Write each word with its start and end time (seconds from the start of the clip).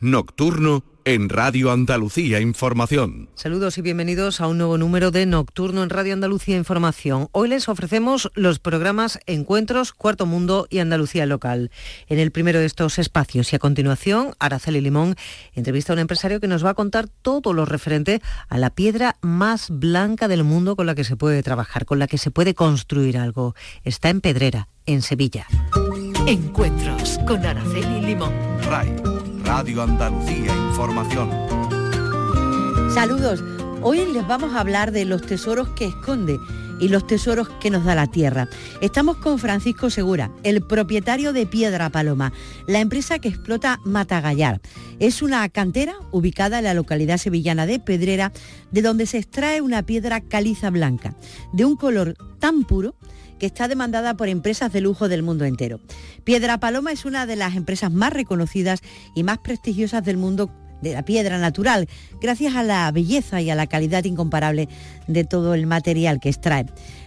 Nocturno 0.00 0.84
en 1.04 1.28
Radio 1.28 1.72
Andalucía 1.72 2.40
Información. 2.40 3.28
Saludos 3.34 3.76
y 3.76 3.82
bienvenidos 3.82 4.40
a 4.40 4.46
un 4.46 4.58
nuevo 4.58 4.78
número 4.78 5.10
de 5.10 5.26
Nocturno 5.26 5.82
en 5.82 5.90
Radio 5.90 6.12
Andalucía 6.12 6.56
Información. 6.56 7.28
Hoy 7.32 7.48
les 7.48 7.68
ofrecemos 7.68 8.30
los 8.36 8.60
programas 8.60 9.18
Encuentros, 9.26 9.92
Cuarto 9.92 10.26
Mundo 10.26 10.68
y 10.70 10.78
Andalucía 10.78 11.26
Local. 11.26 11.72
En 12.06 12.20
el 12.20 12.30
primero 12.30 12.60
de 12.60 12.66
estos 12.66 13.00
espacios 13.00 13.52
y 13.52 13.56
a 13.56 13.58
continuación, 13.58 14.32
Araceli 14.38 14.80
Limón 14.80 15.16
entrevista 15.54 15.92
a 15.92 15.94
un 15.94 16.00
empresario 16.00 16.38
que 16.38 16.46
nos 16.46 16.64
va 16.64 16.70
a 16.70 16.74
contar 16.74 17.08
todo 17.08 17.52
lo 17.52 17.64
referente 17.64 18.22
a 18.48 18.58
la 18.58 18.70
piedra 18.70 19.16
más 19.22 19.70
blanca 19.70 20.28
del 20.28 20.44
mundo 20.44 20.76
con 20.76 20.86
la 20.86 20.94
que 20.94 21.02
se 21.02 21.16
puede 21.16 21.42
trabajar, 21.42 21.84
con 21.84 21.98
la 21.98 22.06
que 22.06 22.16
se 22.16 22.30
puede 22.30 22.54
construir 22.54 23.18
algo. 23.18 23.56
Está 23.82 24.08
en 24.08 24.20
Pedrera, 24.20 24.68
en 24.86 25.02
Sevilla. 25.02 25.48
Encuentros 26.26 27.18
con 27.26 27.44
Araceli 27.44 28.02
Limón. 28.02 28.32
RAI, 28.64 28.94
Radio 29.42 29.82
Andalucía 29.82 30.54
Información. 30.68 31.30
Saludos. 32.92 33.42
Hoy 33.82 34.04
les 34.12 34.26
vamos 34.28 34.54
a 34.54 34.60
hablar 34.60 34.92
de 34.92 35.06
los 35.06 35.22
tesoros 35.22 35.70
que 35.70 35.86
esconde 35.86 36.38
y 36.78 36.88
los 36.88 37.06
tesoros 37.06 37.48
que 37.60 37.70
nos 37.70 37.84
da 37.84 37.94
la 37.94 38.06
tierra. 38.06 38.48
Estamos 38.80 39.16
con 39.16 39.38
Francisco 39.38 39.90
Segura, 39.90 40.30
el 40.42 40.62
propietario 40.62 41.32
de 41.32 41.46
Piedra 41.46 41.90
Paloma, 41.90 42.32
la 42.66 42.80
empresa 42.80 43.18
que 43.18 43.28
explota 43.28 43.80
Matagallar. 43.84 44.60
Es 44.98 45.22
una 45.22 45.48
cantera 45.48 45.94
ubicada 46.10 46.58
en 46.58 46.64
la 46.64 46.74
localidad 46.74 47.16
sevillana 47.16 47.66
de 47.66 47.80
Pedrera, 47.80 48.32
de 48.70 48.82
donde 48.82 49.06
se 49.06 49.18
extrae 49.18 49.60
una 49.60 49.82
piedra 49.84 50.20
caliza 50.20 50.70
blanca, 50.70 51.14
de 51.52 51.64
un 51.64 51.76
color 51.76 52.16
tan 52.38 52.64
puro 52.64 52.94
que 53.40 53.46
está 53.46 53.66
demandada 53.66 54.16
por 54.16 54.28
empresas 54.28 54.72
de 54.72 54.80
lujo 54.80 55.08
del 55.08 55.24
mundo 55.24 55.44
entero. 55.44 55.80
Piedra 56.22 56.60
Paloma 56.60 56.92
es 56.92 57.04
una 57.04 57.26
de 57.26 57.34
las 57.34 57.56
empresas 57.56 57.90
más 57.90 58.12
reconocidas 58.12 58.82
y 59.16 59.24
más 59.24 59.38
prestigiosas 59.38 60.04
del 60.04 60.18
mundo 60.18 60.52
de 60.82 60.92
la 60.92 61.04
piedra 61.04 61.38
natural, 61.38 61.88
gracias 62.20 62.54
a 62.54 62.62
la 62.62 62.90
belleza 62.92 63.40
y 63.40 63.50
a 63.50 63.54
la 63.54 63.66
calidad 63.66 64.04
incomparable 64.04 64.68
de 65.08 65.24
todo 65.24 65.54
el 65.54 65.66
material 65.66 66.20
que 66.20 66.28
extrae. 66.28 66.66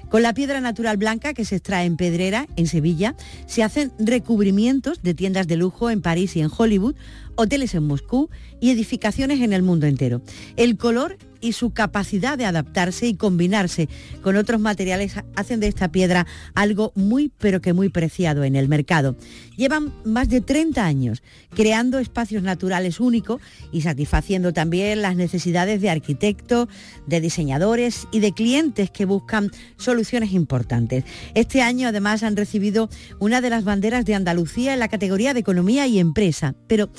Con 0.09 0.21
la 0.21 0.33
piedra 0.33 0.61
natural 0.61 0.97
blanca 0.97 1.33
que 1.33 1.43
se 1.43 1.55
extrae 1.55 1.85
en 1.85 1.97
Pedrera, 1.97 2.45
en 2.55 2.67
Sevilla, 2.67 3.15
se 3.47 3.63
hacen 3.63 3.91
recubrimientos 3.97 5.01
de 5.01 5.15
tiendas 5.15 5.47
de 5.47 5.55
lujo 5.55 5.89
en 5.89 6.03
París 6.03 6.35
y 6.35 6.41
en 6.41 6.51
Hollywood, 6.55 6.95
hoteles 7.35 7.73
en 7.73 7.87
Moscú 7.87 8.29
y 8.63 8.71
edificaciones 8.71 9.41
en 9.41 9.51
el 9.51 9.61
mundo 9.61 9.87
entero. 9.87 10.21
El 10.55 10.77
color 10.77 11.17
y 11.41 11.51
su 11.51 11.71
capacidad 11.71 12.37
de 12.37 12.45
adaptarse 12.45 13.07
y 13.07 13.15
combinarse 13.15 13.89
con 14.21 14.37
otros 14.37 14.61
materiales 14.61 15.15
hacen 15.35 15.59
de 15.59 15.67
esta 15.67 15.91
piedra 15.91 16.25
algo 16.55 16.93
muy 16.95 17.29
pero 17.39 17.59
que 17.59 17.73
muy 17.73 17.89
preciado 17.89 18.45
en 18.45 18.55
el 18.55 18.69
mercado. 18.69 19.17
Llevan 19.57 19.93
más 20.05 20.29
de 20.29 20.39
30 20.39 20.85
años 20.85 21.21
creando 21.49 21.99
espacios 21.99 22.41
naturales 22.41 23.01
únicos 23.01 23.41
y 23.73 23.81
satisfaciendo 23.81 24.53
también 24.53 25.01
las 25.01 25.17
necesidades 25.17 25.81
de 25.81 25.89
arquitectos, 25.89 26.69
de 27.05 27.19
diseñadores 27.19 28.07
y 28.13 28.21
de 28.21 28.31
clientes 28.31 28.91
que 28.91 29.03
buscan 29.03 29.51
soluciones 29.75 30.31
importantes. 30.31 31.03
Este 31.33 31.61
año 31.61 31.89
además 31.89 32.23
han 32.23 32.37
recibido 32.37 32.89
una 33.19 33.41
de 33.41 33.49
las 33.49 33.65
banderas 33.65 34.05
de 34.05 34.15
Andalucía 34.15 34.73
en 34.73 34.79
la 34.79 34.87
categoría 34.87 35.33
de 35.33 35.41
economía 35.41 35.85
y 35.85 35.99
empresa, 35.99 36.55
pero 36.67 36.89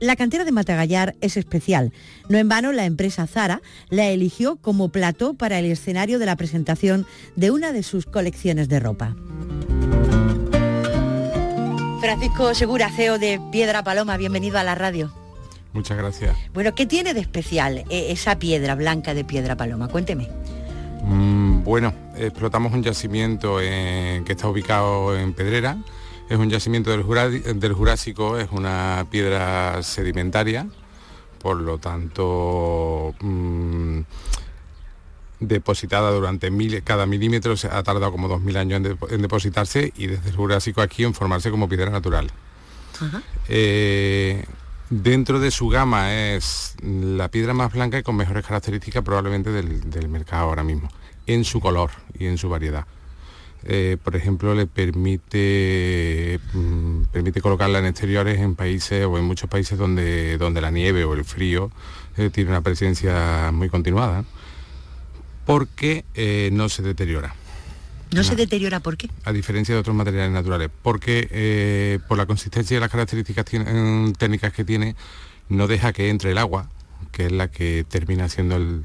la 0.00 0.16
cantera 0.16 0.44
de 0.44 0.52
Matagallar 0.52 1.14
es 1.20 1.36
especial. 1.36 1.92
No 2.28 2.38
en 2.38 2.48
vano 2.48 2.72
la 2.72 2.84
empresa 2.84 3.26
Zara 3.26 3.62
la 3.88 4.06
eligió 4.06 4.56
como 4.56 4.90
plató 4.90 5.34
para 5.34 5.58
el 5.58 5.66
escenario 5.66 6.18
de 6.18 6.26
la 6.26 6.36
presentación 6.36 7.06
de 7.36 7.50
una 7.50 7.72
de 7.72 7.82
sus 7.82 8.06
colecciones 8.06 8.68
de 8.68 8.80
ropa. 8.80 9.16
Francisco 12.00 12.54
Segura, 12.54 12.90
CEO 12.90 13.18
de 13.18 13.40
Piedra 13.50 13.82
Paloma, 13.82 14.16
bienvenido 14.16 14.58
a 14.58 14.64
la 14.64 14.74
radio. 14.74 15.12
Muchas 15.72 15.96
gracias. 15.98 16.36
Bueno, 16.54 16.74
¿qué 16.74 16.86
tiene 16.86 17.14
de 17.14 17.20
especial 17.20 17.78
eh, 17.90 18.06
esa 18.10 18.38
piedra 18.38 18.74
blanca 18.74 19.12
de 19.12 19.24
Piedra 19.24 19.56
Paloma? 19.56 19.88
Cuénteme. 19.88 20.28
Mm, 21.02 21.64
bueno, 21.64 21.92
explotamos 22.16 22.72
un 22.72 22.82
yacimiento 22.82 23.58
que 23.58 24.24
está 24.28 24.48
ubicado 24.48 25.16
en 25.16 25.32
Pedrera, 25.32 25.78
es 26.28 26.38
un 26.38 26.50
yacimiento 26.50 26.90
del, 26.90 27.02
Jurásico, 27.72 28.38
es 28.38 28.48
una 28.50 29.06
piedra 29.10 29.82
sedimentaria, 29.82 30.66
por 31.40 31.60
lo 31.60 31.78
tanto 31.78 33.14
mm, 33.20 34.00
depositada 35.40 36.10
durante 36.10 36.50
mil, 36.50 36.82
cada 36.82 37.06
milímetro 37.06 37.54
ha 37.70 37.82
tardado 37.82 38.10
como 38.10 38.28
2.000 38.28 38.56
años 38.56 38.98
en, 39.10 39.22
depositarse 39.22 39.92
y 39.96 40.08
desde 40.08 40.30
el 40.30 40.36
Jurásico 40.36 40.82
aquí 40.82 41.04
en 41.04 41.14
formarse 41.14 41.50
como 41.50 41.68
piedra 41.68 41.90
natural. 41.90 42.30
Eh, 43.48 44.44
dentro 44.90 45.38
de 45.38 45.50
su 45.50 45.68
gama 45.68 46.14
es 46.14 46.74
la 46.82 47.28
piedra 47.28 47.52
más 47.52 47.72
blanca 47.72 47.98
y 47.98 48.02
con 48.02 48.16
mejores 48.16 48.44
características 48.44 49.04
probablemente 49.04 49.50
del 49.50 50.08
mercado 50.08 50.44
ahora 50.44 50.64
mismo, 50.64 50.88
en 51.26 51.44
su 51.44 51.60
color 51.60 51.90
y 52.18 52.26
en 52.26 52.38
su 52.38 52.48
variedad. 52.48 52.86
Eh, 53.68 53.96
por 54.02 54.14
ejemplo, 54.14 54.54
le 54.54 54.68
permite, 54.68 56.38
mm, 56.52 57.06
permite 57.10 57.40
colocarla 57.40 57.80
en 57.80 57.86
exteriores 57.86 58.38
en 58.38 58.54
países 58.54 59.04
o 59.04 59.18
en 59.18 59.24
muchos 59.24 59.50
países 59.50 59.76
donde, 59.76 60.38
donde 60.38 60.60
la 60.60 60.70
nieve 60.70 61.04
o 61.04 61.14
el 61.14 61.24
frío 61.24 61.72
eh, 62.16 62.30
tiene 62.32 62.50
una 62.50 62.60
presencia 62.60 63.50
muy 63.52 63.68
continuada, 63.68 64.24
porque 65.44 66.04
eh, 66.14 66.50
no 66.52 66.68
se 66.68 66.82
deteriora. 66.82 67.34
¿No, 68.12 68.22
se 68.22 68.36
deteriora 68.36 68.78
por 68.78 68.96
qué? 68.96 69.10
A 69.24 69.32
diferencia 69.32 69.74
de 69.74 69.80
otros 69.80 69.96
materiales 69.96 70.30
naturales, 70.30 70.70
porque 70.82 72.00
por 72.06 72.16
la 72.16 72.24
consistencia 72.24 72.76
y 72.76 72.80
las 72.80 72.88
características 72.88 73.44
técnicas 74.16 74.52
que 74.52 74.64
tiene, 74.64 74.94
no 75.48 75.66
deja 75.66 75.92
que 75.92 76.08
entre 76.08 76.30
el 76.30 76.38
agua, 76.38 76.70
que 77.10 77.26
es 77.26 77.32
la 77.32 77.50
que 77.50 77.84
termina 77.88 78.28
siendo 78.28 78.54
el, 78.54 78.84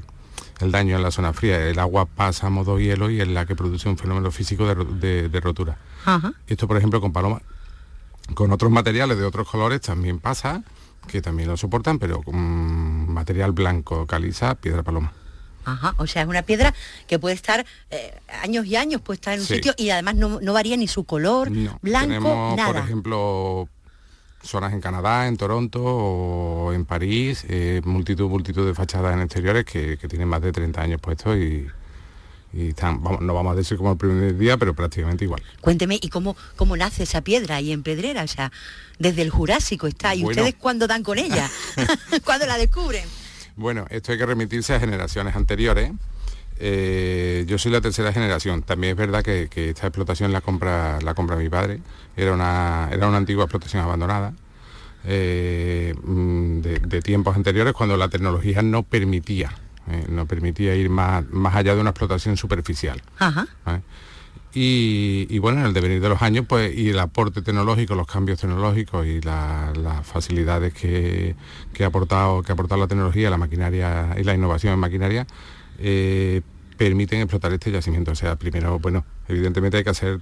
el 0.62 0.72
daño 0.72 0.96
en 0.96 1.02
la 1.02 1.10
zona 1.10 1.32
fría. 1.32 1.60
El 1.60 1.78
agua 1.78 2.06
pasa 2.06 2.46
a 2.46 2.50
modo 2.50 2.78
hielo 2.78 3.10
y 3.10 3.20
es 3.20 3.28
la 3.28 3.46
que 3.46 3.54
produce 3.54 3.88
un 3.88 3.98
fenómeno 3.98 4.30
físico 4.30 4.66
de, 4.66 5.40
rotura. 5.40 5.76
Esto, 6.46 6.66
por 6.68 6.76
ejemplo, 6.76 7.00
con 7.00 7.12
paloma, 7.12 7.42
con 8.34 8.52
otros 8.52 8.70
materiales 8.70 9.18
de 9.18 9.24
otros 9.24 9.48
colores 9.48 9.80
también 9.80 10.18
pasa, 10.18 10.62
que 11.06 11.20
también 11.20 11.48
lo 11.48 11.56
soportan, 11.56 11.98
pero 11.98 12.22
con 12.22 13.12
material 13.12 13.52
blanco, 13.52 14.06
caliza, 14.06 14.54
piedra 14.54 14.82
paloma. 14.82 15.12
Ajá, 15.64 15.94
o 15.98 16.06
sea, 16.06 16.22
es 16.22 16.28
una 16.28 16.42
piedra 16.42 16.74
que 17.06 17.18
puede 17.18 17.36
estar 17.36 17.64
eh, 17.90 18.18
años 18.42 18.66
y 18.66 18.74
años 18.74 19.00
puesta 19.00 19.32
en 19.32 19.40
un 19.40 19.46
sitio 19.46 19.74
y 19.76 19.90
además 19.90 20.16
no, 20.16 20.52
varía 20.52 20.76
ni 20.76 20.88
su 20.88 21.04
color, 21.04 21.50
blanco, 21.80 22.08
tenemos, 22.08 22.60
Por 22.60 22.76
ejemplo, 22.76 23.68
zonas 24.42 24.72
en 24.72 24.80
Canadá, 24.80 25.28
en 25.28 25.36
Toronto 25.36 25.82
o 25.82 26.72
en 26.72 26.84
París, 26.84 27.44
eh, 27.48 27.80
multitud, 27.84 28.28
multitud 28.28 28.66
de 28.66 28.74
fachadas 28.74 29.14
en 29.14 29.22
exteriores 29.22 29.64
que, 29.64 29.96
tienen 30.08 30.28
más 30.28 30.42
de 30.42 30.52
30 30.52 30.80
años 30.80 31.00
puestos 31.00 31.36
y, 31.36 31.66
están, 32.54 33.02
no 33.02 33.32
vamos 33.32 33.52
a 33.54 33.56
decir 33.56 33.78
como 33.78 33.92
el 33.92 33.96
primer 33.96 34.36
día, 34.36 34.58
pero 34.58 34.74
prácticamente 34.74 35.24
igual. 35.24 35.42
Cuénteme, 35.62 35.98
¿y 36.02 36.08
cómo, 36.10 36.36
cómo 36.56 36.76
nace 36.76 37.04
esa 37.04 37.22
piedra 37.22 37.56
ahí 37.56 37.72
en 37.72 37.82
Pedrera? 37.82 38.24
O 38.24 38.26
sea, 38.26 38.52
desde 38.98 39.22
el 39.22 39.30
Jurásico 39.30 39.86
está, 39.86 40.14
¿y 40.14 40.22
ustedes 40.22 40.56
cuándo 40.56 40.86
dan 40.86 41.02
con 41.02 41.18
ella? 41.18 41.50
¿Cuándo 42.24 42.44
la 42.44 42.58
descubren? 42.58 43.04
Bueno, 43.56 43.86
esto 43.88 44.12
hay 44.12 44.18
que 44.18 44.26
remitirse 44.26 44.74
a 44.74 44.80
generaciones 44.80 45.34
anteriores. 45.34 45.92
Eh, 46.64 47.44
yo 47.48 47.58
soy 47.58 47.72
la 47.72 47.80
tercera 47.80 48.12
generación. 48.12 48.62
También 48.62 48.92
es 48.92 48.96
verdad 48.96 49.24
que, 49.24 49.48
esta 49.52 49.88
explotación 49.88 50.30
la 50.30 50.40
compra, 50.40 51.00
la 51.00 51.12
compra 51.12 51.34
mi 51.34 51.48
padre. 51.48 51.80
Era 52.16 52.32
una, 52.32 52.88
era 52.92 53.08
una 53.08 53.16
antigua 53.16 53.44
explotación 53.44 53.82
abandonada. 53.82 54.32
Eh, 55.04 55.92
mm, 56.04 56.60
de, 56.60 57.02
tiempos 57.02 57.34
anteriores 57.34 57.72
cuando 57.72 57.96
la 57.96 58.06
tecnología 58.06 58.62
no 58.62 58.84
permitía 58.84 59.50
eh, 59.90 60.06
no 60.08 60.26
permitía 60.26 60.76
ir 60.76 60.90
más, 60.90 61.28
más 61.28 61.56
allá 61.56 61.74
de 61.74 61.80
una 61.80 61.90
explotación 61.90 62.36
superficial 62.36 63.02
Y, 64.54 65.36
bueno 65.40 65.58
en 65.58 65.66
el 65.66 65.72
devenir 65.72 66.00
de 66.00 66.08
los 66.08 66.22
años 66.22 66.46
pues 66.48 66.72
y 66.72 66.90
el 66.90 67.00
aporte 67.00 67.42
tecnológico 67.42 67.96
los 67.96 68.06
cambios 68.06 68.38
tecnológicos 68.38 69.04
y 69.04 69.20
las 69.20 70.06
facilidades 70.06 70.72
que, 70.72 71.34
ha 71.80 71.86
aportado 71.86 72.44
que 72.44 72.52
ha 72.52 72.54
aportado 72.54 72.80
la 72.80 72.86
tecnología 72.86 73.28
la 73.28 73.38
maquinaria 73.38 74.14
y 74.16 74.22
la 74.22 74.34
innovación 74.34 74.74
en 74.74 74.78
maquinaria 74.78 75.26
eh, 75.80 76.42
permiten 76.82 77.20
explotar 77.20 77.52
este 77.52 77.70
yacimiento. 77.70 78.10
O 78.10 78.14
sea, 78.16 78.34
primero, 78.34 78.80
bueno, 78.80 79.04
evidentemente 79.28 79.76
hay 79.76 79.84
que 79.84 79.90
hacer 79.90 80.20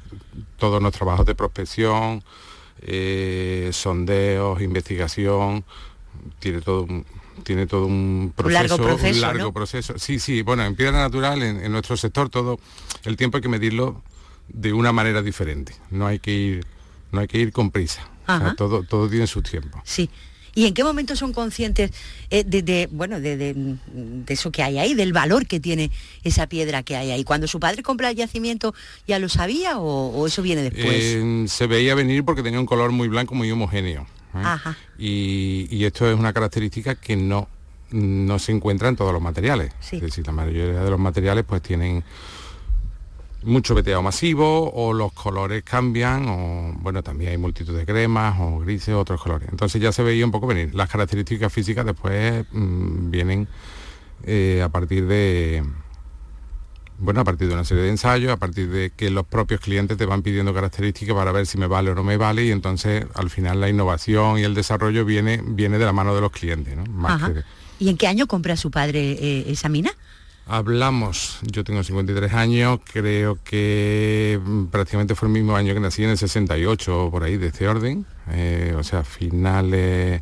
todos 0.58 0.82
los 0.82 0.92
trabajos 0.92 1.24
de 1.24 1.34
prospección, 1.34 2.22
eh, 2.82 3.70
sondeos, 3.72 4.60
investigación, 4.60 5.64
tiene 6.38 6.60
todo 6.60 6.82
un, 6.82 7.06
tiene 7.44 7.66
todo 7.66 7.86
un 7.86 8.34
proceso, 8.36 8.76
un 8.76 9.20
largo 9.22 9.52
proceso, 9.54 9.98
Sí, 9.98 10.18
sí, 10.18 10.42
bueno, 10.42 10.62
en 10.64 10.76
piedra 10.76 10.98
natural, 10.98 11.42
en, 11.42 11.72
nuestro 11.72 11.96
sector, 11.96 12.28
todo 12.28 12.60
el 13.04 13.16
tiempo 13.16 13.38
hay 13.38 13.42
que 13.42 13.48
medirlo 13.48 14.02
de 14.48 14.74
una 14.74 14.92
manera 14.92 15.22
diferente. 15.22 15.74
No 15.88 16.06
hay 16.06 16.18
que 16.18 16.32
ir, 16.32 16.66
no 17.10 17.20
hay 17.20 17.26
que 17.26 17.38
ir 17.38 17.52
con 17.52 17.70
prisa. 17.70 18.06
todo, 18.58 18.82
todo 18.82 19.08
tiene 19.08 19.26
su 19.26 19.40
tiempo. 19.40 19.80
Sí. 19.84 20.10
¿Y 20.54 20.66
en 20.66 20.74
qué 20.74 20.84
momento 20.84 21.16
son 21.16 21.32
conscientes 21.32 21.90
eh, 22.30 22.44
de, 22.44 22.88
bueno, 22.90 23.20
de, 23.20 23.76
eso 24.26 24.50
que 24.50 24.62
hay 24.62 24.78
ahí, 24.78 24.94
del 24.94 25.12
valor 25.12 25.46
que 25.46 25.60
tiene 25.60 25.90
esa 26.24 26.46
piedra 26.46 26.82
que 26.82 26.96
hay 26.96 27.10
ahí? 27.10 27.24
¿Cuando 27.24 27.46
su 27.46 27.60
padre 27.60 27.82
compra 27.82 28.10
el 28.10 28.16
yacimiento 28.16 28.74
ya 29.06 29.18
lo 29.18 29.28
sabía 29.28 29.78
o, 29.78 30.26
eso 30.26 30.42
viene 30.42 30.62
después? 30.62 31.50
se 31.50 31.66
veía 31.66 31.94
venir 31.94 32.24
porque 32.24 32.42
tenía 32.42 32.60
un 32.60 32.66
color 32.66 32.92
muy 32.92 33.08
blanco, 33.08 33.34
muy 33.34 33.50
homogéneo. 33.50 34.02
¿eh? 34.02 34.42
Ajá. 34.42 34.76
Y, 34.98 35.68
y 35.70 35.84
esto 35.84 36.10
es 36.10 36.18
una 36.18 36.32
característica 36.32 36.94
que 36.94 37.16
no, 37.16 37.48
no 37.90 38.38
se 38.38 38.52
encuentra 38.52 38.88
en 38.88 38.96
todos 38.96 39.12
los 39.12 39.22
materiales. 39.22 39.72
Sí. 39.80 39.96
Es 39.96 40.02
decir, 40.02 40.26
la 40.26 40.32
mayoría 40.32 40.80
de 40.80 40.90
los 40.90 40.98
materiales 40.98 41.44
pues 41.46 41.62
tienen 41.62 42.04
mucho 43.42 43.74
veteado 43.74 44.02
masivo 44.02 44.70
o 44.74 44.92
los 44.92 45.12
colores 45.12 45.62
cambian 45.62 46.28
o 46.28 46.72
bueno 46.80 47.02
también 47.02 47.30
hay 47.32 47.38
multitud 47.38 47.76
de 47.76 47.86
cremas 47.86 48.36
o 48.40 48.58
grises 48.60 48.94
otros 48.94 49.22
colores 49.22 49.48
entonces 49.50 49.80
ya 49.80 49.92
se 49.92 50.02
veía 50.02 50.24
un 50.24 50.30
poco 50.30 50.46
venir 50.46 50.74
las 50.74 50.88
características 50.90 51.52
físicas 51.52 51.86
después 51.86 52.44
mm, 52.52 53.10
vienen 53.10 53.48
eh, 54.24 54.60
a 54.62 54.68
partir 54.68 55.06
de 55.06 55.64
bueno 56.98 57.22
a 57.22 57.24
partir 57.24 57.48
de 57.48 57.54
una 57.54 57.64
serie 57.64 57.84
de 57.84 57.88
ensayos 57.88 58.30
a 58.30 58.36
partir 58.36 58.68
de 58.68 58.90
que 58.90 59.08
los 59.10 59.24
propios 59.26 59.60
clientes 59.60 59.96
te 59.96 60.04
van 60.04 60.20
pidiendo 60.22 60.52
características 60.52 61.14
para 61.16 61.32
ver 61.32 61.46
si 61.46 61.56
me 61.56 61.66
vale 61.66 61.90
o 61.90 61.94
no 61.94 62.04
me 62.04 62.18
vale 62.18 62.44
y 62.44 62.50
entonces 62.50 63.06
al 63.14 63.30
final 63.30 63.58
la 63.60 63.70
innovación 63.70 64.38
y 64.38 64.42
el 64.42 64.54
desarrollo 64.54 65.04
viene 65.06 65.40
viene 65.42 65.78
de 65.78 65.86
la 65.86 65.92
mano 65.94 66.14
de 66.14 66.20
los 66.20 66.30
clientes 66.30 66.76
¿no? 66.76 66.84
Más 66.84 67.12
Ajá. 67.12 67.28
que 67.28 67.34
de- 67.34 67.44
¿Y 67.78 67.88
en 67.88 67.96
qué 67.96 68.06
año 68.06 68.26
compra 68.26 68.58
su 68.58 68.70
padre 68.70 69.12
eh, 69.12 69.44
esa 69.48 69.70
mina? 69.70 69.90
Hablamos, 70.46 71.38
yo 71.42 71.62
tengo 71.62 71.84
53 71.84 72.32
años, 72.32 72.80
creo 72.92 73.38
que 73.44 74.40
mm, 74.44 74.64
prácticamente 74.66 75.14
fue 75.14 75.28
el 75.28 75.32
mismo 75.34 75.54
año 75.54 75.74
que 75.74 75.80
nací, 75.80 76.02
en 76.02 76.10
el 76.10 76.18
68 76.18 77.04
o 77.06 77.10
por 77.10 77.22
ahí, 77.22 77.36
de 77.36 77.48
este 77.48 77.68
orden, 77.68 78.04
eh, 78.32 78.74
o 78.76 78.82
sea, 78.82 79.04
finales, 79.04 80.20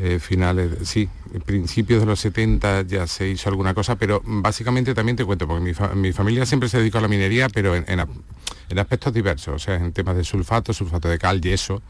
eh, 0.00 0.18
finales, 0.20 0.70
sí, 0.88 1.08
principios 1.46 2.00
de 2.00 2.06
los 2.06 2.18
70 2.18 2.82
ya 2.82 3.06
se 3.06 3.28
hizo 3.28 3.48
alguna 3.48 3.72
cosa, 3.72 3.94
pero 3.94 4.20
básicamente 4.24 4.92
también 4.92 5.14
te 5.16 5.24
cuento, 5.24 5.46
porque 5.46 5.62
mi, 5.62 5.72
fa- 5.74 5.94
mi 5.94 6.12
familia 6.12 6.46
siempre 6.46 6.68
se 6.68 6.78
dedicó 6.78 6.98
a 6.98 7.02
la 7.02 7.08
minería, 7.08 7.48
pero 7.48 7.76
en, 7.76 7.84
en 7.86 8.78
aspectos 8.78 9.12
diversos, 9.12 9.54
o 9.54 9.58
sea, 9.64 9.76
en 9.76 9.92
temas 9.92 10.16
de 10.16 10.24
sulfato, 10.24 10.72
sulfato 10.72 11.08
de 11.08 11.18
cal, 11.18 11.40
yeso, 11.40 11.80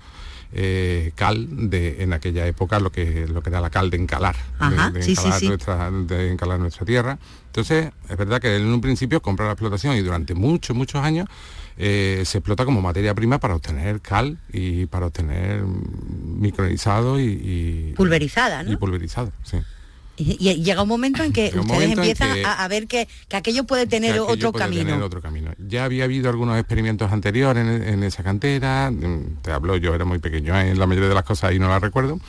eh, 0.53 1.13
cal 1.15 1.71
de 1.71 2.03
en 2.03 2.13
aquella 2.13 2.45
época 2.47 2.81
lo 2.81 2.91
que 2.91 3.29
lo 3.29 3.41
que 3.41 3.51
era 3.51 3.61
la 3.61 3.71
cal 3.71 3.89
de 3.89 3.97
encalar 3.99 4.35
de- 4.35 4.65
Ajá, 4.77 4.91
sí, 5.01 5.15
sí, 5.15 5.23
sí. 5.39 5.47
nuestra 5.49 5.91
de 5.93 6.33
encalar 6.33 6.59
nuestra 6.59 6.85
tierra 6.85 7.21
entonces 7.51 7.91
es 8.09 8.17
verdad 8.17 8.41
que 8.41 8.55
en 8.57 8.67
un 8.67 8.81
principio 8.81 9.21
compra 9.21 9.47
la 9.47 9.53
explotación 9.53 9.97
y 9.97 10.01
durante 10.01 10.35
muchos 10.35 10.77
muchos 10.77 11.03
años 11.03 11.27
eh, 11.77 12.23
se 12.25 12.39
explota 12.39 12.65
como 12.65 12.81
materia 12.81 13.13
prima 13.15 13.39
para 13.41 13.55
obtener 13.57 14.01
cal 14.01 14.39
y 14.53 14.87
para 14.87 15.07
obtener 15.07 15.63
micronizado 15.65 17.19
y, 17.21 17.25
y- 17.25 17.93
Pulverizada, 17.97 18.63
¿no? 18.63 18.73
y 18.73 18.77
pulverizado 18.77 19.33
sí. 19.43 19.59
Y, 20.17 20.37
y 20.51 20.63
llega 20.63 20.83
un 20.83 20.89
momento 20.89 21.23
en 21.23 21.33
que 21.33 21.45
Llega 21.51 21.63
ustedes 21.63 21.85
en 21.85 21.91
empiezan 21.99 22.35
que- 22.35 22.45
a, 22.45 22.63
a 22.65 22.69
ver 22.69 22.87
que, 22.87 23.09
que 23.29 23.37
aquello 23.37 23.65
puede 23.65 23.87
tener 23.87 24.13
que 24.13 24.17
yo 24.19 24.49
otro 24.49 24.53
camino. 24.53 24.85
tener 24.85 25.03
otro 25.03 25.23
camino. 25.23 25.53
Ya 25.67 25.85
había 25.85 26.05
habido 26.05 26.29
algunos 26.29 26.59
experimentos 26.59 27.11
anteriores 27.11 27.67
en, 27.67 27.83
en 27.83 28.03
esa 28.05 28.23
cantera, 28.23 28.91
mm, 28.91 29.39
te 29.43 29.51
hablo, 29.53 29.77
yo 29.77 29.95
era 29.95 30.05
muy 30.05 30.19
pequeño, 30.19 30.59
¿eh? 30.61 30.75
la 30.75 30.87
mayoría 30.87 31.09
de 31.09 31.15
las 31.15 31.25
cosas 31.25 31.51
ahí 31.51 31.59
no 31.59 31.69
las 31.69 31.81
recuerdo. 31.81 32.21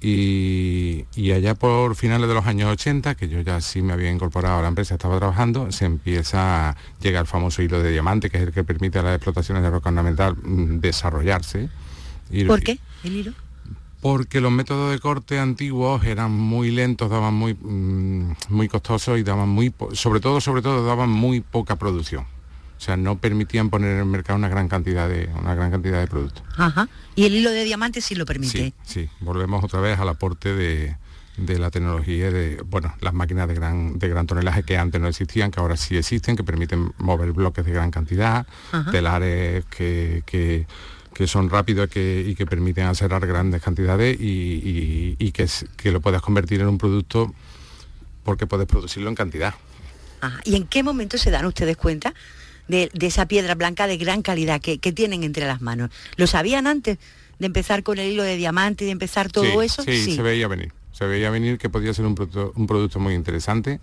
Y, 0.00 1.06
y 1.16 1.32
allá 1.32 1.54
por 1.56 1.96
finales 1.96 2.28
de 2.28 2.34
los 2.34 2.46
años 2.46 2.70
80, 2.70 3.16
que 3.16 3.28
yo 3.28 3.40
ya 3.40 3.60
sí 3.60 3.82
me 3.82 3.92
había 3.92 4.10
incorporado 4.10 4.58
a 4.58 4.62
la 4.62 4.68
empresa, 4.68 4.94
estaba 4.94 5.18
trabajando, 5.18 5.72
se 5.72 5.86
empieza 5.86 6.70
a 6.70 6.76
llegar 7.00 7.22
el 7.22 7.26
famoso 7.26 7.62
hilo 7.62 7.82
de 7.82 7.90
diamante, 7.90 8.30
que 8.30 8.36
es 8.36 8.44
el 8.44 8.52
que 8.52 8.62
permite 8.62 9.00
a 9.00 9.02
las 9.02 9.16
explotaciones 9.16 9.62
de 9.62 9.70
roca 9.70 9.88
ornamental 9.88 10.36
mm, 10.36 10.78
desarrollarse. 10.80 11.68
Y- 12.30 12.44
¿Por 12.44 12.62
qué? 12.62 12.78
¿El 13.04 13.16
hilo? 13.16 13.32
porque 14.00 14.40
los 14.40 14.52
métodos 14.52 14.92
de 14.92 15.00
corte 15.00 15.40
antiguos 15.40 16.04
eran 16.04 16.30
muy 16.30 16.70
lentos, 16.70 17.10
daban 17.10 17.34
muy, 17.34 17.54
mm, 17.54 18.32
muy 18.50 18.68
costosos 18.68 19.18
y 19.18 19.24
daban 19.24 19.48
muy, 19.48 19.74
sobre 19.94 20.20
todo, 20.20 20.40
sobre 20.40 20.62
todo, 20.62 20.86
daban 20.86 21.10
muy 21.10 21.40
poca 21.40 21.74
producción. 21.74 22.24
O 22.78 22.80
sea, 22.80 22.96
no 22.96 23.18
permitían 23.18 23.70
poner 23.70 23.90
en 23.92 23.98
el 23.98 24.04
mercado 24.06 24.38
una 24.38 24.48
gran 24.48 24.68
cantidad 24.68 25.08
de, 25.08 25.28
una 25.40 25.54
gran 25.56 25.70
cantidad 25.72 25.98
de 25.98 26.06
productos. 26.06 26.44
Ajá. 26.56 26.88
Y 27.16 27.24
el 27.24 27.34
hilo 27.34 27.50
de 27.50 27.64
diamante 27.64 28.00
sí 28.00 28.14
lo 28.14 28.24
permite. 28.24 28.56
Sí, 28.56 28.74
sí. 28.84 29.10
Volvemos 29.20 29.64
otra 29.64 29.80
vez 29.80 29.98
al 29.98 30.08
aporte 30.08 30.54
de, 30.54 30.96
de 31.36 31.58
la 31.58 31.70
tecnología 31.72 32.30
de, 32.30 32.62
bueno, 32.64 32.94
las 33.00 33.14
máquinas 33.14 33.48
de 33.48 33.54
gran, 33.54 33.98
de 33.98 34.08
gran 34.08 34.28
tonelaje 34.28 34.62
que 34.62 34.78
antes 34.78 35.00
no 35.00 35.08
existían, 35.08 35.50
que 35.50 35.58
ahora 35.60 35.76
sí 35.76 35.96
existen, 35.96 36.36
que 36.36 36.44
permiten 36.44 36.92
mover 36.98 37.32
bloques 37.32 37.64
de 37.66 37.72
gran 37.72 37.90
cantidad, 37.90 38.46
Ajá. 38.70 38.90
telares 38.92 39.64
que, 39.64 40.22
que, 40.24 40.66
que 41.12 41.26
son 41.26 41.50
rápidos 41.50 41.88
que, 41.90 42.24
y 42.24 42.36
que 42.36 42.46
permiten 42.46 42.84
aserar 42.86 43.26
grandes 43.26 43.60
cantidades 43.60 44.20
y, 44.20 44.24
y- 44.24 45.16
y 45.18 45.32
que, 45.32 45.48
que 45.76 45.90
lo 45.90 46.00
puedas 46.00 46.22
convertir 46.22 46.60
en 46.60 46.68
un 46.68 46.78
producto 46.78 47.34
porque 48.22 48.46
puedes 48.46 48.68
producirlo 48.68 49.08
en 49.08 49.16
cantidad. 49.16 49.52
Ajá. 50.20 50.40
¿Y 50.44 50.54
en 50.54 50.66
qué 50.68 50.84
momento 50.84 51.18
se 51.18 51.30
dan 51.32 51.44
ustedes 51.46 51.76
cuenta 51.76 52.14
de, 52.68 52.90
de 52.94 53.06
esa 53.06 53.26
piedra 53.26 53.54
blanca 53.54 53.86
de 53.86 53.96
gran 53.96 54.22
calidad 54.22 54.60
que, 54.60 54.78
que 54.78 54.92
tienen 54.92 55.24
entre 55.24 55.46
las 55.46 55.60
manos? 55.60 55.90
¿Lo 56.16 56.26
sabían 56.26 56.66
antes 56.66 56.98
de 57.38 57.46
empezar 57.46 57.82
con 57.82 57.98
el 57.98 58.12
hilo 58.12 58.22
de 58.22 58.36
diamante 58.36 58.84
y 58.84 58.86
de 58.86 58.92
empezar 58.92 59.30
todo 59.30 59.44
Sí, 59.44 59.66
eso? 59.66 59.82
Sí, 59.82 60.16
se 60.16 60.22
veía 60.22 60.48
venir. 60.48 60.72
Se 60.92 61.06
veía 61.06 61.30
venir 61.30 61.58
que 61.58 61.68
podía 61.68 61.94
ser 61.94 62.06
un 62.06 62.14
producto, 62.14 62.52
un 62.56 62.66
producto 62.66 62.98
muy 62.98 63.14
interesante. 63.14 63.78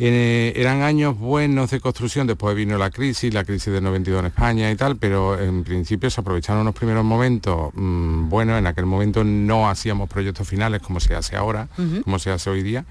Eh, 0.00 0.52
eran 0.54 0.82
años 0.82 1.18
buenos 1.18 1.70
de 1.72 1.80
construcción, 1.80 2.28
después 2.28 2.54
vino 2.54 2.78
la 2.78 2.88
crisis, 2.90 3.34
la 3.34 3.42
crisis 3.42 3.72
del 3.72 3.82
92 3.82 4.20
en 4.20 4.26
España 4.26 4.70
y 4.70 4.76
tal, 4.76 4.96
pero 4.96 5.36
en 5.40 5.64
principio 5.64 6.08
se 6.08 6.20
aprovecharon 6.20 6.62
unos 6.62 6.76
primeros 6.76 7.04
momentos 7.04 7.72
mm, 7.74 8.28
buenos, 8.28 8.60
en 8.60 8.68
aquel 8.68 8.86
momento 8.86 9.24
no 9.24 9.68
hacíamos 9.68 10.08
proyectos 10.08 10.46
finales 10.46 10.82
como 10.82 11.00
se 11.00 11.16
hace 11.16 11.34
ahora, 11.34 11.66
como 12.04 12.20
se 12.20 12.30
hace 12.30 12.48
hoy 12.48 12.62
día, 12.62 12.84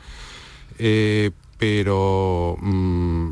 Eh, 0.79 1.31
pero, 1.57 2.55
mm, 2.61 3.31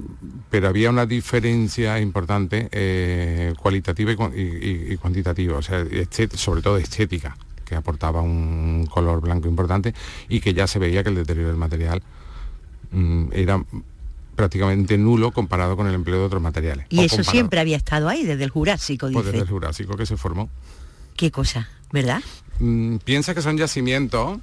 pero 0.49 0.67
había 0.67 0.89
una 0.89 1.05
diferencia 1.05 1.99
importante 1.99 2.67
eh, 2.71 3.53
cualitativa 3.59 4.11
y, 4.11 4.15
cuan- 4.15 4.33
y- 4.35 4.41
y- 4.41 4.93
y 4.93 4.97
cuantitativa, 4.97 5.57
o 5.57 5.61
sea, 5.61 5.81
estet- 5.83 6.35
sobre 6.35 6.61
todo 6.61 6.77
estética, 6.77 7.37
que 7.65 7.75
aportaba 7.75 8.21
un 8.21 8.87
color 8.91 9.21
blanco 9.21 9.47
importante 9.47 9.93
y 10.29 10.39
que 10.39 10.53
ya 10.53 10.67
se 10.67 10.79
veía 10.79 11.03
que 11.03 11.09
el 11.09 11.15
deterioro 11.15 11.49
del 11.49 11.57
material 11.57 12.01
mm, 12.91 13.25
era 13.33 13.63
prácticamente 14.35 14.97
nulo 14.97 15.31
comparado 15.31 15.75
con 15.77 15.87
el 15.87 15.93
empleo 15.95 16.19
de 16.19 16.25
otros 16.25 16.41
materiales. 16.41 16.85
Y 16.89 16.99
eso 16.99 17.15
comparado, 17.17 17.31
siempre 17.31 17.59
había 17.59 17.77
estado 17.77 18.09
ahí, 18.09 18.23
desde 18.25 18.43
el 18.43 18.49
Jurásico, 18.49 19.07
pues, 19.11 19.25
dice. 19.25 19.31
desde 19.37 19.45
el 19.45 19.49
Jurásico 19.49 19.95
que 19.95 20.05
se 20.05 20.17
formó. 20.17 20.49
Qué 21.15 21.31
cosa, 21.31 21.69
¿verdad? 21.91 22.21
Mm, 22.59 22.97
piensa 22.97 23.33
que 23.33 23.41
son 23.41 23.57
yacimientos 23.57 24.39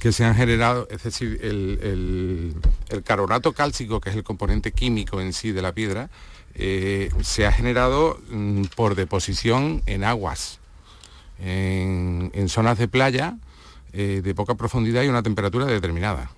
que 0.00 0.12
se 0.12 0.24
han 0.24 0.34
generado, 0.34 0.86
es 0.90 1.02
decir, 1.02 1.38
el, 1.42 1.78
el- 1.82 2.54
el 2.88 3.02
carbonato 3.02 3.52
cálcico, 3.52 4.00
que 4.00 4.10
es 4.10 4.16
el 4.16 4.22
componente 4.24 4.72
químico 4.72 5.20
en 5.20 5.32
sí 5.32 5.52
de 5.52 5.62
la 5.62 5.72
piedra, 5.72 6.10
eh, 6.54 7.10
se 7.22 7.46
ha 7.46 7.52
generado 7.52 8.18
mm, 8.30 8.64
por 8.76 8.94
deposición 8.94 9.82
en 9.86 10.04
aguas, 10.04 10.58
en, 11.38 12.30
en 12.34 12.48
zonas 12.48 12.78
de 12.78 12.88
playa 12.88 13.36
eh, 13.92 14.20
de 14.22 14.34
poca 14.34 14.54
profundidad 14.54 15.02
y 15.02 15.08
una 15.08 15.22
temperatura 15.22 15.66
determinada. 15.66 16.30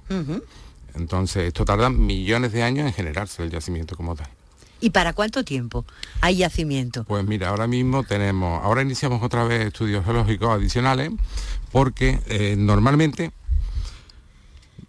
Entonces, 0.95 1.45
esto 1.49 1.65
tarda 1.65 1.89
millones 1.91 2.53
de 2.53 2.63
años 2.63 2.87
en 2.87 2.93
generarse 2.93 3.43
el 3.43 3.51
yacimiento 3.51 3.97
como 3.97 4.15
tal. 4.15 4.29
¿Y 4.81 4.91
para 4.91 5.13
cuánto 5.13 5.45
tiempo 5.45 5.85
hay 6.21 6.37
yacimiento? 6.39 7.05
Pues 7.05 7.25
mira, 7.25 7.49
ahora 7.51 7.67
mismo 7.69 8.03
tenemos, 8.03 8.63
ahora 8.65 8.83
iniciamos 8.83 9.23
otra 9.23 9.45
vez 9.45 9.67
estudios 9.69 10.05
geológicos 10.05 10.49
adicionales 10.51 11.11
porque 11.71 12.19
eh, 12.27 12.57
normalmente 12.59 13.31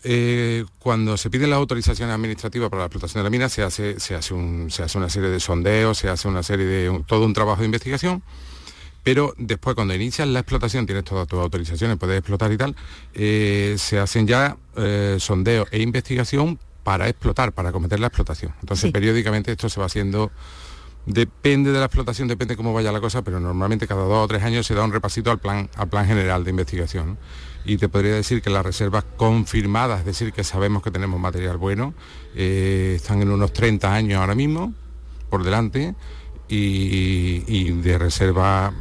eh, 0.04 0.66
cuando 0.80 1.18
se 1.18 1.30
piden 1.30 1.50
las 1.50 1.58
autorizaciones 1.58 2.14
administrativas 2.14 2.70
para 2.70 2.82
la 2.82 2.86
explotación 2.88 3.20
de 3.22 3.24
la 3.24 3.30
mina 3.30 3.50
se 3.50 3.64
hace, 3.64 4.00
se 4.00 4.16
hace, 4.16 4.34
un- 4.34 4.70
se 4.70 4.84
hace 4.84 4.98
una 4.98 5.10
serie 5.10 5.30
de 5.30 5.40
sondeos, 5.40 5.98
se 5.98 6.10
hace 6.10 6.28
una 6.28 6.44
serie 6.44 6.66
de 6.66 6.90
un- 6.90 7.04
todo 7.04 7.26
un 7.26 7.34
trabajo 7.34 7.60
de 7.62 7.66
investigación, 7.66 8.22
pero 9.04 9.34
después 9.38 9.76
cuando 9.76 9.94
inicias 9.94 10.28
la 10.28 10.40
explotación, 10.40 10.86
tienes 10.86 11.04
todas 11.04 11.28
tus 11.28 11.40
autorizaciones, 11.40 11.98
puedes 11.98 12.18
explotar 12.20 12.52
y 12.52 12.58
tal, 12.58 12.76
eh, 13.14 13.76
se 13.78 14.00
hacen 14.00 14.28
ya 14.28 14.58
eh, 14.76 15.18
sondeos 15.20 15.68
e 15.72 15.82
investigación 15.82 16.60
para 16.84 17.08
explotar, 17.08 17.54
para 17.54 17.72
cometer 17.72 18.00
la 18.00 18.08
explotación. 18.08 18.54
Entonces 18.62 18.88
Sí. 18.88 18.92
periódicamente 18.92 19.52
esto 19.52 19.70
se 19.70 19.80
va 19.80 19.86
haciendo 19.88 20.32
Depende 21.06 21.74
de 21.74 21.80
la 21.80 21.86
explotación, 21.88 22.30
depende 22.30 22.56
cómo 22.56 22.72
vaya 22.72 22.90
la 22.94 23.02
cosa, 23.02 23.24
pero 23.24 23.38
normalmente 23.38 23.88
cada 23.88 24.04
dos 24.04 24.24
o 24.24 24.28
tres 24.30 24.42
años 24.42 24.66
se 24.66 24.74
da 24.74 24.86
un 24.86 24.94
repasito 24.94 25.32
al 25.32 25.38
plan, 25.40 25.70
al 25.76 25.90
plan 25.90 26.08
general 26.08 26.46
de 26.46 26.52
investigación. 26.52 27.08
¿no? 27.10 27.18
Y 27.66 27.78
te 27.78 27.88
podría 27.90 28.16
decir 28.16 28.42
que 28.42 28.50
las 28.50 28.66
reservas 28.66 29.06
confirmadas, 29.18 30.02
es 30.02 30.06
decir, 30.06 30.34
que 30.34 30.44
sabemos 30.44 30.84
que 30.84 30.92
tenemos 30.92 31.20
material 31.20 31.58
bueno, 31.58 31.94
eh, 32.36 32.94
están 32.96 33.22
en 33.22 33.30
unos 33.30 33.54
30 33.54 33.94
años 33.94 34.20
ahora 34.20 34.36
mismo, 34.36 34.74
por 35.30 35.44
delante, 35.44 35.96
y, 36.50 37.44
y 37.48 37.72
de 37.72 37.98
reservas 37.98 38.74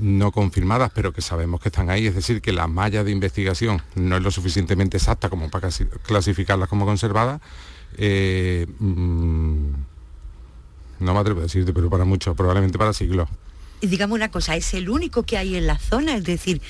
no 0.00 0.32
confirmadas, 0.32 0.90
pero 0.94 1.12
que 1.12 1.20
sabemos 1.20 1.60
que 1.60 1.68
están 1.68 1.90
ahí, 1.90 2.06
es 2.06 2.14
decir, 2.14 2.40
que 2.40 2.52
la 2.52 2.66
malla 2.66 3.04
de 3.04 3.10
investigación 3.10 3.82
no 3.94 4.16
es 4.16 4.22
lo 4.22 4.30
suficientemente 4.30 4.96
exacta 4.96 5.28
como 5.28 5.50
para 5.50 5.68
clasificarlas 6.02 6.68
como 6.68 6.86
conservadas. 6.86 7.40
eh, 7.96 8.66
mm, 8.78 9.72
no 11.00 11.14
me 11.14 11.20
atrevo 11.20 11.40
a 11.40 11.42
decirte, 11.44 11.72
pero 11.72 11.88
para 11.88 12.04
mucho, 12.04 12.34
probablemente 12.34 12.78
para 12.78 12.92
siglos. 12.92 13.28
digamos 13.80 14.14
una 14.14 14.30
cosa, 14.30 14.56
es 14.56 14.74
el 14.74 14.90
único 14.90 15.22
que 15.22 15.38
hay 15.38 15.56
en 15.56 15.66
la 15.66 15.78
zona, 15.78 16.16
es 16.16 16.24
decir, 16.24 16.60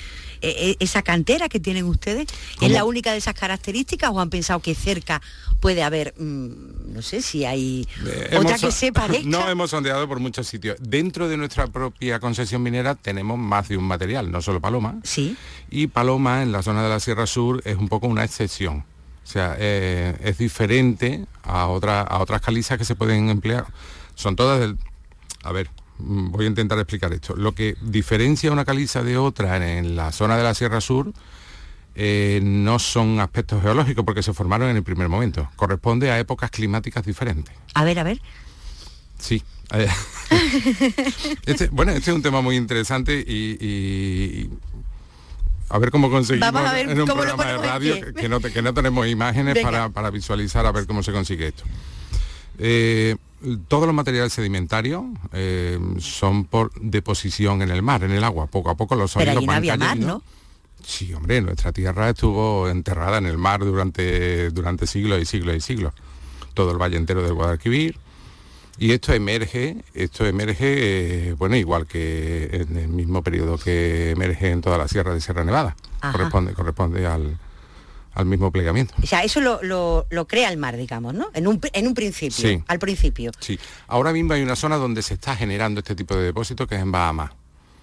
eh, 0.41 0.71
eh, 0.71 0.75
esa 0.79 1.03
cantera 1.03 1.49
que 1.49 1.59
tienen 1.59 1.85
ustedes, 1.85 2.27
¿es 2.59 2.71
la 2.71 2.83
única 2.83 3.11
de 3.11 3.17
esas 3.17 3.35
características 3.35 4.09
o 4.11 4.19
han 4.19 4.29
pensado 4.29 4.59
que 4.59 4.73
cerca 4.73 5.21
puede 5.59 5.83
haber, 5.83 6.15
mm, 6.17 6.93
no 6.93 7.01
sé 7.01 7.21
si 7.21 7.45
hay 7.45 7.87
eh, 8.05 8.35
otra 8.37 8.57
que 8.57 8.71
se 8.71 8.91
parezca? 8.91 9.21
No 9.31 9.47
hemos 9.47 9.69
sondeado 9.69 10.07
por 10.07 10.19
muchos 10.19 10.47
sitios. 10.47 10.77
Dentro 10.79 11.29
de 11.29 11.37
nuestra 11.37 11.67
propia 11.67 12.19
concesión 12.19 12.63
minera 12.63 12.95
tenemos 12.95 13.37
más 13.37 13.69
de 13.69 13.77
un 13.77 13.83
material, 13.83 14.31
no 14.31 14.41
solo 14.41 14.59
Paloma. 14.59 14.99
Sí. 15.03 15.37
Y 15.69 15.87
Paloma 15.87 16.41
en 16.41 16.51
la 16.51 16.63
zona 16.63 16.83
de 16.83 16.89
la 16.89 16.99
Sierra 16.99 17.27
Sur 17.27 17.61
es 17.65 17.77
un 17.77 17.87
poco 17.87 18.07
una 18.07 18.23
excepción. 18.23 18.83
O 19.23 19.27
sea, 19.31 19.55
es 19.57 20.37
diferente 20.39 21.25
a, 21.43 21.67
otra, 21.67 22.01
a 22.01 22.19
otras 22.19 22.41
calizas 22.41 22.77
que 22.77 22.83
se 22.83 22.95
pueden 22.95 23.29
emplear. 23.29 23.65
Son 24.15 24.35
todas 24.35 24.59
del... 24.59 24.77
A 25.43 25.53
ver, 25.53 25.69
voy 26.03 26.45
a 26.45 26.47
intentar 26.47 26.77
explicar 26.79 27.13
esto. 27.13 27.35
Lo 27.35 27.53
que 27.53 27.75
diferencia 27.81 28.51
una 28.51 28.65
caliza 28.65 29.03
de 29.03 29.17
otra 29.17 29.77
en 29.77 29.95
la 29.95 30.11
zona 30.11 30.37
de 30.37 30.43
la 30.43 30.53
Sierra 30.53 30.81
Sur 30.81 31.13
eh, 31.95 32.39
no 32.41 32.79
son 32.79 33.19
aspectos 33.19 33.61
geológicos 33.61 34.05
porque 34.05 34.23
se 34.23 34.33
formaron 34.33 34.69
en 34.69 34.77
el 34.77 34.83
primer 34.83 35.09
momento. 35.09 35.49
Corresponde 35.55 36.11
a 36.11 36.19
épocas 36.19 36.49
climáticas 36.49 37.05
diferentes. 37.05 37.53
A 37.73 37.83
ver, 37.83 37.99
a 37.99 38.03
ver. 38.03 38.21
Sí. 39.19 39.43
Eh, 39.73 39.87
este, 41.45 41.67
bueno, 41.67 41.91
este 41.91 42.11
es 42.11 42.15
un 42.15 42.21
tema 42.21 42.41
muy 42.41 42.55
interesante 42.55 43.23
y, 43.25 44.49
a 45.69 45.77
ver 45.77 45.91
cómo 45.91 46.09
conseguimos 46.09 46.53
en 46.75 46.99
un 46.99 47.05
programa 47.05 47.45
de 47.45 47.57
radio 47.57 47.95
que, 48.13 48.27
no, 48.61 48.73
tenemos 48.73 49.07
imágenes 49.07 49.59
para, 49.59 49.89
para, 49.89 50.09
visualizar 50.09 50.65
a 50.65 50.71
ver 50.71 50.85
cómo 50.85 51.03
se 51.03 51.13
consigue 51.13 51.47
esto. 51.47 51.63
Eh, 52.57 53.15
todos 53.67 53.85
los 53.85 53.95
materiales 53.95 54.33
sedimentarios 54.33 55.03
eh, 55.33 55.79
son 55.99 56.45
por 56.45 56.71
deposición 56.79 57.61
en 57.61 57.69
el 57.69 57.81
mar, 57.81 58.03
en 58.03 58.11
el 58.11 58.23
agua. 58.23 58.47
Poco 58.47 58.69
a 58.69 58.75
poco 58.75 58.95
los 58.95 59.11
sólidos 59.11 59.45
van 59.45 59.57
había 59.57 59.77
mar, 59.77 59.97
¿no? 59.97 60.21
Sí, 60.83 61.13
hombre, 61.13 61.41
nuestra 61.41 61.71
tierra 61.71 62.09
estuvo 62.09 62.67
enterrada 62.67 63.17
en 63.17 63.25
el 63.25 63.37
mar 63.37 63.61
durante, 63.61 64.49
durante 64.49 64.87
siglos 64.87 65.21
y 65.21 65.25
siglos 65.25 65.55
y 65.55 65.61
siglos. 65.61 65.93
Todo 66.53 66.71
el 66.71 66.77
valle 66.77 66.97
entero 66.97 67.21
del 67.23 67.33
Guadalquivir. 67.33 67.97
Y 68.77 68.93
esto 68.93 69.13
emerge, 69.13 69.77
esto 69.93 70.25
emerge, 70.25 71.29
eh, 71.29 71.33
bueno, 71.33 71.55
igual 71.55 71.85
que 71.85 72.49
en 72.51 72.77
el 72.77 72.87
mismo 72.87 73.21
periodo 73.21 73.57
que 73.57 74.11
emerge 74.11 74.49
en 74.49 74.61
toda 74.61 74.77
la 74.77 74.87
sierra 74.87 75.13
de 75.13 75.21
Sierra 75.21 75.43
Nevada. 75.43 75.75
Corresponde, 75.99 76.53
corresponde 76.53 77.05
al, 77.05 77.37
al 78.13 78.25
mismo 78.25 78.51
plegamiento. 78.51 78.93
O 79.01 79.05
sea, 79.05 79.23
eso 79.23 79.39
lo, 79.41 80.25
crea 80.27 80.49
el 80.49 80.57
mar, 80.57 80.77
digamos, 80.77 81.13
¿no? 81.13 81.29
En 81.33 81.47
un, 81.47 81.59
en 81.73 81.87
un 81.87 81.93
principio, 81.93 82.49
sí. 82.49 82.63
al 82.67 82.79
principio. 82.79 83.31
Sí. 83.39 83.59
Ahora 83.87 84.11
mismo 84.11 84.33
hay 84.33 84.41
una 84.41 84.55
zona 84.55 84.77
donde 84.77 85.01
se 85.01 85.13
está 85.13 85.35
generando 85.35 85.79
este 85.79 85.95
tipo 85.95 86.15
de 86.15 86.23
depósitos 86.23 86.67
que 86.67 86.75
es 86.75 86.81
en 86.81 86.91
Bahamas. 86.91 87.31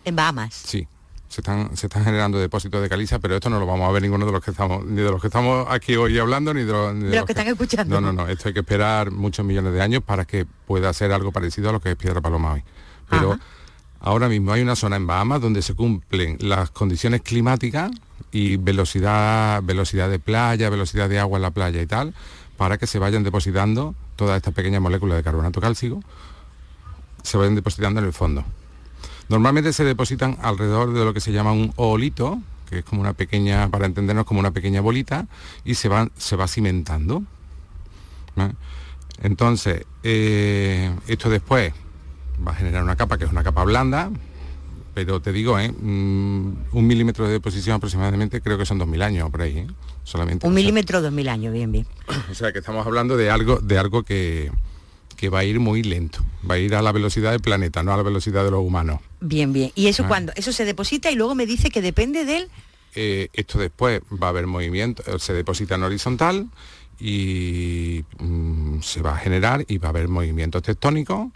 ¿En 0.05 0.17
Bahamas? 0.17 0.55
Sí. 0.55 0.87
Se 1.29 1.43
están, 1.43 1.77
se 1.77 1.89
están 1.89 2.05
generando 2.05 2.39
depósitos 2.39 2.81
de 2.81 2.89
caliza, 2.89 3.19
pero 3.19 3.35
esto 3.35 3.51
no 3.51 3.61
lo 3.61 3.67
vamos 3.67 3.87
a 3.87 3.93
ver 3.93 4.01
ninguno 4.01 4.25
de 4.25 4.33
los 4.33 4.43
que 4.43 4.51
estamos, 4.51 4.85
ni 4.87 5.03
de 5.03 5.11
los 5.11 5.21
que 5.21 5.27
estamos 5.27 5.67
aquí 5.69 5.95
hoy 5.95 6.19
hablando, 6.19 6.55
ni 6.55 6.63
de 6.63 6.73
los, 6.73 7.25
que, 7.27 7.33
están 7.33 7.49
escuchando. 7.49 8.01
No, 8.01 8.13
no, 8.13 8.25
no. 8.25 8.29
Esto 8.29 8.49
hay 8.49 8.55
que 8.55 8.61
esperar 8.61 9.11
muchos 9.11 9.45
millones 9.45 9.75
de 9.75 9.83
años 9.83 10.03
para 10.03 10.25
que 10.25 10.47
pueda 10.67 10.91
ser 10.95 11.13
algo 11.13 11.31
parecido 11.31 11.69
a 11.69 11.73
lo 11.73 11.81
que 11.81 11.91
es 11.91 11.97
Piedra 11.97 12.23
Paloma 12.23 12.55
hoy. 12.55 12.63
Pero 13.11 13.39
ahora 14.01 14.29
mismo 14.29 14.53
hay 14.53 14.63
una 14.63 14.77
zona 14.77 14.97
en 14.97 15.07
Bahamas 15.07 15.43
donde 15.43 15.61
se 15.61 15.75
cumplen 15.75 16.39
las 16.41 16.71
condiciones 16.71 17.21
climáticas 17.21 17.91
y 18.33 18.57
velocidad, 18.57 19.63
velocidad 19.63 20.11
de 20.11 20.19
playa, 20.19 20.71
velocidad 20.71 21.09
de 21.09 21.19
agua 21.19 21.39
en 21.39 21.43
la 21.43 21.51
playa 21.51 21.81
y 21.81 21.87
tal, 21.87 22.15
para 22.57 22.79
que 22.79 22.87
se 22.87 22.99
vayan 22.99 23.23
depositando 23.23 23.95
todas 24.17 24.37
estas 24.37 24.55
pequeñas 24.55 24.81
moléculas 24.81 25.17
de 25.17 25.23
carbonato 25.23 25.61
cálcico, 25.61 26.03
se 27.23 27.39
vayan 27.39 27.55
depositando 27.55 28.01
en 28.01 28.07
el 28.07 28.13
fondo. 28.13 28.45
Normalmente 29.29 29.73
se 29.73 29.85
depositan 29.85 30.39
alrededor 30.43 30.93
de 30.93 31.05
lo 31.05 31.13
que 31.13 31.21
se 31.21 31.33
llama 31.33 31.53
un 31.53 31.73
olito, 31.77 32.41
que 32.69 32.79
es 32.79 32.85
como 32.85 33.01
una 33.01 33.13
pequeña, 33.13 33.69
para 33.69 33.87
entendernos, 33.87 34.25
como 34.25 34.41
una 34.41 34.51
pequeña 34.51 34.81
bolita, 34.81 35.27
y 35.65 35.75
se 35.75 35.89
va, 35.89 36.09
se 36.17 36.37
va 36.37 36.49
cimentando. 36.49 37.23
Entonces, 39.23 39.85
eh, 40.03 40.95
esto 41.07 41.29
después 41.29 41.73
va 42.47 42.53
a 42.53 42.55
generar 42.55 42.83
una 42.83 42.97
capa 42.97 43.19
que 43.19 43.25
es 43.25 43.31
una 43.31 43.43
capa 43.43 43.65
blanda, 43.65 44.11
pero 45.05 45.23
te 45.23 45.33
digo, 45.33 45.57
¿eh? 45.61 45.71
Mm, 45.71 46.55
un 46.73 46.87
milímetro 46.89 47.25
de 47.25 47.31
deposición 47.31 47.77
aproximadamente 47.77 48.41
creo 48.41 48.59
que 48.59 48.67
son 48.67 48.81
2.000 48.81 49.03
años 49.05 49.31
por 49.31 49.43
ahí, 49.43 49.59
¿eh? 49.59 49.67
solamente. 50.03 50.45
Un 50.45 50.55
milímetro, 50.55 51.01
2.000 51.01 51.29
años, 51.29 51.53
bien, 51.53 51.71
bien. 51.71 51.87
O 52.33 52.35
sea 52.35 52.51
que 52.51 52.59
estamos 52.59 52.85
hablando 52.85 53.17
de 53.17 53.31
algo, 53.31 53.61
de 53.61 53.79
algo 53.79 54.03
que, 54.03 54.51
que 55.17 55.29
va 55.29 55.39
a 55.39 55.45
ir 55.45 55.61
muy 55.61 55.85
lento, 55.85 56.19
va 56.51 56.57
a 56.57 56.59
ir 56.59 56.75
a 56.75 56.83
la 56.83 56.91
velocidad 56.91 57.31
del 57.31 57.39
planeta, 57.41 57.85
no 57.85 57.93
a 57.93 57.97
la 57.97 58.03
velocidad 58.03 58.43
de 58.43 58.51
los 58.51 58.59
humanos. 58.59 58.99
Bien, 59.21 59.53
bien. 59.53 59.71
¿Y 59.77 59.87
eso 59.87 60.03
ah. 60.03 60.09
cuando 60.09 60.33
Eso 60.35 60.51
se 60.51 60.65
deposita 60.65 61.13
y 61.13 61.15
luego 61.15 61.37
me 61.37 61.47
dice 61.47 61.71
que 61.71 61.81
depende 61.81 62.25
del... 62.25 62.49
Eh, 62.97 63.29
esto 63.35 63.61
después 63.61 64.01
va 64.21 64.27
a 64.27 64.31
haber 64.31 64.49
movimiento, 64.49 65.17
se 65.21 65.33
deposita 65.33 65.77
en 65.77 65.85
horizontal 65.85 66.49
y 66.99 68.05
mm, 68.19 68.81
se 68.81 69.01
va 69.01 69.13
a 69.15 69.19
generar 69.19 69.65
y 69.69 69.79
va 69.79 69.87
a 69.87 69.91
haber 69.91 70.09
movimientos 70.09 70.65
tectónicos 70.65 71.29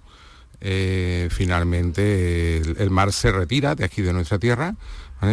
eh, 0.65 1.29
finalmente 1.31 2.59
el, 2.59 2.91
mar 2.91 3.13
se 3.13 3.33
retira 3.33 3.75
de 3.75 3.85
aquí 3.85 4.01
de 4.01 4.13
nuestra 4.13 4.39
tierra 4.39 4.77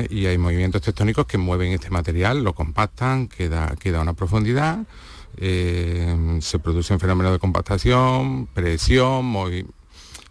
y 0.10 0.26
hay 0.26 0.40
movimientos 0.40 0.82
tectónicos 0.82 1.28
que 1.28 1.38
mueven 1.38 1.72
este 1.72 1.92
material, 1.92 2.44
lo 2.44 2.54
compactan, 2.54 3.28
queda, 3.28 3.76
queda 3.80 4.00
a 4.00 4.02
una 4.02 4.14
profundidad, 4.14 4.80
eh, 5.38 6.40
se 6.42 6.58
producen 6.58 7.00
fenómenos 7.00 7.32
de 7.32 7.38
compactación, 7.38 8.48
presión, 8.48 9.36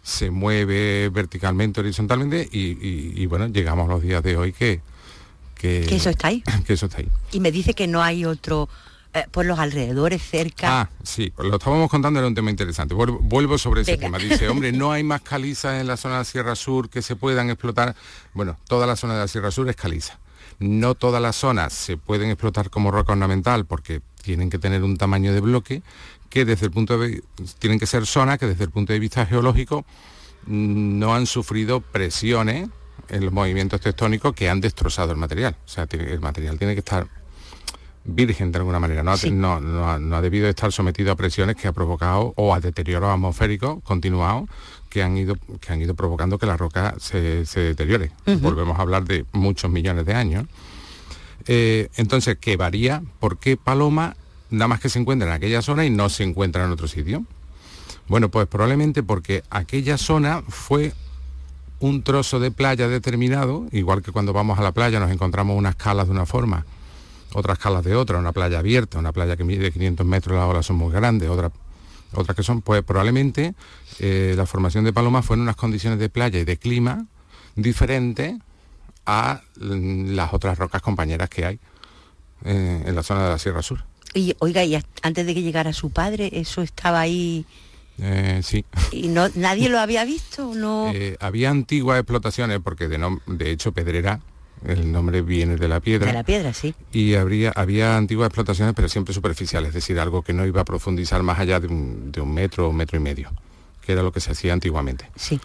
se 0.03 0.31
mueve 0.31 1.07
verticalmente, 1.09 1.79
horizontalmente 1.79 2.49
y, 2.51 3.25
bueno, 3.27 3.47
llegamos 3.47 3.87
a 3.87 3.93
los 3.93 4.01
días 4.01 4.21
de 4.21 4.35
hoy 4.35 4.51
que, 4.51 4.81
que, 5.55 5.85
que, 5.87 5.95
eso 5.95 6.09
está 6.09 6.27
ahí. 6.27 6.43
Que 6.67 6.73
eso 6.73 6.87
está 6.87 6.97
ahí. 6.97 7.07
Y 7.31 7.39
me 7.39 7.53
dice 7.53 7.73
que 7.73 7.87
no 7.87 8.03
hay 8.03 8.25
otro 8.25 8.67
eh, 9.13 9.25
por 9.31 9.45
los 9.45 9.57
alrededores, 9.57 10.21
cerca. 10.21 10.81
Ah, 10.81 10.89
sí, 11.03 11.33
lo 11.39 11.55
estábamos 11.55 11.89
contando, 11.89 12.19
era 12.19 12.27
un 12.27 12.35
tema 12.35 12.51
interesante. 12.51 12.93
Vuelvo, 12.93 13.57
sobre 13.57 13.81
ese 13.81 13.97
tema. 13.97 14.19
Dice, 14.19 14.47
hombre, 14.49 14.71
no 14.71 14.91
hay 14.91 15.03
más 15.03 15.21
calizas 15.21 15.81
en 15.81 15.87
la 15.87 15.97
zona 15.97 16.15
de 16.15 16.19
la 16.21 16.25
Sierra 16.25 16.55
Sur 16.55 16.89
que 16.89 17.01
se 17.01 17.15
puedan 17.15 17.49
explotar. 17.49 17.95
Bueno, 18.33 18.57
toda 18.67 18.85
la 18.85 18.95
zona 18.95 19.15
de 19.15 19.21
la 19.21 19.27
Sierra 19.27 19.49
Sur 19.49 19.67
es 19.67 19.75
caliza. 19.75 20.19
No 20.59 20.93
todas 20.93 21.21
las 21.21 21.37
zonas 21.37 21.73
se 21.73 21.97
pueden 21.97 22.29
explotar 22.29 22.69
como 22.69 22.91
roca 22.91 23.13
ornamental 23.13 23.65
porque 23.65 24.01
tienen 24.21 24.49
que 24.49 24.59
tener 24.59 24.83
un 24.83 24.97
tamaño 24.97 25.33
de 25.33 25.39
bloque 25.39 25.81
que 26.29 26.45
desde 26.45 26.67
el 26.67 26.71
punto 26.71 26.99
de 26.99 27.23
tienen 27.57 27.79
que 27.79 27.87
ser 27.87 28.05
zonas 28.05 28.37
que 28.37 28.45
desde 28.45 28.65
el 28.65 28.69
punto 28.69 28.93
de 28.93 28.99
vista 28.99 29.25
geológico 29.25 29.85
mm, 30.45 30.99
no 30.99 31.15
han 31.15 31.25
sufrido 31.25 31.81
presiones 31.81 32.69
en 33.07 33.25
los 33.25 33.33
movimientos 33.33 33.81
tectónicos 33.81 34.35
que 34.35 34.49
han 34.49 34.61
destrozado 34.61 35.11
el 35.11 35.17
material. 35.17 35.55
O 35.65 35.67
sea, 35.67 35.87
el 35.89 36.19
material 36.19 36.59
tiene 36.59 36.75
que 36.75 36.79
estar 36.79 37.07
virgen 38.15 38.51
de 38.51 38.57
alguna 38.59 38.79
manera, 38.79 39.03
no, 39.03 39.11
ha, 39.13 40.21
debido 40.21 40.47
estar 40.47 40.71
sometido 40.71 41.11
a 41.11 41.15
presiones 41.15 41.55
que 41.55 41.67
ha 41.67 41.71
provocado 41.71 42.33
o 42.35 42.53
a 42.53 42.59
deterioro 42.59 43.11
atmosférico 43.11 43.79
continuado 43.81 44.47
que 44.89 45.03
han 45.03 45.17
ido, 45.17 45.35
que 45.59 45.71
han 45.71 45.81
ido 45.81 45.93
provocando 45.93 46.37
que 46.37 46.45
la 46.45 46.57
roca 46.57 46.95
se, 46.99 47.45
deteriore. 47.45 48.11
Volvemos 48.41 48.77
a 48.79 48.81
hablar 48.81 49.05
de 49.05 49.25
muchos 49.31 49.69
millones 49.69 50.05
de 50.05 50.13
años. 50.13 50.45
Eh, 51.47 51.89
entonces, 51.95 52.37
¿qué 52.39 52.57
varía? 52.57 53.03
¿Por 53.19 53.37
qué 53.37 53.55
Paloma 53.55 54.15
nada 54.49 54.67
más 54.67 54.79
que 54.79 54.89
se 54.89 54.99
encuentra 54.99 55.27
en 55.27 55.33
aquella 55.33 55.61
zona 55.61 55.85
y 55.85 55.89
no 55.89 56.09
se 56.09 56.23
encuentra 56.23 56.65
en 56.65 56.71
otro 56.71 56.87
sitio? 56.87 57.23
Bueno, 58.07 58.29
pues 58.29 58.47
probablemente 58.47 59.03
porque 59.03 59.43
aquella 59.51 59.97
zona 59.97 60.41
fue 60.47 60.93
un 61.79 62.03
trozo 62.03 62.39
de 62.39 62.51
playa 62.51 62.87
determinado, 62.87 63.67
igual 63.71 64.01
que 64.01 64.11
cuando 64.11 64.33
vamos 64.33 64.57
a 64.59 64.63
la 64.63 64.71
playa 64.71 64.99
nos 64.99 65.11
encontramos 65.11 65.55
unas 65.55 65.75
calas 65.75 66.07
de 66.07 66.11
una 66.11 66.25
forma 66.25 66.65
otras 67.33 67.59
calas 67.59 67.83
de 67.83 67.95
otra, 67.95 68.17
una 68.17 68.31
playa 68.31 68.59
abierta, 68.59 68.99
una 68.99 69.11
playa 69.11 69.37
que 69.37 69.43
mide 69.43 69.71
500 69.71 70.05
metros, 70.05 70.37
las 70.37 70.47
olas 70.47 70.65
son 70.65 70.77
muy 70.77 70.91
grandes, 70.91 71.29
otras 71.29 71.51
otras 72.13 72.35
que 72.35 72.43
son, 72.43 72.61
pues 72.61 72.83
probablemente 72.83 73.53
eh, 73.99 74.33
la 74.35 74.45
formación 74.45 74.83
de 74.83 74.93
Paloma 74.93 75.21
fue 75.21 75.35
en 75.35 75.41
unas 75.41 75.55
condiciones 75.55 75.99
de 75.99 76.09
playa 76.09 76.39
y 76.39 76.45
de 76.45 76.57
clima 76.57 77.05
diferentes 77.55 78.35
a 79.05 79.41
las 79.55 80.33
otras 80.33 80.57
rocas 80.57 80.81
compañeras 80.81 81.29
que 81.29 81.45
hay 81.45 81.59
eh, 82.45 82.83
en 82.85 82.95
la 82.95 83.03
zona 83.03 83.25
de 83.25 83.29
la 83.29 83.37
Sierra 83.37 83.61
Sur. 83.61 83.83
Y 84.13 84.35
oiga, 84.39 84.63
y 84.63 84.79
antes 85.03 85.25
de 85.25 85.33
que 85.35 85.41
llegara 85.43 85.71
su 85.73 85.91
padre, 85.91 86.29
eso 86.33 86.61
estaba 86.63 86.99
ahí. 86.99 87.45
Eh, 87.99 88.41
sí. 88.43 88.65
¿Y 88.91 89.09
no, 89.09 89.27
nadie 89.35 89.69
lo 89.69 89.79
había 89.79 90.03
visto? 90.03 90.53
No. 90.55 90.91
había 91.19 91.51
antiguas 91.51 91.99
explotaciones, 91.99 92.59
porque 92.63 92.87
de, 92.87 93.17
de 93.27 93.51
hecho 93.51 93.71
Pedrera 93.71 94.21
el 94.65 94.91
nombre 94.91 95.21
viene 95.21 95.55
de 95.55 95.67
la 95.67 95.79
piedra. 95.79 96.07
De 96.07 96.13
la 96.13 96.23
piedra, 96.23 96.53
sí. 96.53 96.73
Y 96.91 97.15
habría, 97.15 97.51
había 97.55 97.97
antiguas 97.97 98.27
explotaciones, 98.27 98.73
pero 98.75 98.89
siempre 98.89 99.13
superficiales, 99.13 99.69
es 99.69 99.75
decir, 99.75 99.99
algo 99.99 100.21
que 100.21 100.33
no 100.33 100.45
iba 100.45 100.61
a 100.61 100.65
profundizar 100.65 101.23
más 101.23 101.39
allá 101.39 101.59
de 101.59 101.67
un, 101.67 102.11
metro 102.25 102.69
o 102.69 102.73
metro 102.73 102.97
y 102.97 103.01
medio, 103.01 103.31
que 103.85 103.93
era 103.93 104.03
lo 104.03 104.11
que 104.11 104.19
se 104.19 104.31
hacía 104.31 104.53
antiguamente. 104.53 105.09
Sí. 105.15 105.39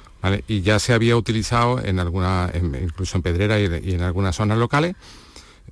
Y 0.49 0.63
ya 0.63 0.79
se 0.79 0.95
había 0.95 1.17
utilizado 1.17 1.85
en 1.85 1.99
alguna, 1.99 2.51
incluso 2.55 3.17
en 3.17 3.23
Pedrera 3.23 3.61
y, 3.61 3.67
en 3.67 4.03
algunas 4.03 4.37
zonas 4.37 4.59
locales, 4.59 4.97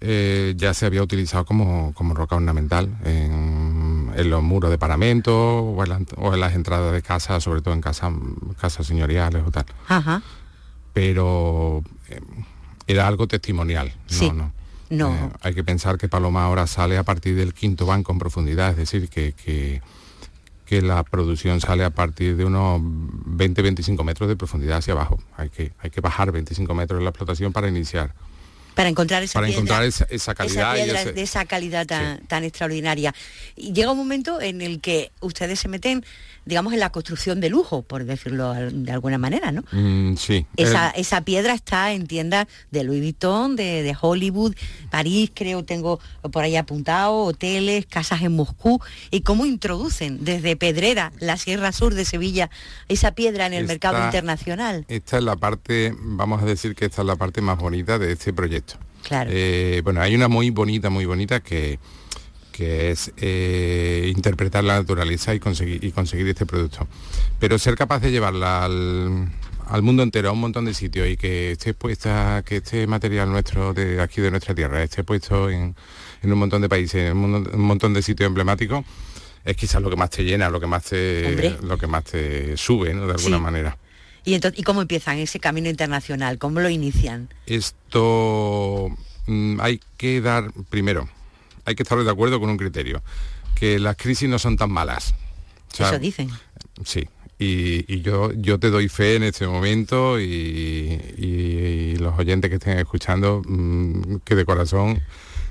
eh, 0.00 0.54
ya 0.56 0.75
se 0.75 0.87
había 0.87 1.02
utilizado 1.02 1.44
como, 1.44 1.94
roca 2.14 2.37
ornamental 2.37 2.90
en, 3.04 4.12
los 4.28 4.42
muros 4.42 4.70
de 4.70 4.78
paramento 4.78 5.61
o 5.61 5.82
en, 5.84 6.40
las 6.40 6.54
entradas 6.54 6.92
de 6.92 7.02
casa, 7.02 7.40
sobre 7.40 7.61
todo 7.61 7.75
en 7.75 7.80
casas 7.80 8.12
casas 8.61 8.87
señoriales 8.87 9.42
o 9.46 9.50
tal. 9.50 9.64
Ajá. 9.88 10.22
pero 10.92 11.82
eh, 12.08 12.20
era 12.87 13.07
algo 13.07 13.27
testimonial. 13.27 13.93
Sí. 14.07 14.29
No, 14.31 14.35
no. 14.35 14.53
No. 14.91 15.15
Eh, 15.15 15.31
hay 15.41 15.55
que 15.55 15.65
pensar 15.65 15.97
que 15.97 16.09
Paloma 16.09 16.45
ahora 16.45 16.67
sale 16.67 16.99
a 16.99 17.03
partir 17.03 17.35
del 17.35 17.55
quinto 17.55 17.87
banco 17.87 18.12
en 18.12 18.19
profundidad, 18.19 18.71
es 18.73 18.77
decir, 18.77 19.09
que, 19.09 19.33
que, 19.33 19.81
que 20.67 20.83
la 20.83 21.03
producción 21.03 21.61
sale 21.62 21.83
a 21.85 21.91
partir 21.91 22.37
de 22.37 22.45
unos 22.45 22.81
20-25 22.81 24.05
metros 24.05 24.29
de 24.29 24.37
profundidad 24.37 24.79
hacia 24.79 24.93
abajo. 24.93 25.19
Hay 25.37 25.49
que, 25.49 25.73
hay 25.81 25.91
que 25.91 26.01
bajar 26.01 26.31
25 26.33 26.75
metros 26.75 26.99
en 26.99 27.05
la 27.05 27.11
explotación 27.11 27.53
para 27.53 27.69
iniciar. 27.69 28.12
para 28.75 28.89
encontrar 28.89 29.23
esa 29.23 29.35
Para 29.35 29.47
piedra, 29.49 29.61
encontrar 29.61 29.83
esa, 29.85 30.05
esa 30.11 30.35
calidad. 30.35 30.77
y 30.77 30.83
piedra 30.85 31.01
ese- 31.03 31.12
de 31.12 31.23
esa 31.23 31.45
calidad 31.45 31.87
tan, 31.87 32.19
Sí. 32.19 32.25
tan 32.27 32.45
extraordinaria. 32.45 33.15
Y 33.57 33.73
llega 33.75 33.91
un 33.93 33.99
momento 33.99 34.41
en 34.41 34.61
el 34.62 34.81
que 34.81 35.11
ustedes 35.21 35.61
se 35.61 35.69
meten, 35.69 36.05
digamos, 36.44 36.72
en 36.72 36.80
la 36.80 36.90
construcción 36.90 37.40
de 37.40 37.49
lujo, 37.49 37.82
por 37.82 38.04
decirlo 38.04 38.52
de 38.52 38.92
alguna 38.92 39.18
manera, 39.18 39.52
¿no? 39.52 39.62
Mm, 39.72 40.16
sí. 40.16 40.46
Esa, 40.56 40.90
Eh, 40.90 40.92
esa 40.96 41.20
piedra 41.22 41.54
está 41.54 41.92
en 41.92 42.06
tiendas 42.06 42.46
de 42.70 42.84
Louis 42.84 43.00
Vuitton, 43.00 43.56
de, 43.56 43.82
de 43.82 43.96
Hollywood, 44.00 44.54
París, 44.90 45.30
creo, 45.34 45.64
tengo 45.64 46.00
por 46.32 46.44
ahí 46.44 46.56
apuntado, 46.56 47.14
hoteles, 47.25 47.87
casas 47.87 48.22
en 48.22 48.34
Moscú. 48.34 48.80
¿Y 49.11 49.20
cómo 49.20 49.46
introducen 49.46 50.25
desde 50.25 50.56
Pedrera, 50.56 51.12
la 51.20 51.37
Sierra 51.37 51.72
Sur 51.72 51.94
de 51.94 52.04
Sevilla, 52.04 52.50
esa 52.88 53.12
piedra 53.12 53.46
en 53.46 53.52
el 53.52 53.66
mercado 53.66 54.04
internacional? 54.04 54.84
Esta 54.88 55.18
es 55.18 55.25
la 55.25 55.37
parte, 55.37 55.94
vamos 55.99 56.42
a 56.42 56.46
decir 56.46 56.75
que 56.75 56.87
esta 56.87 57.02
es 57.02 57.06
la 57.06 57.16
parte 57.16 57.40
más 57.40 57.58
bonita 57.58 57.99
de 57.99 58.12
este 58.12 58.32
proyecto. 58.32 58.75
Claro. 59.02 59.30
Eh, 59.32 59.80
bueno, 59.84 60.00
hay 60.00 60.14
una 60.14 60.28
muy 60.28 60.50
bonita, 60.50 60.88
muy 60.90 61.06
bonita 61.06 61.40
que, 61.40 61.78
que 62.52 62.90
es 62.90 63.11
eh, 63.16 64.12
interpretar 64.14 64.62
la 64.62 64.75
naturaleza 64.75 65.35
y 65.35 65.40
conseguir, 65.40 65.82
y 65.82 65.90
conseguir 65.90 66.28
este 66.28 66.47
producto. 66.47 66.87
Pero 67.40 67.59
ser 67.59 67.75
capaz 67.75 68.00
de 68.00 68.11
llevarla 68.12 68.64
al, 68.64 69.28
al 69.66 69.82
mundo 69.82 70.02
entero, 70.02 70.28
a 70.28 70.32
un 70.32 70.40
montón 70.40 70.64
de 70.66 70.75
sitios 70.75 71.09
y 71.09 71.16
que 71.16 71.52
esté 71.52 71.75
puesta, 71.75 72.42
que 72.47 72.59
este 72.59 72.87
material 72.87 73.30
nuestro 73.30 73.73
de 73.75 74.00
aquí 74.00 74.21
de 74.21 74.30
nuestra 74.30 74.54
tierra 74.54 74.82
esté 74.82 75.02
puesto 75.02 75.50
en, 75.50 75.75
en 76.23 76.32
un 76.32 76.38
montón 76.38 76.62
de 76.62 76.68
países, 76.68 77.11
en 77.11 77.16
un, 77.16 77.30
montón- 77.32 77.54
un 77.54 77.62
montón 77.66 77.94
de 77.94 78.02
sitios 78.02 78.26
emblemáticos, 78.28 78.85
es 79.44 79.56
quizás 79.56 79.82
lo 79.82 79.90
que 79.90 79.97
más 79.97 80.11
te 80.11 80.23
llena, 80.23 80.49
lo 80.50 80.61
que 80.61 80.66
más 80.68 80.85
te, 80.85 81.26
Hombre. 81.26 81.56
lo 81.62 81.76
que 81.78 81.87
más 81.88 82.04
te 82.04 82.56
sube, 82.56 82.94
¿no? 82.94 83.06
De 83.09 83.14
alguna 83.14 83.38
Sí. 83.38 83.42
manera. 83.42 83.76
¿Y, 84.25 84.35
entonces, 84.35 84.61
¿Y 84.61 84.62
cómo 84.62 84.82
empiezan 84.82 85.18
ese 85.18 85.40
camino 85.40 85.68
internacional? 85.68 86.38
¿Cómo 86.38 86.61
lo 86.61 86.68
inician? 86.68 87.28
Esto 87.47 88.88
mm, 89.26 89.61
hay 89.61 89.80
que 89.97 90.21
dar, 90.21 90.52
primero, 90.71 91.09
hay 91.64 91.75
que 91.75 91.83
estar 91.83 92.02
de 92.02 92.11
acuerdo 92.11 92.40
con 92.40 92.50
un 92.50 92.57
criterio, 92.57 93.02
que 93.54 93.78
las 93.78 93.97
crisis 93.97 94.28
no 94.28 94.38
son 94.38 94.57
tan 94.57 94.71
malas. 94.71 95.14
O 95.73 95.76
sea, 95.76 95.88
Eso 95.88 95.99
dicen. 95.99 96.28
Sí, 96.85 97.09
y, 97.38 97.85
y 97.92 98.02
yo, 98.02 98.33
yo 98.33 98.59
te 98.59 98.71
doy 98.71 98.88
fe 98.88 99.16
en 99.16 99.23
este 99.25 99.47
momento 99.47 100.21
y, 100.21 100.25
y- 101.19 101.23
y 101.92 101.97
los 101.97 102.19
oyentes 102.19 102.49
que 102.50 102.57
estén 102.57 102.78
escuchando, 102.78 103.42
mm, 103.47 104.16
que 104.25 104.35
de 104.35 104.45
corazón, 104.45 105.00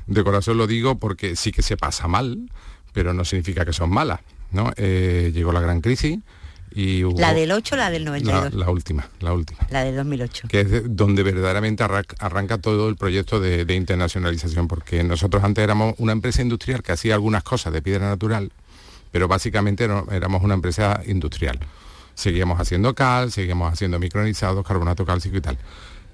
de 0.07 0.23
corazón 0.23 0.57
lo 0.57 0.67
digo 0.67 0.97
porque 0.99 1.35
sí 1.35 1.51
que 1.51 1.61
se 1.61 1.77
pasa 1.77 2.07
mal, 2.07 2.49
pero 2.93 3.13
no 3.13 3.23
significa 3.25 3.65
que 3.65 3.73
son 3.73 3.89
malas. 3.89 4.19
¿no? 4.51 4.71
Eh, 4.75 5.31
llegó 5.33 5.53
la 5.53 5.61
gran 5.61 5.79
crisis 5.79 6.19
y 6.73 7.03
hubo 7.03 7.19
¿La 7.19 7.33
del 7.33 7.51
8 7.51 7.75
o 7.75 7.77
la 7.77 7.89
del 7.91 8.05
la, 8.05 8.11
92? 8.11 8.53
la 8.53 8.69
última, 8.69 9.09
la 9.19 9.33
última 9.33 9.59
La 9.69 9.83
de 9.83 9.91
2008. 9.93 10.47
que 10.47 10.61
es 10.61 10.71
de- 10.71 10.81
donde 10.81 11.21
verdaderamente 11.23 11.83
arra- 11.83 12.03
arranca 12.19 12.57
todo 12.59 12.87
el 12.89 12.95
proyecto 12.95 13.39
de, 13.39 13.65
de 13.65 13.75
internacionalización, 13.75 14.67
porque 14.67 15.03
nosotros 15.03 15.43
antes 15.43 15.63
éramos 15.63 15.95
una 15.97 16.13
empresa 16.13 16.41
industrial 16.41 16.81
que 16.83 16.93
hacía 16.93 17.13
algunas 17.15 17.43
cosas 17.43 17.73
de 17.73 17.81
piedra 17.81 18.07
natural, 18.07 18.51
pero 19.11 19.27
básicamente 19.27 19.87
no- 19.87 20.07
éramos 20.11 20.43
una 20.43 20.53
empresa 20.53 21.01
industrial. 21.05 21.59
Seguíamos 22.15 22.59
haciendo 22.59 22.93
cal, 22.95 23.31
seguíamos 23.31 23.71
haciendo 23.73 23.99
micronizados, 23.99 24.65
carbonato 24.65 25.05
cálcico 25.05 25.37
y 25.37 25.41
tal. 25.41 25.57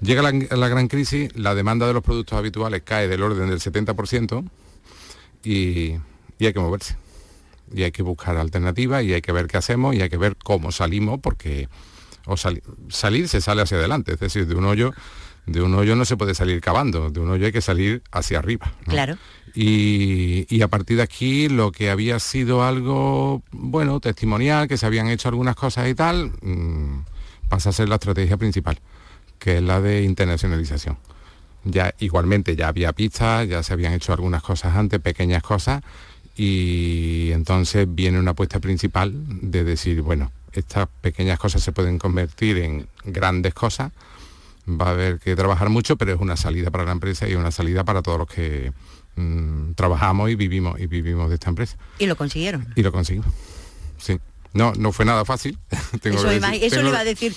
Llega 0.02 0.22
la, 0.22 0.32
la 0.32 0.68
gran 0.68 0.88
crisis, 0.88 1.36
la 1.36 1.56
demanda 1.56 1.88
de 1.88 1.94
los 1.94 2.04
productos 2.04 2.38
habituales 2.38 2.82
cae 2.86 3.08
del 3.08 3.22
orden 3.24 3.50
del 3.50 3.60
70% 3.60 4.44
y, 5.44 5.96
y 6.40 6.46
hay 6.46 6.54
que 6.54 6.60
moverse. 6.60 6.96
Y 7.74 7.84
hay 7.84 7.92
que 7.92 8.04
buscar 8.04 8.38
alternativas 8.38 9.04
y 9.04 9.14
hay 9.14 9.22
que 9.22 9.32
ver 9.32 9.48
qué 9.48 9.58
hacemos 9.58 9.96
y 9.96 10.02
hay 10.02 10.10
que 10.10 10.18
ver 10.18 10.36
cómo 10.38 10.72
salimos 10.72 11.20
porque 11.22 11.68
o 12.26 12.36
sali- 12.38 12.62
salir 12.90 13.28
se 13.28 13.42
sale 13.42 13.62
hacia 13.62 13.78
adelante, 13.78 14.14
es 14.14 14.20
decir, 14.20 14.48
de 14.48 14.56
un 14.56 14.66
hoyo 14.66 14.94
de 15.46 15.62
un 15.62 15.74
hoyo 15.76 15.96
no 15.96 16.04
se 16.04 16.18
puede 16.18 16.36
salir 16.36 16.60
cavando, 16.60 17.10
de 17.10 17.22
un 17.22 17.30
hoyo 17.30 17.46
hay 17.46 17.54
que 17.54 17.62
salir 17.62 18.04
hacia 18.12 18.40
arriba. 18.40 18.74
¿no? 18.86 18.92
Claro. 18.92 19.18
Y, 19.56 20.46
y 20.54 20.62
a 20.62 20.68
partir 20.68 20.98
de 20.98 21.04
aquí 21.04 21.48
lo 21.48 21.72
que 21.72 21.90
había 21.90 22.20
sido 22.20 22.66
algo, 22.66 23.42
bueno, 23.52 24.02
testimonial, 24.02 24.68
que 24.68 24.76
se 24.76 24.86
habían 24.86 25.08
hecho 25.08 25.30
algunas 25.30 25.56
cosas 25.56 25.88
y 25.88 25.96
tal, 25.96 26.34
mm, 26.42 27.06
pasa 27.48 27.70
a 27.70 27.72
ser 27.72 27.88
la 27.88 27.96
estrategia 27.96 28.36
principal, 28.36 28.78
que 29.40 29.60
es 29.60 29.64
la 29.64 29.80
de 29.80 30.04
internacionalización. 30.04 30.98
Ya 31.64 31.94
igualmente 32.00 32.58
ya 32.58 32.68
había 32.68 32.92
pistas, 32.92 33.48
ya 33.48 33.64
se 33.64 33.72
habían 33.72 33.94
hecho 33.94 34.12
algunas 34.12 34.44
cosas 34.44 34.76
antes, 34.76 35.00
pequeñas 35.00 35.44
cosas, 35.44 35.82
y 36.38 37.32
entonces 37.32 37.88
viene 37.90 38.20
una 38.20 38.32
apuesta 38.32 38.60
principal 38.60 39.12
de 39.42 39.64
decir, 39.64 40.04
bueno, 40.04 40.32
estas 40.52 40.88
pequeñas 41.02 41.40
cosas 41.40 41.64
se 41.64 41.72
pueden 41.72 41.98
convertir 41.98 42.60
en 42.60 42.88
grandes 43.04 43.56
cosas, 43.56 43.92
va 44.68 44.88
a 44.88 44.92
haber 44.92 45.20
que 45.20 45.36
trabajar 45.36 45.70
mucho, 45.70 45.98
pero 45.98 46.14
es 46.14 46.22
una 46.22 46.38
salida 46.38 46.70
para 46.70 46.86
la 46.86 46.92
empresa 46.92 47.28
y 47.28 47.34
una 47.34 47.50
salida 47.50 47.84
para 47.84 48.04
todos 48.04 48.20
los 48.20 48.28
que 48.28 48.72
mm, 49.16 49.72
trabajamos 49.74 50.30
y 50.30 50.36
vivimos 50.36 50.80
y 50.80 50.86
vivimos 50.86 51.30
de 51.30 51.36
esta 51.36 51.50
empresa. 51.50 51.76
Y 51.98 52.06
lo 52.06 52.16
consiguieron. 52.16 52.68
Y 52.76 52.84
lo 52.84 52.92
conseguimos. 52.92 53.34
Sí. 53.98 54.20
No, 54.58 54.74
no 54.78 54.92
fue 54.92 55.06
nada 55.06 55.24
fácil. 55.26 55.58
tengo 56.02 56.18
Eso, 56.18 56.30
que 56.30 56.38
ima- 56.40 56.52
decir. 56.52 56.64
eso 56.66 56.82
le 56.82 56.90
iba 56.90 57.00
a 57.00 57.04
decir. 57.04 57.34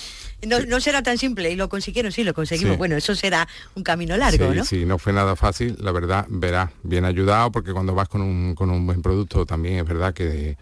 No, 0.46 0.58
no 0.60 0.80
será 0.80 1.02
tan 1.02 1.18
simple 1.18 1.50
y 1.50 1.56
lo 1.56 1.68
consiguieron, 1.68 2.12
sí, 2.12 2.24
lo 2.24 2.32
conseguimos. 2.32 2.72
Sí. 2.74 2.78
Bueno, 2.78 2.96
eso 2.96 3.14
será 3.14 3.46
un 3.74 3.82
camino 3.82 4.16
largo, 4.16 4.50
sí, 4.50 4.56
¿no? 4.56 4.64
sí, 4.64 4.84
no 4.86 4.96
fue 4.98 5.12
nada 5.12 5.36
fácil, 5.36 5.76
la 5.80 5.92
verdad, 5.92 6.24
verás, 6.30 6.70
bien 6.82 7.04
ayudado, 7.04 7.52
porque 7.52 7.72
cuando 7.74 7.94
vas 7.94 8.08
con 8.08 8.22
un, 8.22 8.54
con 8.54 8.70
un 8.70 8.86
buen 8.86 9.02
producto 9.02 9.44
también 9.44 9.74
es 9.80 9.84
verdad 9.84 10.14
que, 10.14 10.56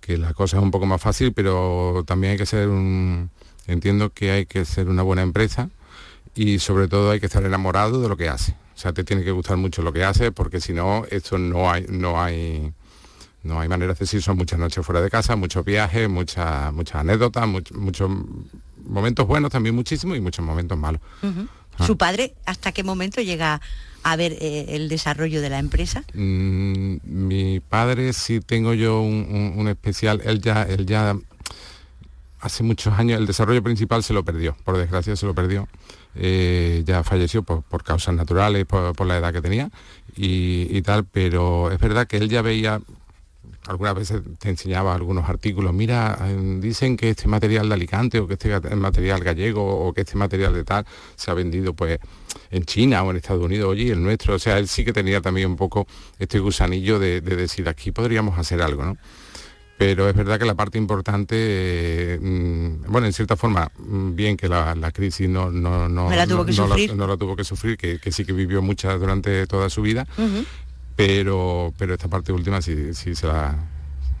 que 0.00 0.16
la 0.16 0.32
cosa 0.32 0.56
es 0.56 0.62
un 0.62 0.70
poco 0.70 0.86
más 0.86 0.98
fácil, 1.02 1.34
pero 1.34 2.04
también 2.06 2.30
hay 2.32 2.38
que 2.38 2.46
ser 2.46 2.68
un, 2.68 3.28
entiendo 3.66 4.08
que 4.14 4.30
hay 4.30 4.46
que 4.46 4.64
ser 4.64 4.88
una 4.88 5.02
buena 5.02 5.20
empresa 5.20 5.68
y 6.34 6.58
sobre 6.60 6.88
todo 6.88 7.10
hay 7.10 7.20
que 7.20 7.26
estar 7.26 7.44
enamorado 7.44 8.00
de 8.00 8.08
lo 8.08 8.16
que 8.16 8.30
hace. 8.30 8.52
O 8.74 8.78
sea, 8.78 8.94
te 8.94 9.04
tiene 9.04 9.24
que 9.24 9.30
gustar 9.32 9.58
mucho 9.58 9.82
lo 9.82 9.92
que 9.92 10.04
hace, 10.04 10.32
porque 10.32 10.58
si 10.58 10.72
no, 10.72 11.04
esto 11.10 11.36
no 11.36 11.70
hay, 11.70 11.84
no 11.90 12.18
hay, 12.22 12.72
no 13.44 13.60
hay 13.60 13.68
manera 13.68 13.92
de 13.94 13.98
decir, 13.98 14.22
son 14.22 14.36
muchas 14.36 14.58
noches 14.58 14.84
fuera 14.84 15.00
de 15.00 15.10
casa, 15.10 15.34
muchos 15.36 15.64
viajes, 15.64 16.08
muchas, 16.08 16.72
muchas 16.72 16.96
anécdotas, 16.96 17.44
much- 17.46 17.72
muchos 17.74 18.10
momentos 18.86 19.26
buenos 19.26 19.50
también 19.50 19.74
muchísimos 19.74 20.16
y 20.16 20.20
muchos 20.20 20.44
momentos 20.44 20.76
malos. 20.78 21.00
Ah. 21.22 21.86
¿Su 21.86 21.96
padre 21.96 22.34
hasta 22.44 22.72
qué 22.72 22.84
momento 22.84 23.20
llega 23.20 23.60
a 24.04 24.16
ver 24.16 24.32
eh, 24.40 24.66
el 24.76 24.88
desarrollo 24.88 25.40
de 25.40 25.50
la 25.50 25.58
empresa? 25.58 26.04
Mm, 26.14 26.96
mi 27.04 27.60
padre 27.60 28.12
sí 28.12 28.40
tengo 28.40 28.74
yo 28.74 29.00
un, 29.00 29.26
un- 29.30 29.54
un 29.58 29.68
especial, 29.68 30.20
él 30.24 30.40
ya, 30.40 30.62
él 30.64 30.86
ya 30.86 31.16
hace 32.40 32.62
muchos 32.64 32.92
años, 32.98 33.18
el 33.20 33.26
desarrollo 33.26 33.62
principal 33.62 34.02
se 34.02 34.12
lo 34.12 34.24
perdió, 34.24 34.56
por 34.64 34.76
desgracia 34.76 35.14
se 35.16 35.26
lo 35.26 35.34
perdió. 35.34 35.68
Eh, 36.14 36.82
ya 36.84 37.02
falleció 37.04 37.42
por, 37.42 37.62
por 37.62 37.84
causas 37.84 38.14
naturales, 38.14 38.66
por, 38.66 38.94
por 38.94 39.06
la 39.06 39.16
edad 39.16 39.32
que 39.32 39.40
tenía 39.40 39.70
y, 40.14 40.66
y 40.70 40.82
tal, 40.82 41.04
pero 41.06 41.70
es 41.70 41.78
verdad 41.78 42.06
que 42.06 42.18
él 42.18 42.28
ya 42.28 42.42
veía, 42.42 42.80
algunas 43.66 43.94
veces 43.94 44.22
te 44.38 44.48
enseñaba 44.48 44.94
algunos 44.94 45.28
artículos, 45.28 45.72
mira, 45.72 46.18
eh, 46.22 46.58
dicen 46.60 46.96
que 46.96 47.10
este 47.10 47.28
material 47.28 47.68
de 47.68 47.74
Alicante 47.74 48.18
o 48.18 48.26
que 48.26 48.34
este 48.34 48.58
material 48.74 49.22
gallego 49.22 49.64
o 49.64 49.92
que 49.92 50.00
este 50.02 50.16
material 50.16 50.54
de 50.54 50.64
tal 50.64 50.86
se 51.16 51.30
ha 51.30 51.34
vendido 51.34 51.74
pues 51.74 51.98
en 52.50 52.64
China 52.64 53.02
o 53.02 53.10
en 53.10 53.18
Estados 53.18 53.42
Unidos, 53.42 53.68
oye, 53.70 53.84
y 53.84 53.90
el 53.90 54.02
nuestro, 54.02 54.34
o 54.34 54.38
sea, 54.38 54.58
él 54.58 54.68
sí 54.68 54.84
que 54.84 54.92
tenía 54.92 55.20
también 55.20 55.50
un 55.50 55.56
poco 55.56 55.86
este 56.18 56.38
gusanillo 56.38 56.98
de, 56.98 57.20
de 57.20 57.36
decir, 57.36 57.68
aquí 57.68 57.92
podríamos 57.92 58.38
hacer 58.38 58.60
algo, 58.62 58.84
¿no? 58.84 58.96
Pero 59.78 60.08
es 60.08 60.14
verdad 60.14 60.38
que 60.38 60.44
la 60.44 60.54
parte 60.54 60.78
importante, 60.78 61.34
eh, 61.36 62.18
mm, 62.20 62.84
bueno, 62.86 63.06
en 63.08 63.12
cierta 63.12 63.36
forma, 63.36 63.68
mm, 63.78 64.14
bien 64.14 64.36
que 64.36 64.48
la, 64.48 64.76
la 64.76 64.92
crisis 64.92 65.28
no, 65.28 65.50
no, 65.50 65.88
no, 65.88 66.08
la 66.08 66.24
tuvo 66.24 66.44
que 66.44 66.52
no 66.94 67.06
la 67.06 67.16
tuvo 67.16 67.34
que 67.34 67.42
sufrir, 67.42 67.76
que, 67.76 67.98
que 67.98 68.12
sí 68.12 68.24
que 68.24 68.32
vivió 68.32 68.62
muchas 68.62 69.00
durante 69.00 69.46
toda 69.48 69.68
su 69.70 69.82
vida. 69.82 70.06
Pero, 70.96 71.72
pero 71.78 71.94
esta 71.94 72.08
parte 72.08 72.32
última 72.32 72.60
sí, 72.62 72.94
sí 72.94 73.14
se 73.14 73.26
la 73.26 73.56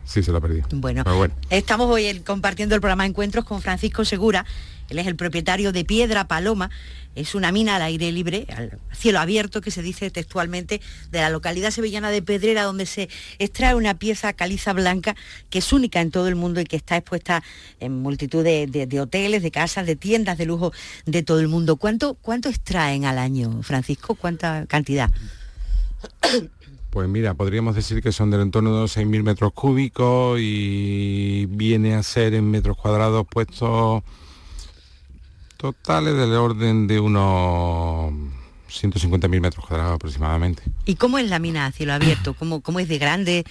sí 0.04 0.22
se 0.22 0.32
la 0.32 0.40
perdió. 0.40 0.64
Bueno, 0.72 1.04
bueno. 1.04 1.34
estamos 1.48 1.88
hoy 1.88 2.06
el- 2.06 2.22
compartiendo 2.24 2.74
el 2.74 2.80
programa 2.80 3.06
Encuentros 3.06 3.44
con 3.44 3.62
Francisco 3.62 4.04
Segura. 4.04 4.44
Él 4.88 4.98
es 4.98 5.06
el 5.06 5.16
propietario 5.16 5.72
de 5.72 5.84
Piedra 5.84 6.26
Paloma. 6.28 6.70
Es 7.14 7.34
una 7.34 7.52
mina 7.52 7.76
al 7.76 7.82
aire 7.82 8.10
libre, 8.10 8.46
al 8.54 8.78
cielo 8.92 9.20
abierto, 9.20 9.60
que 9.60 9.70
se 9.70 9.80
dice 9.80 10.10
textualmente, 10.10 10.80
de 11.10 11.20
la 11.20 11.30
localidad 11.30 11.70
sevillana 11.70 12.10
de 12.10 12.20
Pedrera, 12.20 12.64
donde 12.64 12.84
se 12.84 13.08
extrae 13.38 13.74
una 13.74 13.94
pieza 13.94 14.32
caliza 14.32 14.72
blanca 14.72 15.14
que 15.50 15.58
es 15.60 15.72
única 15.72 16.00
en 16.00 16.10
todo 16.10 16.26
el 16.28 16.34
mundo 16.34 16.60
y 16.60 16.64
que 16.64 16.76
está 16.76 16.96
expuesta 16.96 17.42
en 17.80 18.00
multitud 18.00 18.42
de, 18.42 18.66
de- 18.66 18.86
de 18.86 19.00
hoteles, 19.00 19.42
de 19.42 19.50
casas, 19.50 19.86
de 19.86 19.94
tiendas 19.96 20.36
de 20.36 20.46
lujo 20.46 20.72
de 21.06 21.22
todo 21.22 21.40
el 21.40 21.48
mundo. 21.48 21.76
¿Cuánto, 21.76 22.14
¿Cuánto 22.14 22.48
extraen 22.48 23.04
al 23.04 23.18
año, 23.18 23.62
Francisco? 23.62 24.14
¿Cuánta 24.14 24.66
cantidad? 24.66 25.10
Pues 26.92 27.08
mira, 27.08 27.32
podríamos 27.32 27.74
decir 27.74 28.02
que 28.02 28.12
son 28.12 28.30
del 28.30 28.42
entorno 28.42 28.74
de 28.74 28.82
los 28.82 28.94
6.000 28.98 29.22
metros 29.22 29.54
cúbicos 29.54 30.38
y 30.38 31.46
viene 31.46 31.94
a 31.94 32.02
ser 32.02 32.34
en 32.34 32.50
metros 32.50 32.76
cuadrados 32.76 33.26
puestos 33.26 34.02
totales 35.56 36.14
del 36.14 36.34
orden 36.34 36.86
de 36.86 37.00
unos 37.00 38.12
150.000 38.68 39.40
metros 39.40 39.64
cuadrados 39.64 39.94
aproximadamente. 39.94 40.64
¿Y 40.84 40.96
cómo 40.96 41.16
es 41.16 41.30
la 41.30 41.38
mina 41.38 41.64
a 41.64 41.72
cielo 41.72 41.94
abierto? 41.94 42.34
¿Cómo, 42.38 42.60
cómo 42.60 42.78
es 42.78 42.88
de 42.88 42.98
grande? 42.98 43.44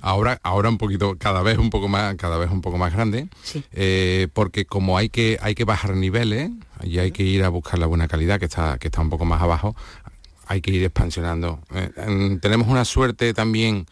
Ahora, 0.00 0.40
ahora 0.42 0.70
un 0.70 0.78
poquito, 0.78 1.16
cada 1.18 1.42
vez 1.42 1.58
un 1.58 1.68
poco 1.68 1.86
más, 1.86 2.14
cada 2.14 2.38
vez 2.38 2.50
un 2.50 2.62
poco 2.62 2.78
más 2.78 2.94
grande, 2.94 3.28
Sí. 3.42 3.62
eh, 3.72 4.28
porque 4.32 4.64
como 4.64 4.96
hay 4.96 5.10
que, 5.10 5.36
hay 5.42 5.54
que 5.54 5.64
bajar 5.64 5.94
niveles 5.96 6.50
y 6.82 6.96
hay 6.96 7.12
que 7.12 7.24
ir 7.24 7.44
a 7.44 7.50
buscar 7.50 7.78
la 7.78 7.84
buena 7.84 8.08
calidad 8.08 8.38
que 8.38 8.46
está, 8.46 8.78
que 8.78 8.88
está 8.88 9.02
un 9.02 9.10
poco 9.10 9.26
más 9.26 9.42
abajo, 9.42 9.76
hay 10.50 10.60
que 10.60 10.72
ir 10.72 10.82
expansionando. 10.82 11.60
Eh, 11.72 11.90
en- 11.96 12.40
tenemos 12.40 12.66
una 12.68 12.84
suerte 12.84 13.32
también 13.32 13.86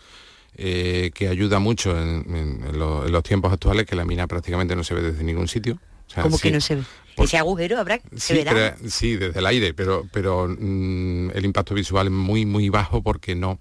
eh, 0.61 1.13
que 1.15 1.29
ayuda 1.29 1.61
mucho 1.61 1.97
en, 1.97 2.25
en- 2.35 2.65
en 2.67 2.79
lo- 2.81 3.07
en 3.07 3.13
los 3.13 3.23
tiempos 3.23 3.53
actuales, 3.53 3.87
que 3.87 3.95
la 3.95 4.05
mina 4.05 4.27
prácticamente 4.27 4.75
no 4.75 4.83
se 4.83 4.93
ve 4.93 5.03
desde 5.03 5.23
ningún 5.23 5.47
sitio. 5.47 5.79
O 6.09 6.11
sea, 6.11 6.25
¿Cómo 6.25 6.37
sí, 6.37 6.43
que 6.49 6.51
no 6.55 6.61
se 6.61 6.75
ve? 6.77 6.83
Ese 7.17 7.39
agujero 7.39 7.79
habrá, 7.79 8.01
se 8.17 8.19
Sí, 8.19 8.35
verá. 8.35 8.53
pero- 8.53 8.91
sí, 8.91 9.15
desde 9.17 9.39
el 9.39 9.47
aire, 9.47 9.73
pero, 9.75 10.07
pero 10.13 10.49
mm, 10.49 11.31
el 11.33 11.45
impacto 11.45 11.75
visual 11.75 12.07
es 12.09 12.13
muy, 12.13 12.45
muy 12.45 12.71
bajo 12.71 13.03
porque 13.05 13.37
no, 13.37 13.61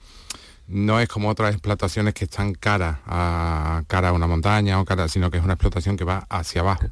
no 0.67 0.99
es 0.99 1.07
como 1.07 1.29
otras 1.29 1.53
explotaciones 1.53 2.15
que 2.15 2.25
están 2.25 2.55
cara 2.55 3.01
a, 3.05 3.83
cara 3.87 4.09
a 4.09 4.13
una 4.13 4.25
montaña 4.25 4.79
o 4.81 4.85
cara, 4.85 5.07
sino 5.07 5.29
que 5.29 5.37
es 5.37 5.43
una 5.43 5.53
explotación 5.53 5.97
que 5.97 6.03
va 6.03 6.25
hacia 6.29 6.61
abajo. 6.61 6.87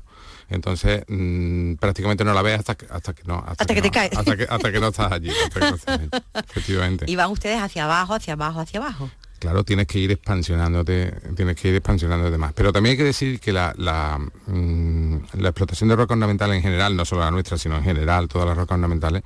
Entonces, 0.49 1.03
mm, 1.07 1.75
prácticamente 1.75 2.23
no 2.23 2.33
la 2.33 2.41
ves 2.41 2.59
hasta 2.59 2.75
que, 2.75 2.85
hasta 2.89 3.13
que 3.13 3.23
no. 3.25 3.43
Hasta 3.45 3.65
que 3.65 3.81
te 3.81 3.87
no- 3.87 3.91
caes. 3.93 4.17
Hasta 4.17 4.37
que, 4.37 4.43
hasta 4.49 4.71
que 4.71 4.79
no 4.79 4.87
estás 4.87 5.11
allí. 5.11 5.29
hasta 5.29 5.59
que 5.59 5.69
no 5.69 5.75
estás 5.75 5.99
allí, 5.99 6.09
efectivamente. 6.49 7.05
Y 7.07 7.15
van 7.15 7.31
ustedes 7.31 7.59
hacia 7.61 7.85
abajo, 7.85 8.13
hacia 8.13 8.33
abajo, 8.33 8.59
hacia 8.59 8.79
abajo. 8.79 9.09
Claro, 9.39 9.63
tienes 9.63 9.85
que 9.87 9.99
ir 9.99 10.11
expansionándote, 10.11 11.13
tienes 11.35 11.55
que 11.55 11.67
ir 11.69 11.75
expansionándote 11.75 12.37
más. 12.37 12.53
Pero 12.53 12.71
también 12.71 12.91
hay 12.91 12.97
que 12.97 13.03
decir 13.03 13.39
que 13.39 13.51
la, 13.51 13.73
la, 13.77 14.17
mm, 14.47 15.17
la 15.39 15.49
explotación 15.49 15.89
de 15.89 15.95
roca 15.95 16.13
ornamental 16.13 16.51
en 16.53 16.61
general, 16.61 16.95
no 16.95 17.05
solo 17.05 17.21
la 17.21 17.31
nuestra, 17.31 17.57
sino 17.57 17.75
en 17.77 17.83
general, 17.83 18.27
todas 18.27 18.47
las 18.47 18.57
rocas 18.57 18.75
ornamentales, 18.75 19.23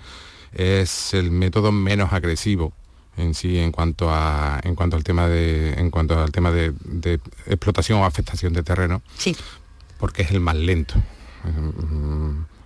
es 0.53 1.13
el 1.13 1.31
método 1.31 1.71
menos 1.71 2.11
agresivo 2.11 2.73
en 3.17 3.33
sí 3.33 3.59
en 3.59 3.71
cuanto 3.71 4.09
a 4.11 4.59
en 4.63 4.75
cuanto 4.75 4.95
al 4.95 5.03
tema 5.03 5.27
de 5.27 5.73
en 5.73 5.91
cuanto 5.91 6.17
al 6.19 6.31
tema 6.31 6.51
de, 6.51 6.73
de 6.85 7.19
explotación 7.47 7.99
o 7.99 8.05
afectación 8.05 8.53
de 8.53 8.63
terreno 8.63 9.01
Sí. 9.17 9.35
Porque 9.99 10.23
es 10.23 10.31
el 10.31 10.39
más 10.39 10.55
lento. 10.55 10.95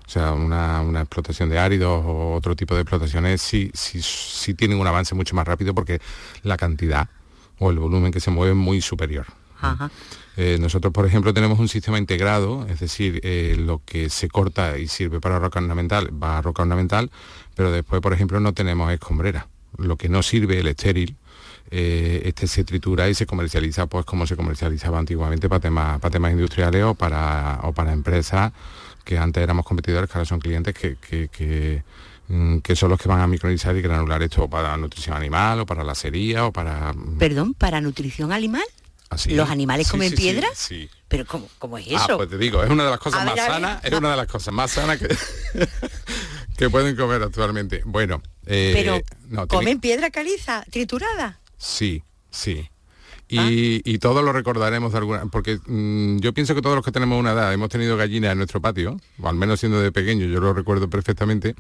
O 0.06 0.10
sea, 0.10 0.32
una, 0.34 0.82
una 0.82 1.02
explotación 1.02 1.50
de 1.50 1.60
áridos 1.60 2.04
o 2.06 2.34
otro 2.34 2.56
tipo 2.56 2.76
de 2.76 2.82
explotaciones 2.82 3.42
sí, 3.42 3.72
sí, 3.74 4.02
sí 4.02 4.54
tienen 4.54 4.80
un 4.80 4.88
avance 4.88 5.16
mucho 5.16 5.36
más 5.36 5.48
rápido 5.48 5.74
porque 5.74 6.00
la 6.44 6.56
cantidad 6.56 7.10
o 7.60 7.72
el 7.72 7.80
volumen 7.80 8.12
que 8.12 8.20
se 8.20 8.32
mueve 8.32 8.52
es 8.52 8.58
muy 8.58 8.82
superior. 8.82 9.26
Ajá. 9.62 9.90
Eh, 10.36 10.58
nosotros, 10.60 10.92
por 10.92 11.06
ejemplo, 11.06 11.34
tenemos 11.34 11.60
un 11.60 11.68
sistema 11.68 11.98
integrado, 11.98 12.66
es 12.68 12.80
decir, 12.80 13.22
eh, 13.24 13.56
lo 13.58 13.82
que 13.86 14.10
se 14.10 14.28
corta 14.28 14.78
y 14.78 14.88
sirve 14.88 15.20
para 15.20 15.40
roca 15.40 15.60
ornamental 15.60 16.10
va 16.22 16.38
a 16.38 16.42
roca 16.42 16.64
ornamental, 16.64 17.12
pero 17.56 17.72
después, 17.72 18.02
por 18.02 18.14
ejemplo, 18.14 18.40
no 18.40 18.54
tenemos 18.54 18.92
escombrera. 18.92 19.48
Lo 19.78 19.96
que 19.96 20.10
no 20.10 20.22
sirve, 20.22 20.60
el 20.60 20.68
estéril, 20.68 21.16
eh, 21.76 22.22
este 22.26 22.46
se 22.46 22.64
tritura 22.64 23.10
y 23.10 23.16
se 23.16 23.26
comercializa 23.26 23.88
pues 23.88 24.06
como 24.06 24.28
se 24.28 24.36
comercializaba 24.36 25.00
antiguamente 25.00 25.50
para 25.50 25.60
temas, 25.60 26.00
para 26.00 26.12
temas 26.12 26.32
industriales 26.32 26.84
o 26.84 26.94
para, 26.94 27.60
o 27.64 27.74
para 27.74 27.92
empresas 27.94 28.52
que 29.04 29.18
antes 29.18 29.42
éramos 29.42 29.66
competidores, 29.66 30.08
que 30.10 30.18
ahora 30.20 30.26
son 30.26 30.40
clientes 30.40 30.74
que, 30.76 30.98
que, 30.98 31.30
que, 31.30 31.84
mm, 32.28 32.60
que 32.60 32.76
son 32.76 32.90
los 32.92 33.00
que 33.00 33.10
van 33.10 33.22
a 33.22 33.28
micronizar 33.28 33.76
y 33.76 33.82
granular 33.82 34.22
esto 34.22 34.48
para 34.48 34.78
nutrición 34.78 35.18
animal 35.18 35.62
o 35.62 35.66
para 35.66 35.84
lacería 35.84 36.46
o 36.46 36.52
para... 36.54 36.94
mm, 36.94 37.18
Perdón, 37.18 37.54
¿para 37.56 37.82
nutrición 37.82 38.32
animal? 38.32 38.64
así. 39.10 39.32
¿Los 39.32 39.50
animales 39.50 39.88
Sí, 39.88 39.92
comen 39.92 40.10
sí, 40.12 40.16
sí, 40.16 40.22
piedra? 40.22 40.48
Sí. 40.54 40.90
¿Pero 41.08 41.26
cómo, 41.26 41.50
cómo 41.60 41.78
es 41.80 41.88
Ah, 41.96 42.04
eso? 42.06 42.18
pues 42.18 42.30
te 42.30 42.38
digo, 42.38 42.64
es 42.64 42.70
una 42.70 42.84
de 42.86 42.90
las 42.92 43.00
cosas 43.00 43.22
A 43.22 43.26
más 43.26 43.36
ver, 43.36 43.46
sanas, 43.48 43.84
es 43.84 43.94
una 43.94 44.12
de 44.12 44.18
las 44.18 44.28
cosas 44.28 44.54
más 44.54 44.70
sanas 44.72 44.98
que, 45.00 45.08
que 46.58 46.70
pueden 46.70 46.96
comer 46.96 47.22
actualmente. 47.24 47.82
Bueno, 47.86 48.22
eh, 48.46 48.72
Pero, 48.76 49.02
no, 49.30 49.48
tiene- 49.48 49.66
¿comen 49.66 49.80
piedra 49.80 50.10
caliza 50.12 50.64
triturada? 50.72 51.40
Sí, 51.64 52.04
sí. 52.30 52.70
Y, 53.30 53.38
Ah. 53.40 53.48
y 53.50 53.98
todos 54.00 54.24
lo 54.24 54.34
recordaremos 54.34 54.92
de 54.92 54.98
alguna 54.98 55.26
porque 55.28 55.58
mm, 55.66 56.18
yo 56.20 56.34
pienso 56.34 56.54
que 56.54 56.62
todos 56.62 56.76
los 56.76 56.84
que 56.86 56.92
tenemos 56.92 57.18
una 57.18 57.32
edad 57.32 57.54
hemos 57.54 57.70
tenido 57.70 57.96
gallinas 57.96 58.34
en 58.34 58.38
nuestro 58.38 58.62
patio, 58.62 59.00
o 59.20 59.28
al 59.30 59.36
menos 59.36 59.62
siendo 59.62 59.80
de 59.80 59.92
pequeño, 59.94 60.26
yo 60.26 60.42
lo 60.42 60.54
recuerdo 60.54 60.90
perfectamente, 60.90 61.56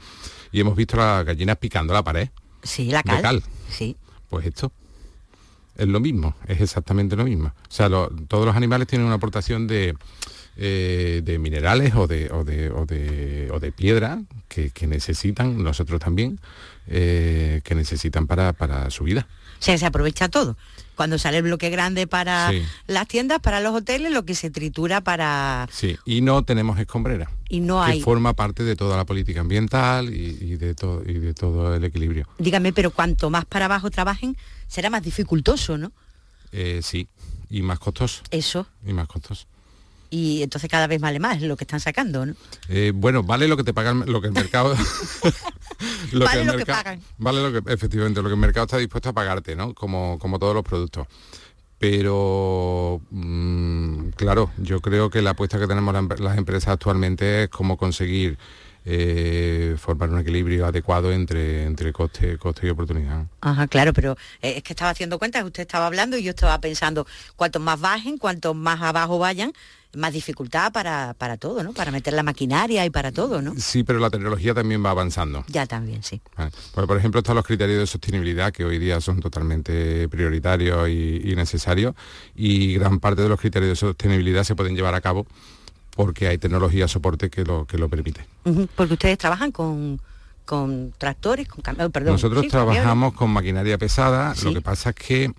y 0.51 0.59
hemos 0.59 0.75
visto 0.75 0.97
las 0.97 1.25
gallinas 1.25 1.57
picando 1.57 1.93
la 1.93 2.03
pared. 2.03 2.27
Sí, 2.61 2.87
la 2.91 2.97
De 2.97 3.03
cal. 3.03 3.21
cal. 3.21 3.43
Sí. 3.69 3.95
Pues 4.29 4.45
esto 4.45 4.71
es 5.77 5.87
lo 5.87 5.99
mismo, 6.01 6.35
es 6.47 6.59
exactamente 6.61 7.15
lo 7.15 7.23
mismo. 7.23 7.47
O 7.47 7.71
sea, 7.71 7.87
lo- 7.89 8.09
todos 8.27 8.45
los 8.45 8.55
animales 8.55 8.87
tienen 8.87 9.07
una 9.07 9.15
aportación 9.15 9.65
de, 9.65 9.95
eh, 10.57 11.21
de 11.23 11.39
minerales 11.39 11.95
o 11.95 12.07
de, 12.07 12.29
o 12.31 12.43
de, 12.43 12.69
o 12.71 12.85
de, 12.85 13.49
o 13.51 13.59
de 13.59 13.71
piedra 13.71 14.21
que, 14.49 14.69
que 14.69 14.85
necesitan, 14.85 15.63
nosotros 15.63 15.99
también, 16.01 16.39
eh, 16.87 17.61
que 17.63 17.73
necesitan 17.73 18.27
para, 18.27 18.53
para 18.53 18.89
su 18.91 19.05
vida. 19.05 19.27
O 19.63 19.65
sea, 19.65 19.77
se 19.77 19.85
aprovecha 19.85 20.27
todo. 20.27 20.57
Cuando 20.97 21.17
sale 21.17 21.37
el 21.37 21.43
bloque 21.43 21.69
grande 21.69 22.05
para 22.05 22.49
Sí. 22.49 22.61
las 22.85 23.07
tiendas, 23.07 23.39
para 23.39 23.61
los 23.61 23.73
hoteles, 23.73 24.11
lo 24.11 24.25
que 24.25 24.35
se 24.35 24.49
tritura 24.49 24.99
para... 24.99 25.69
Sí, 25.71 25.97
y 26.03 26.19
no 26.19 26.43
tenemos 26.43 26.77
escombrera. 26.79 27.31
Y 27.47 27.61
no 27.61 27.81
que 27.85 27.91
hay... 27.93 28.01
forma 28.01 28.33
parte 28.33 28.63
de 28.63 28.75
toda 28.75 28.97
la 28.97 29.05
política 29.05 29.39
ambiental 29.39 30.13
y, 30.13 30.37
y 30.41 30.57
de 30.57 30.75
todo 30.75 31.01
y 31.09 31.13
de 31.13 31.33
todo 31.33 31.73
el 31.73 31.81
equilibrio. 31.85 32.27
Dígame, 32.39 32.73
pero 32.73 32.91
cuanto 32.91 33.29
más 33.29 33.45
para 33.45 33.63
abajo 33.65 33.89
trabajen, 33.89 34.35
será 34.67 34.89
más 34.89 35.01
dificultoso, 35.01 35.77
¿no? 35.77 35.93
Eh, 36.51 36.81
sí, 36.83 37.07
y 37.49 37.61
más 37.61 37.79
costoso, 37.79 38.21
Eso. 38.31 38.67
y 38.85 38.91
más 38.91 39.07
costoso. 39.07 39.45
Y 40.15 40.43
entonces 40.43 40.69
cada 40.69 40.85
vez 40.85 41.01
vale 41.01 41.17
más 41.19 41.41
lo 41.41 41.57
que 41.57 41.63
están 41.63 41.79
sacando, 41.79 42.23
¿no? 42.23 42.35
Eh, 42.69 42.91
bueno, 42.93 43.23
vale 43.23 43.47
lo 43.47 43.57
que 43.57 43.63
te 43.63 43.73
pagan, 43.73 44.03
lo 44.05 44.21
que 44.21 44.27
el 44.27 44.33
mercado. 44.33 44.75
Vale 46.13 46.41
el 46.41 46.47
lo 46.47 46.51
que 46.53 46.57
mercado- 46.59 46.83
pagan. 46.83 47.01
Vale 47.17 47.41
lo 47.41 47.63
que, 47.63 47.73
efectivamente, 47.73 48.21
lo 48.21 48.29
que 48.29 48.35
el 48.35 48.39
mercado 48.39 48.65
está 48.65 48.77
dispuesto 48.77 49.09
a 49.09 49.13
pagarte, 49.13 49.55
¿no? 49.55 49.73
Como, 49.73 50.19
como 50.19 50.37
todos 50.37 50.53
los 50.53 50.63
productos. 50.63 51.07
Pero, 51.79 53.01
mm, 53.09 54.09
claro, 54.15 54.51
yo 54.57 54.79
creo 54.81 55.09
que 55.09 55.21
la 55.23 55.31
apuesta 55.31 55.59
que 55.59 55.65
tenemos 55.67 55.93
la 55.93 55.99
em- 55.99 56.09
las 56.19 56.37
empresas 56.37 56.69
actualmente 56.73 57.43
es 57.43 57.49
cómo 57.49 57.75
conseguir 57.75 58.37
eh, 58.85 59.75
formar 59.77 60.09
un 60.09 60.19
equilibrio 60.19 60.65
adecuado 60.65 61.11
entre, 61.11 61.65
entre 61.65 61.93
coste, 61.93 62.37
coste 62.37 62.67
y 62.67 62.69
oportunidad. 62.69 63.25
Ajá, 63.41 63.67
claro, 63.67 63.93
pero 63.93 64.17
eh, 64.41 64.55
es 64.57 64.63
que 64.63 64.73
estaba 64.73 64.91
haciendo 64.91 65.19
cuentas, 65.19 65.43
usted 65.43 65.61
estaba 65.61 65.87
hablando 65.87 66.17
y 66.17 66.23
yo 66.23 66.31
estaba 66.31 66.59
pensando, 66.59 67.07
cuanto 67.35 67.59
más 67.59 67.79
bajen, 67.79 68.17
cuanto 68.17 68.53
más 68.53 68.81
abajo 68.81 69.19
vayan, 69.19 69.53
más 69.95 70.11
dificultad 70.11 70.71
para, 70.71 71.13
para 71.17 71.37
todo, 71.37 71.63
¿no? 71.63 71.71
Para 71.73 71.91
meter 71.91 72.13
la 72.13 72.23
maquinaria 72.23 72.85
y 72.85 72.89
para 72.89 73.11
todo, 73.11 73.41
¿no? 73.41 73.53
Sí, 73.57 73.83
pero 73.83 73.99
la 73.99 74.09
tecnología 74.09 74.53
también 74.53 74.83
va 74.83 74.89
avanzando. 74.89 75.45
Ya 75.47 75.65
también, 75.65 76.03
sí. 76.03 76.21
Vale. 76.35 76.51
Pues, 76.73 76.87
por 76.87 76.97
ejemplo, 76.97 77.19
están 77.19 77.35
los 77.35 77.45
criterios 77.45 77.79
de 77.79 77.87
sostenibilidad 77.87 78.51
que 78.51 78.65
hoy 78.65 78.79
día 78.79 78.99
son 79.01 79.19
totalmente 79.19 80.07
prioritarios 80.09 80.89
y, 80.89 81.21
y 81.23 81.35
necesarios 81.35 81.93
y 82.35 82.73
gran 82.75 82.99
parte 82.99 83.21
de 83.21 83.29
los 83.29 83.39
criterios 83.39 83.69
de 83.69 83.75
sostenibilidad 83.75 84.43
se 84.43 84.55
pueden 84.55 84.75
llevar 84.75 84.95
a 84.95 85.01
cabo 85.01 85.27
porque 85.95 86.27
hay 86.27 86.37
tecnología 86.37 86.87
soporte 86.87 87.29
que 87.29 87.43
lo, 87.43 87.65
que 87.65 87.77
lo 87.77 87.89
permite. 87.89 88.25
Porque 88.75 88.93
ustedes 88.93 89.17
trabajan 89.17 89.51
con, 89.51 89.99
con 90.45 90.93
tractores, 90.97 91.47
con 91.47 91.63
cam- 91.63 91.85
oh, 91.85 91.89
perdón. 91.89 92.13
Nosotros 92.13 92.41
sí, 92.43 92.49
trabajamos 92.49 93.13
con 93.13 93.29
maquinaria 93.29 93.77
pesada, 93.77 94.33
Sí. 94.35 94.45
lo 94.45 94.53
que 94.53 94.61
pasa 94.61 94.89
es 94.89 94.95
que 94.95 95.31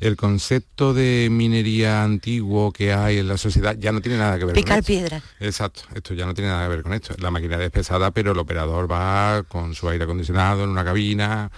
el 0.00 0.16
concepto 0.16 0.94
de 0.94 1.28
minería 1.30 2.02
antiguo 2.04 2.72
que 2.72 2.92
hay 2.92 3.18
en 3.18 3.28
la 3.28 3.38
sociedad 3.38 3.76
ya 3.78 3.90
no 3.92 4.00
tiene 4.00 4.18
nada 4.18 4.38
que 4.38 4.44
ver 4.44 4.54
con 4.54 4.62
Picar 4.62 4.78
esto. 4.80 4.86
piedra. 4.88 5.22
Exacto, 5.40 5.82
esto 5.94 6.14
ya 6.14 6.26
no 6.26 6.34
tiene 6.34 6.50
nada 6.50 6.64
que 6.64 6.68
ver 6.74 6.82
con 6.82 6.92
esto. 6.92 7.14
La 7.18 7.30
maquinaria 7.30 7.66
es 7.66 7.72
pesada, 7.72 8.10
pero 8.10 8.32
el 8.32 8.38
operador 8.38 8.90
va 8.90 9.42
con 9.48 9.74
su 9.74 9.88
aire 9.88 10.04
acondicionado 10.04 10.64
en 10.64 10.70
una 10.70 10.84
cabina. 10.84 11.50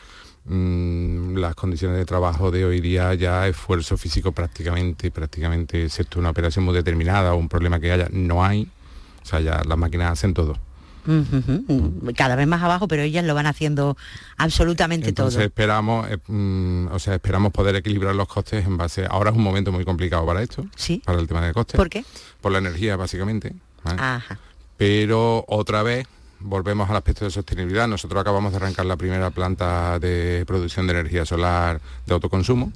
Mm, 0.46 1.36
las 1.38 1.54
condiciones 1.54 1.96
de 1.96 2.04
trabajo 2.04 2.50
de 2.50 2.64
hoy 2.66 2.80
día 2.80 3.14
ya 3.14 3.48
esfuerzo 3.48 3.96
físico 3.96 4.32
prácticamente, 4.32 5.10
prácticamente, 5.10 5.84
excepto 5.84 6.18
una 6.20 6.30
operación 6.30 6.64
muy 6.66 6.74
determinada 6.74 7.32
o 7.32 7.36
un 7.36 7.48
problema 7.48 7.80
que 7.80 7.90
haya, 7.92 8.08
no 8.12 8.44
hay. 8.44 8.68
O 9.22 9.26
sea, 9.26 9.40
ya 9.40 9.62
las 9.66 9.78
máquinas 9.78 10.12
hacen 10.12 10.34
todo. 10.34 10.58
Cada 12.16 12.34
vez 12.36 12.46
más 12.46 12.62
abajo, 12.62 12.88
pero 12.88 13.02
ellas 13.02 13.24
lo 13.24 13.34
van 13.34 13.46
haciendo 13.46 13.96
absolutamente 14.38 15.08
Entonces 15.10 15.34
todo. 15.36 15.44
esperamos, 15.44 16.10
eh, 16.10 16.18
mm, 16.26 16.88
o 16.92 16.98
sea, 16.98 17.14
esperamos 17.14 17.52
poder 17.52 17.76
equilibrar 17.76 18.14
los 18.14 18.26
costes 18.28 18.64
en 18.66 18.76
base. 18.78 19.06
Ahora 19.08 19.30
es 19.30 19.36
un 19.36 19.42
momento 19.42 19.70
muy 19.72 19.84
complicado 19.84 20.24
para 20.26 20.42
esto, 20.42 20.64
Sí. 20.76 21.02
para 21.04 21.18
el 21.20 21.26
tema 21.26 21.44
de 21.46 21.52
costes. 21.52 21.76
¿Por 21.76 21.90
qué? 21.90 22.04
Por 22.40 22.52
la 22.52 22.58
energía, 22.58 22.96
básicamente. 22.96 23.54
¿vale? 23.82 23.98
Ajá. 24.00 24.38
pero 24.78 25.44
otra 25.46 25.82
vez 25.82 26.06
volvemos 26.44 26.88
al 26.90 26.96
aspecto 26.96 27.24
de 27.24 27.30
sostenibilidad. 27.30 27.88
Nosotros 27.88 28.20
acabamos 28.20 28.52
de 28.52 28.58
arrancar 28.58 28.86
la 28.86 28.96
primera 28.96 29.30
planta 29.30 29.98
de 29.98 30.44
producción 30.46 30.86
de 30.86 30.92
energía 30.92 31.24
solar 31.24 31.80
de 32.06 32.14
autoconsumo 32.14 32.72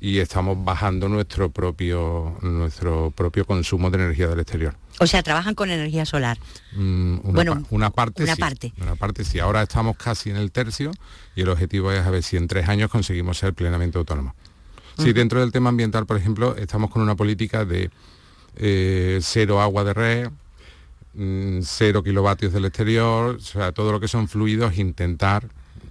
y 0.00 0.18
estamos 0.18 0.62
bajando 0.64 1.08
nuestro 1.08 1.50
propio 1.50 2.36
nuestro 2.42 3.10
propio 3.12 3.44
consumo 3.46 3.90
de 3.90 3.98
energía 3.98 4.26
del 4.28 4.40
exterior. 4.40 4.74
O 5.00 5.06
sea, 5.06 5.22
trabajan 5.22 5.54
con 5.54 5.70
energía 5.70 6.04
solar. 6.06 6.38
Mm, 6.76 7.18
una, 7.24 7.32
Bueno, 7.32 7.54
pa- 7.62 7.66
una 7.70 7.90
parte 7.90 8.22
una 8.24 8.34
sí, 8.34 8.40
parte. 8.40 8.72
una 8.80 8.96
parte 8.96 9.24
sí. 9.24 9.38
Ahora 9.38 9.62
estamos 9.62 9.96
casi 9.96 10.30
en 10.30 10.36
el 10.36 10.50
tercio 10.50 10.90
y 11.36 11.42
el 11.42 11.48
objetivo 11.48 11.92
es 11.92 12.04
a 12.04 12.10
ver 12.10 12.22
si 12.22 12.36
en 12.36 12.48
tres 12.48 12.68
años 12.68 12.90
conseguimos 12.90 13.38
ser 13.38 13.54
plenamente 13.54 13.98
autónomos. 13.98 14.34
Sí, 14.98 15.12
dentro 15.12 15.40
del 15.40 15.50
tema 15.50 15.70
ambiental, 15.70 16.06
por 16.06 16.16
ejemplo, 16.16 16.54
estamos 16.56 16.88
con 16.90 17.02
una 17.02 17.16
política 17.16 17.64
de 17.64 17.90
eh, 18.56 19.18
cero 19.22 19.60
agua 19.60 19.82
de 19.82 19.92
red, 19.94 20.28
mm, 21.14 21.60
cero 21.62 22.02
kilovatios 22.02 22.52
del 22.52 22.64
exterior, 22.66 23.36
o 23.36 23.40
sea, 23.40 23.72
todo 23.72 23.92
lo 23.92 24.00
que 24.00 24.08
son 24.08 24.28
fluidos, 24.28 24.76
intentar 24.78 25.48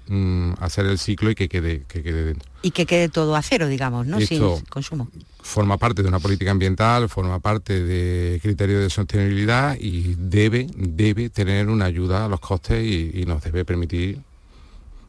mm, 0.07 0.53
hacer 0.59 0.85
el 0.85 0.97
ciclo 0.99 1.29
y 1.31 1.35
que 1.35 1.47
quede, 1.49 1.83
que 1.87 2.03
quede 2.03 2.23
dentro. 2.25 2.49
Y 2.61 2.71
que 2.71 2.85
quede 2.85 3.09
todo 3.09 3.35
a 3.35 3.41
cero, 3.41 3.67
digamos, 3.67 4.05
¿no? 4.05 4.17
Esto- 4.19 4.57
Sin 4.57 4.65
consumo. 4.65 5.07
Forma 5.41 5.77
parte 5.77 6.01
de 6.03 6.07
una 6.07 6.19
política 6.19 6.51
ambiental, 6.51 7.09
forma 7.09 7.39
parte 7.39 7.83
de 7.83 8.39
criterios 8.41 8.81
de 8.81 8.89
sostenibilidad 8.89 9.75
y 9.77 10.15
debe, 10.17 10.67
debe 10.75 11.29
tener 11.29 11.67
una 11.67 11.83
ayuda 11.85 12.23
a 12.25 12.27
los 12.29 12.39
costes 12.39 12.81
y, 12.85 13.11
y 13.13 13.25
nos 13.25 13.43
debe 13.43 13.65
permitir, 13.65 14.19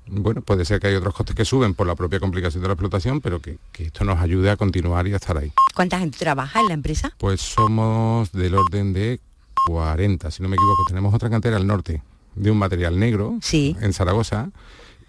bueno, 0.08 0.42
puede 0.42 0.64
ser 0.64 0.80
que 0.80 0.88
hay 0.88 0.94
otros 0.96 1.14
costes 1.14 1.36
que 1.36 1.44
suben 1.44 1.74
por 1.74 1.86
la 1.86 1.94
propia 1.94 2.18
complicación 2.18 2.62
de 2.62 2.68
la 2.68 2.74
explotación, 2.74 3.20
pero 3.20 3.40
que, 3.40 3.58
que 3.72 3.84
esto 3.84 4.04
nos 4.04 4.18
ayude 4.20 4.50
a 4.50 4.56
continuar 4.56 5.06
y 5.06 5.12
a 5.12 5.16
estar 5.16 5.38
ahí. 5.38 5.52
¿Cuánta 5.74 6.00
gente 6.00 6.18
trabaja 6.18 6.60
en 6.60 6.66
la 6.68 6.74
empresa? 6.74 7.14
Pues 7.16 7.40
somos 7.40 8.32
del 8.32 8.56
orden 8.56 8.92
de 8.92 9.20
40, 9.66 10.30
si 10.30 10.42
no 10.42 10.48
me 10.48 10.56
equivoco. 10.56 10.84
Tenemos 10.88 11.14
otra 11.14 11.30
cantera 11.30 11.56
al 11.56 11.66
norte 11.66 12.02
de 12.34 12.50
un 12.50 12.58
material 12.58 12.98
negro 12.98 13.38
Sí. 13.42 13.76
en 13.80 13.92
Zaragoza 13.92 14.50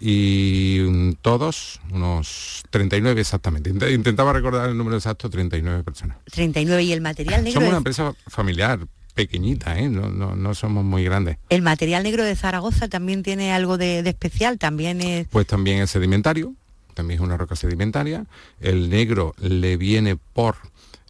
y 0.00 0.80
mm, 0.88 1.12
todos, 1.22 1.80
unos 1.92 2.62
39 2.70 3.20
exactamente. 3.20 3.72
Int- 3.72 3.92
Intentaba 3.94 4.32
recordar 4.32 4.68
el 4.68 4.76
número 4.76 4.96
exacto, 4.96 5.30
39 5.30 5.82
personas. 5.82 6.18
39 6.30 6.82
y 6.84 6.92
el 6.92 7.00
material 7.00 7.42
negro. 7.44 7.54
Somos 7.54 7.68
una 7.70 7.78
empresa 7.78 8.14
familiar, 8.26 8.80
pequeñita, 9.14 9.78
¿eh? 9.78 9.88
no, 9.88 10.10
no, 10.10 10.36
no 10.36 10.54
somos 10.54 10.84
muy 10.84 11.02
grandes. 11.04 11.38
El 11.48 11.62
material 11.62 12.02
negro 12.02 12.22
de 12.24 12.36
Zaragoza 12.36 12.88
también 12.88 13.22
tiene 13.22 13.52
algo 13.52 13.78
de, 13.78 14.02
de 14.02 14.10
especial, 14.10 14.58
también 14.58 15.00
es... 15.00 15.26
Pues 15.28 15.46
también 15.46 15.78
es 15.78 15.90
sedimentario, 15.90 16.52
también 16.92 17.20
es 17.20 17.24
una 17.24 17.38
roca 17.38 17.56
sedimentaria. 17.56 18.26
El 18.60 18.90
negro 18.90 19.34
le 19.40 19.78
viene 19.78 20.16
por 20.16 20.56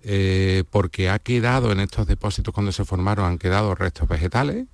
eh, 0.08 0.62
porque 0.70 1.10
ha 1.10 1.18
quedado 1.18 1.72
en 1.72 1.80
estos 1.80 2.06
depósitos 2.06 2.54
cuando 2.54 2.70
se 2.70 2.84
formaron, 2.84 3.24
han 3.24 3.38
quedado 3.38 3.74
restos 3.74 4.08
vegetales 4.08 4.66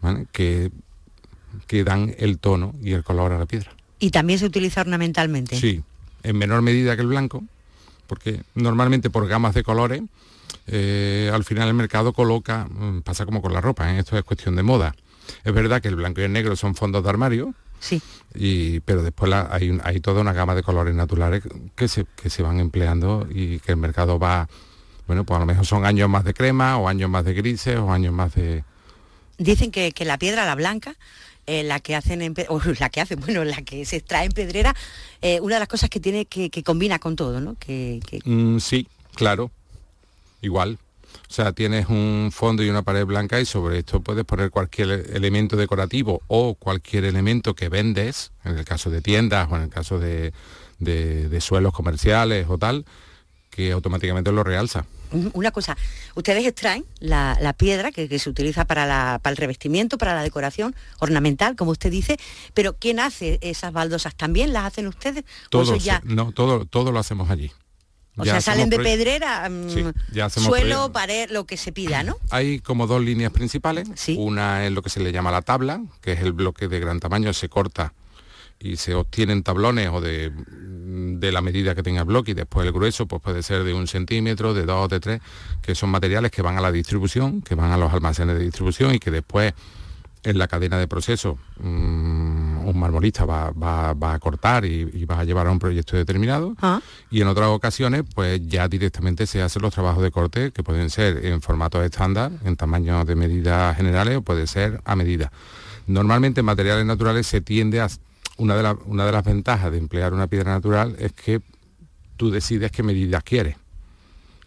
¿vale? 0.00 0.26
que, 0.30 0.70
que 1.66 1.82
dan 1.82 2.14
el 2.16 2.38
tono 2.38 2.72
y 2.80 2.92
el 2.92 3.02
color 3.02 3.32
a 3.32 3.38
la 3.38 3.46
piedra. 3.46 3.72
Y 3.98 4.10
también 4.10 4.38
se 4.38 4.46
utiliza 4.46 4.82
ornamentalmente. 4.82 5.58
Sí, 5.58 5.82
en 6.22 6.38
menor 6.38 6.62
medida 6.62 6.94
que 6.94 7.02
el 7.02 7.08
blanco, 7.08 7.42
porque 8.06 8.42
normalmente 8.54 9.10
por 9.10 9.26
gamas 9.26 9.52
de 9.54 9.64
colores, 9.64 10.02
eh, 10.68 11.28
al 11.34 11.42
final 11.42 11.66
el 11.66 11.74
mercado 11.74 12.12
coloca, 12.12 12.68
mm, 12.70 13.00
pasa 13.02 13.24
como 13.24 13.42
con 13.42 13.52
la 13.52 13.60
ropa, 13.60 13.92
¿eh? 13.92 13.98
esto 13.98 14.16
es 14.16 14.22
cuestión 14.22 14.54
de 14.54 14.62
moda. 14.62 14.94
Es 15.42 15.52
verdad 15.52 15.82
que 15.82 15.88
el 15.88 15.96
blanco 15.96 16.20
y 16.20 16.24
el 16.24 16.32
negro 16.32 16.54
son 16.54 16.76
fondos 16.76 17.02
de 17.02 17.10
armario, 17.10 17.52
Sí. 17.84 18.00
y, 18.36 18.78
pero 18.80 19.02
después 19.02 19.28
la- 19.28 19.48
hay, 19.50 19.76
hay 19.82 19.98
toda 20.00 20.20
una 20.20 20.32
gama 20.32 20.54
de 20.54 20.62
colores 20.62 20.94
naturales 20.94 21.42
que 21.74 21.88
se, 21.88 22.06
que 22.16 22.30
se 22.30 22.42
van 22.44 22.60
empleando 22.60 23.26
y 23.28 23.58
que 23.58 23.72
el 23.72 23.76
mercado 23.76 24.20
va, 24.20 24.48
bueno, 25.08 25.24
pues 25.24 25.36
a 25.36 25.40
lo 25.40 25.46
mejor 25.46 25.66
son 25.66 25.84
años 25.84 26.08
más 26.08 26.22
de 26.22 26.32
crema 26.32 26.78
o 26.78 26.86
años 26.88 27.10
más 27.10 27.24
de 27.24 27.34
grises 27.34 27.76
o 27.78 27.90
años 27.90 28.12
más 28.14 28.34
de... 28.36 28.62
Dicen 29.38 29.72
que, 29.72 29.90
que 29.90 30.04
la 30.04 30.16
piedra, 30.16 30.46
la 30.46 30.54
blanca, 30.54 30.94
eh, 31.46 31.64
la 31.64 31.80
que 31.80 31.96
hacen 31.96 32.22
en 32.22 32.34
o 32.48 32.60
la 32.78 32.88
que 32.88 33.00
hacen, 33.00 33.18
bueno, 33.18 33.42
la 33.42 33.62
que 33.62 33.84
se 33.84 33.96
extrae 33.96 34.26
en 34.26 34.32
pedrera, 34.32 34.76
eh, 35.20 35.40
una 35.40 35.56
de 35.56 35.60
las 35.60 35.68
cosas 35.68 35.90
que 35.90 35.98
tiene 35.98 36.26
que, 36.26 36.50
que 36.50 36.62
combina 36.62 37.00
con 37.00 37.16
todo, 37.16 37.40
¿no? 37.40 37.56
Que, 37.58 37.98
que- 38.06 38.20
Mm, 38.24 38.60
sí, 38.60 38.86
claro, 39.16 39.50
igual. 40.40 40.78
O 41.32 41.34
sea, 41.34 41.52
tienes 41.54 41.86
un 41.88 42.28
fondo 42.30 42.62
y 42.62 42.68
una 42.68 42.82
pared 42.82 43.06
blanca 43.06 43.40
y 43.40 43.46
sobre 43.46 43.78
esto 43.78 44.02
puedes 44.02 44.22
poner 44.26 44.50
cualquier 44.50 44.90
elemento 45.14 45.56
decorativo 45.56 46.20
o 46.26 46.56
cualquier 46.56 47.06
elemento 47.06 47.54
que 47.54 47.70
vendes, 47.70 48.32
en 48.44 48.58
el 48.58 48.66
caso 48.66 48.90
de 48.90 49.00
tiendas 49.00 49.48
o 49.50 49.56
en 49.56 49.62
el 49.62 49.70
caso 49.70 49.98
de, 49.98 50.34
de- 50.78 51.30
de 51.30 51.40
suelos 51.40 51.72
comerciales 51.72 52.48
o 52.50 52.58
tal, 52.58 52.84
que 53.48 53.72
automáticamente 53.72 54.30
lo 54.30 54.44
realza. 54.44 54.84
Una 55.32 55.52
cosa, 55.52 55.74
ustedes 56.16 56.44
extraen 56.46 56.84
la, 57.00 57.38
la 57.40 57.54
piedra 57.54 57.92
que, 57.92 58.10
que 58.10 58.18
se 58.18 58.28
utiliza 58.28 58.66
para, 58.66 58.84
la- 58.84 59.18
para 59.22 59.30
el 59.32 59.38
revestimiento, 59.38 59.96
para 59.96 60.14
la 60.14 60.22
decoración 60.22 60.74
ornamental, 60.98 61.56
como 61.56 61.70
usted 61.70 61.90
dice, 61.90 62.18
pero 62.52 62.74
¿quién 62.78 63.00
hace 63.00 63.38
esas 63.40 63.72
baldosas? 63.72 64.14
¿También 64.14 64.52
las 64.52 64.66
hacen 64.66 64.86
ustedes? 64.86 65.24
¿O 65.46 65.48
Todo, 65.48 65.62
eso 65.62 65.74
se- 65.76 65.80
ya, 65.86 66.02
no, 66.04 66.32
todo, 66.32 66.66
todo 66.66 66.92
lo 66.92 66.98
hacemos 66.98 67.30
allí. 67.30 67.50
O 68.16 68.24
Ya 68.24 68.32
sea, 68.32 68.40
salen 68.40 68.68
de 68.70 68.78
pedrera, 68.78 69.48
mm, 69.48 69.70
Sí, 69.70 69.84
ya 70.12 70.26
hacemos 70.26 70.48
suelo, 70.48 70.92
pared, 70.92 71.30
lo 71.30 71.44
que 71.46 71.56
se 71.56 71.72
pida, 71.72 72.02
¿no? 72.02 72.16
Hay 72.30 72.60
como 72.60 72.86
dos 72.86 73.02
líneas 73.02 73.32
principales. 73.32 73.88
Sí. 73.94 74.16
Una 74.18 74.66
es 74.66 74.72
lo 74.72 74.82
que 74.82 74.90
se 74.90 75.00
le 75.00 75.12
llama 75.12 75.30
la 75.30 75.42
tabla, 75.42 75.82
que 76.00 76.12
es 76.12 76.20
el 76.20 76.32
bloque 76.32 76.68
de 76.68 76.78
gran 76.80 77.00
tamaño, 77.00 77.32
se 77.32 77.48
corta 77.48 77.94
y 78.58 78.76
se 78.76 78.94
obtienen 78.94 79.42
tablones 79.42 79.88
o 79.88 80.00
de, 80.00 80.30
de 80.36 81.32
la 81.32 81.40
medida 81.40 81.74
que 81.74 81.82
tenga 81.82 82.00
el 82.02 82.06
bloque 82.06 82.30
y 82.30 82.34
después 82.34 82.64
el 82.64 82.72
grueso 82.72 83.06
pues 83.06 83.20
puede 83.20 83.42
ser 83.42 83.64
de 83.64 83.74
un 83.74 83.88
centímetro, 83.88 84.54
de 84.54 84.64
dos, 84.64 84.88
de 84.88 85.00
tres, 85.00 85.20
que 85.62 85.74
son 85.74 85.90
materiales 85.90 86.30
que 86.30 86.42
van 86.42 86.56
a 86.56 86.60
la 86.60 86.70
distribución, 86.70 87.42
que 87.42 87.56
van 87.56 87.72
a 87.72 87.76
los 87.76 87.92
almacenes 87.92 88.38
de 88.38 88.44
distribución 88.44 88.94
y 88.94 89.00
que 89.00 89.10
después 89.10 89.52
en 90.22 90.38
la 90.38 90.46
cadena 90.46 90.78
de 90.78 90.86
proceso 90.86 91.38
mm, 91.58 92.41
un 92.64 92.78
marmolista 92.78 93.24
va, 93.24 93.50
va- 93.50 93.92
va 93.94 94.14
a 94.14 94.18
cortar 94.18 94.64
y, 94.64 94.88
y 94.92 95.04
va 95.04 95.20
a 95.20 95.24
llevar 95.24 95.46
a 95.46 95.50
un 95.50 95.58
proyecto 95.58 95.96
determinado 95.96 96.54
Ah. 96.62 96.80
y 97.10 97.20
en 97.20 97.28
otras 97.28 97.48
ocasiones 97.48 98.04
pues 98.14 98.40
ya 98.46 98.68
directamente 98.68 99.26
se 99.26 99.42
hacen 99.42 99.62
los 99.62 99.72
trabajos 99.74 100.02
de 100.02 100.10
corte 100.10 100.50
que 100.52 100.62
pueden 100.62 100.90
ser 100.90 101.24
en 101.26 101.40
formatos 101.42 101.84
estándar, 101.84 102.32
en 102.44 102.56
tamaños 102.56 103.06
de 103.06 103.14
medidas 103.16 103.76
generales 103.76 104.16
o 104.16 104.22
puede 104.22 104.46
ser 104.46 104.80
a 104.84 104.96
medida. 104.96 105.30
Normalmente 105.86 106.40
en 106.40 106.46
materiales 106.46 106.86
naturales 106.86 107.26
se 107.26 107.40
tiende 107.40 107.80
a... 107.80 107.88
Una 108.38 108.56
de, 108.56 108.62
la- 108.62 108.78
una 108.86 109.04
de 109.04 109.12
las 109.12 109.24
ventajas 109.24 109.70
de 109.70 109.78
emplear 109.78 110.14
una 110.14 110.26
piedra 110.26 110.52
natural 110.52 110.96
es 110.98 111.12
que 111.12 111.42
tú 112.16 112.30
decides 112.30 112.72
qué 112.72 112.82
medidas 112.82 113.22
quieres. 113.22 113.56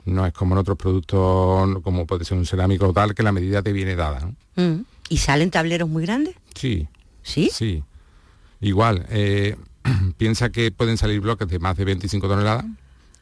No 0.05 0.25
es 0.25 0.33
como 0.33 0.55
en 0.55 0.59
otros 0.59 0.77
productos, 0.77 1.81
como 1.83 2.05
puede 2.05 2.25
ser 2.25 2.37
un 2.37 2.45
cerámico 2.45 2.87
o 2.89 2.93
tal, 2.93 3.13
que 3.15 3.23
la 3.23 3.31
medida 3.31 3.61
te 3.61 3.71
viene 3.73 3.95
dada. 3.95 4.19
¿no? 4.55 4.63
Mm. 4.63 4.85
¿Y 5.09 5.17
salen 5.17 5.51
tableros 5.51 5.87
muy 5.89 6.03
grandes? 6.03 6.35
Sí, 6.55 6.87
¿Sí? 7.21 7.49
Sí. 7.53 7.83
Igual, 8.61 9.05
eh, 9.09 9.55
piensa 10.17 10.49
que 10.49 10.71
pueden 10.71 10.97
salir 10.97 11.21
bloques 11.21 11.47
de 11.47 11.59
más 11.59 11.77
de 11.77 11.85
25 11.85 12.27
toneladas. 12.27 12.65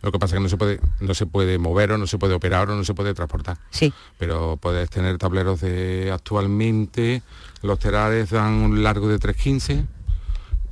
Lo 0.02 0.12
que 0.12 0.19
pasa 0.19 0.36
es 0.36 0.39
que 0.39 0.43
no 0.43 0.50
se 0.50 0.58
puede, 0.58 0.82
no 1.00 1.13
se 1.13 1.26
puede 1.26 1.58
mover 1.58 1.93
o 1.93 1.98
no 1.98 2.08
se 2.08 2.17
puede 2.17 2.34
operar 2.34 2.69
o 2.69 2.76
no 2.76 2.84
se 2.84 2.93
puede 2.93 3.13
transportar. 3.13 3.58
Sí. 3.69 3.93
Pero 4.17 4.58
puedes 4.58 4.89
tener 4.89 5.17
tableros 5.17 5.62
de 5.62 6.12
actualmente, 6.13 7.22
los 7.62 7.80
telares 7.80 8.32
dan 8.32 8.52
un 8.52 8.84
largo 8.84 9.08
de 9.08 9.17
315 9.17 9.86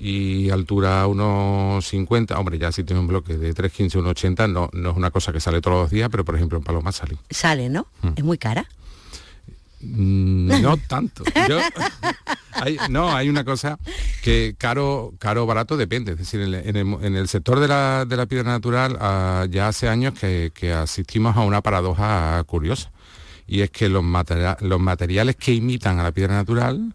y 0.01 0.49
altura 0.49 1.07
unos 1.07 1.87
50. 1.87 2.37
Hombre, 2.37 2.57
ya 2.57 2.73
si 2.73 2.83
tiene 2.83 2.99
un 2.99 3.07
bloque 3.07 3.37
de 3.37 3.53
315, 3.53 3.99
180, 3.99 4.47
no, 4.47 4.69
no 4.73 4.89
es 4.89 4.97
una 4.97 5.11
cosa 5.11 5.31
que 5.31 5.39
sale 5.39 5.61
todos 5.61 5.83
los 5.83 5.91
días, 5.91 6.09
pero 6.09 6.25
por 6.25 6.35
ejemplo 6.35 6.57
en 6.57 6.63
Paloma 6.65 6.91
sale. 6.91 7.17
Sale, 7.29 7.69
¿no? 7.69 7.87
Mm. 8.01 8.13
Es 8.17 8.23
muy 8.23 8.37
cara. 8.37 8.67
Mm, 9.81 10.61
No 10.61 10.77
tanto. 10.77 11.23
Yo- 11.49 11.59
hay- 12.53 12.77
no, 12.89 13.15
hay 13.15 13.29
una 13.29 13.43
cosa 13.43 13.79
que 14.23 14.55
caro, 14.57 15.13
caro 15.19 15.43
o 15.43 15.45
barato 15.45 15.77
depende. 15.77 16.13
Es 16.13 16.17
decir, 16.19 16.41
en 16.41 16.53
el, 16.53 16.67
en 16.67 16.75
el- 16.75 17.05
en 17.05 17.15
el 17.15 17.27
sector 17.27 17.59
de 17.59 17.67
la, 17.67 18.05
de 18.05 18.17
la 18.17 18.25
piedra 18.25 18.51
natural 18.51 18.97
ah, 18.99 19.45
ya 19.49 19.67
hace 19.67 19.87
años 19.89 20.13
que, 20.19 20.51
que 20.53 20.71
asistimos 20.73 21.35
a 21.37 21.41
una 21.41 21.61
paradoja 21.61 22.43
curiosa. 22.45 22.91
Y 23.47 23.61
es 23.61 23.69
que 23.71 23.89
los, 23.89 24.03
matera- 24.03 24.57
los 24.61 24.79
materiales 24.79 25.35
que 25.35 25.53
imitan 25.53 25.99
a 25.99 26.03
la 26.03 26.11
piedra 26.11 26.35
natural, 26.35 26.93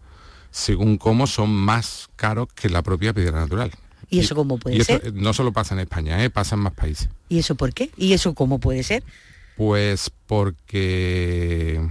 según 0.49 0.97
cómo, 0.97 1.27
son 1.27 1.51
más 1.53 2.09
caros 2.15 2.47
que 2.55 2.69
la 2.69 2.81
propia 2.81 3.13
piedra 3.13 3.39
natural. 3.39 3.71
¿Y 4.09 4.19
eso 4.19 4.35
cómo 4.35 4.57
puede 4.57 4.77
y 4.77 4.83
ser? 4.85 5.13
no 5.13 5.33
solo 5.33 5.51
pasa 5.51 5.73
en 5.75 5.81
España, 5.81 6.23
¿eh? 6.23 6.29
pasa 6.29 6.55
en 6.55 6.61
más 6.61 6.73
países. 6.73 7.09
¿Y 7.27 7.39
eso 7.39 7.55
por 7.55 7.73
qué? 7.73 7.91
¿Y 7.97 8.13
eso 8.13 8.33
cómo 8.33 8.57
puede 8.59 8.81
ser? 8.83 9.03
Pues 9.57 10.09
porque 10.25 11.81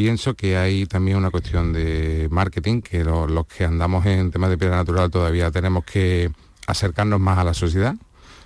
pienso 0.00 0.32
que 0.34 0.56
hay 0.56 0.86
también 0.86 1.18
una 1.18 1.30
cuestión 1.30 1.74
de 1.74 2.26
marketing, 2.30 2.80
que 2.80 3.04
lo- 3.04 3.26
los 3.26 3.46
que 3.46 3.66
andamos 3.66 4.06
en 4.06 4.30
temas 4.30 4.48
de 4.48 4.56
piedra 4.56 4.76
natural 4.76 5.10
todavía 5.10 5.50
tenemos 5.50 5.84
que 5.84 6.30
acercarnos 6.66 7.20
más 7.20 7.36
a 7.38 7.44
la 7.44 7.52
sociedad. 7.52 7.94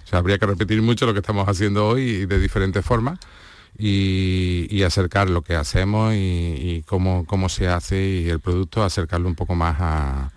O 0.05 0.07
sea, 0.09 0.19
habría 0.19 0.37
que 0.39 0.47
repetir 0.47 0.83
mucho 0.83 1.07
lo 1.07 1.13
que 1.13 1.21
estamos 1.21 1.49
haciendo 1.49 1.87
hoy 1.87 2.03
y 2.03 2.27
de 2.27 2.41
diferentes 2.41 2.85
formas 2.85 3.21
y, 3.79 4.83
acercar 4.83 5.31
lo 5.31 5.43
que 5.43 5.55
hacemos 5.55 6.13
y, 6.15 6.17
y 6.17 6.83
cómo, 6.87 7.25
cómo 7.25 7.49
se 7.49 7.69
hace 7.69 8.05
y 8.05 8.29
el 8.29 8.41
producto, 8.41 8.83
acercarlo 8.83 9.29
un 9.29 9.35
poco 9.37 9.55
más 9.55 9.77
a, 9.81 10.31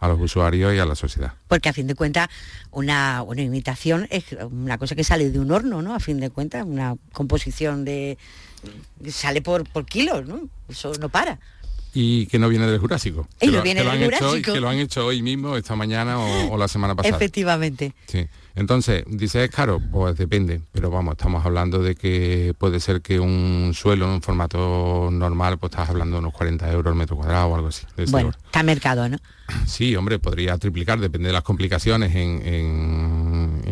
a 0.00 0.08
los 0.08 0.20
usuarios 0.20 0.74
y 0.74 0.78
a 0.78 0.84
la 0.86 0.94
sociedad. 0.94 1.32
Porque 1.48 1.68
a 1.70 1.72
fin 1.72 1.86
de 1.86 1.94
cuentas 1.94 2.28
una, 2.70 3.22
una 3.22 3.42
imitación 3.42 4.06
es 4.10 4.24
una 4.50 4.76
cosa 4.78 4.94
que 4.94 5.02
sale 5.02 5.30
de 5.30 5.38
un 5.40 5.50
horno, 5.50 5.80
¿no? 5.82 5.94
A 5.94 6.00
fin 6.00 6.20
de 6.20 6.30
cuentas, 6.30 6.64
una 6.64 6.94
composición 7.12 7.84
de 7.84 8.18
sale 9.10 9.42
por, 9.42 9.64
por 9.68 9.84
kilos, 9.86 10.26
¿no? 10.26 10.40
Eso 10.68 10.92
no 11.00 11.08
para. 11.08 11.38
y 11.94 12.26
que 12.26 12.38
no 12.38 12.48
viene 12.48 12.66
del 12.66 12.78
Jurásico. 12.78 13.26
Y 13.40 13.46
que 13.46 13.52
no 13.52 13.52
lo, 13.58 13.62
viene 13.62 13.80
que 13.80 13.84
lo 13.86 13.90
del 13.92 14.02
han 14.02 14.08
hecho, 14.14 14.24
Jurásico. 14.28 14.52
que 14.52 14.60
lo 14.60 14.68
han 14.68 14.78
hecho 14.78 15.06
hoy 15.06 15.22
mismo, 15.22 15.56
esta 15.56 15.74
mañana 15.76 16.18
o, 16.18 16.52
o 16.52 16.56
la 16.58 16.68
semana 16.68 16.94
pasada. 16.94 17.16
Efectivamente. 17.16 17.94
Sí. 18.06 18.26
Entonces, 18.54 19.04
dice, 19.06 19.44
¿es 19.44 19.50
caro? 19.50 19.80
Pues 19.92 20.16
depende, 20.16 20.60
pero 20.72 20.90
vamos, 20.90 21.12
estamos 21.12 21.46
hablando 21.46 21.80
de 21.80 21.94
que 21.94 22.54
puede 22.58 22.80
ser 22.80 23.00
que 23.02 23.20
un 23.20 23.70
suelo 23.72 24.06
en 24.06 24.10
un 24.14 24.22
formato 24.22 25.10
normal, 25.12 25.58
pues 25.58 25.70
estás 25.72 25.88
hablando 25.88 26.16
de 26.16 26.20
unos 26.20 26.32
40 26.34 26.68
euros 26.72 26.92
el 26.92 26.98
metro 26.98 27.16
cuadrado 27.16 27.46
o 27.46 27.54
algo 27.54 27.68
así. 27.68 27.86
de 27.96 28.06
Bueno, 28.06 28.30
está 28.44 28.64
mercado, 28.64 29.08
¿no? 29.08 29.16
Sí, 29.64 29.94
hombre, 29.94 30.18
podría 30.18 30.58
triplicar, 30.58 30.98
depende 30.98 31.28
de 31.28 31.32
las 31.34 31.44
complicaciones 31.44 32.14
en, 32.16 32.42
en- 32.44 33.27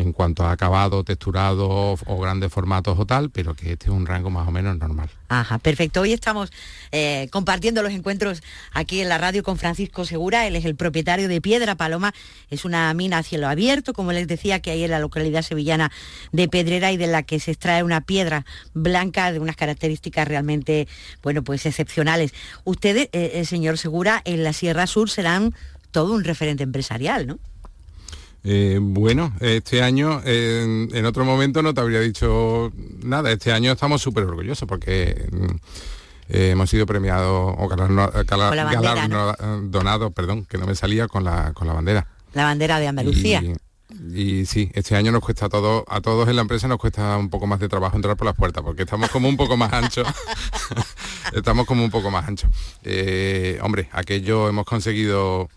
en 0.07 0.13
cuanto 0.13 0.43
a 0.43 0.51
acabado, 0.51 1.03
texturado 1.03 1.67
o 1.69 2.19
grandes 2.19 2.51
formatos 2.51 2.97
o 2.97 3.05
tal, 3.05 3.29
pero 3.29 3.53
que 3.53 3.73
este 3.73 3.85
es 3.85 3.91
un 3.91 4.05
rango 4.05 4.29
más 4.29 4.47
o 4.47 4.51
menos 4.51 4.77
normal. 4.77 5.09
Ajá, 5.29 5.57
perfecto. 5.59 6.01
Hoy 6.01 6.13
estamos 6.13 6.51
eh, 6.91 7.27
compartiendo 7.31 7.83
los 7.83 7.91
encuentros 7.91 8.41
aquí 8.71 9.01
en 9.01 9.09
la 9.09 9.17
radio 9.17 9.43
con 9.43 9.57
Francisco 9.57 10.05
Segura. 10.05 10.47
Él 10.47 10.55
es 10.55 10.65
el 10.65 10.75
propietario 10.75 11.27
de 11.27 11.41
Piedra 11.41 11.75
Paloma. 11.75 12.13
Es 12.49 12.63
una 12.65 12.93
mina 12.93 13.19
a 13.19 13.23
cielo 13.23 13.47
abierto, 13.47 13.93
como 13.93 14.13
les 14.13 14.27
decía, 14.27 14.61
que 14.61 14.71
hay 14.71 14.83
en 14.83 14.91
la 14.91 14.99
localidad 14.99 15.41
sevillana 15.41 15.91
de 16.31 16.47
Pedrera 16.47 16.91
y 16.91 16.97
de 16.97 17.07
la 17.07 17.23
que 17.23 17.39
se 17.39 17.51
extrae 17.51 17.83
una 17.83 18.01
piedra 18.01 18.45
blanca 18.73 19.31
de 19.31 19.39
unas 19.39 19.57
características 19.57 20.27
realmente, 20.27 20.87
bueno, 21.21 21.43
pues 21.43 21.65
excepcionales. 21.65 22.33
Ustedes, 22.63 23.09
el 23.11 23.31
eh, 23.33 23.45
señor 23.45 23.77
Segura, 23.77 24.21
en 24.23 24.43
la 24.43 24.53
Sierra 24.53 24.87
Sur 24.87 25.09
serán 25.09 25.53
todo 25.91 26.13
un 26.13 26.23
referente 26.23 26.63
empresarial, 26.63 27.27
¿no? 27.27 27.39
Eh, 28.49 28.79
bueno, 28.81 29.33
este 29.41 29.83
año, 29.83 30.21
en 30.23 31.05
otro 31.05 31.25
momento 31.25 31.61
no 31.61 31.73
te 31.73 31.81
habría 31.81 31.99
dicho 31.99 32.71
nada. 33.03 33.29
Este 33.29 33.51
año 33.51 33.73
estamos 33.73 34.01
súper 34.01 34.23
orgullosos 34.23 34.65
porque 34.65 35.27
mm, 35.29 35.55
eh, 36.29 36.51
hemos 36.51 36.69
sido 36.69 36.85
premiados 36.85 37.53
o 37.57 37.67
galardonados, 37.67 40.13
perdón, 40.13 40.45
que 40.45 40.57
no 40.57 40.65
me 40.65 40.75
salía 40.75 41.09
con 41.09 41.25
la, 41.25 41.51
con 41.51 41.67
la 41.67 41.73
bandera. 41.73 42.07
La 42.33 42.45
bandera 42.45 42.79
de 42.79 42.87
Andalucía. 42.87 43.43
Y, 44.13 44.45
sí, 44.45 44.71
este 44.73 44.95
año 44.95 45.11
nos 45.11 45.21
cuesta 45.21 45.47
a 45.47 45.49
todos, 45.49 45.83
a 45.89 45.99
todos 45.99 46.29
en 46.29 46.37
la 46.37 46.41
empresa 46.41 46.69
nos 46.69 46.77
cuesta 46.77 47.17
un 47.17 47.29
poco 47.29 47.47
más 47.47 47.59
de 47.59 47.67
trabajo 47.67 47.97
entrar 47.97 48.15
por 48.15 48.27
las 48.27 48.35
puertas, 48.35 48.63
porque 48.63 48.83
estamos 48.83 49.09
como 49.09 49.27
un 49.27 49.35
poco 49.35 49.57
más 49.57 49.73
anchos. 49.73 50.07
estamos 51.33 51.65
como 51.65 51.83
un 51.83 51.91
poco 51.91 52.11
más 52.11 52.25
anchos. 52.25 52.49
Eh, 52.83 53.59
hombre, 53.61 53.89
aquello 53.91 54.47
hemos 54.47 54.65
conseguido 54.65 55.49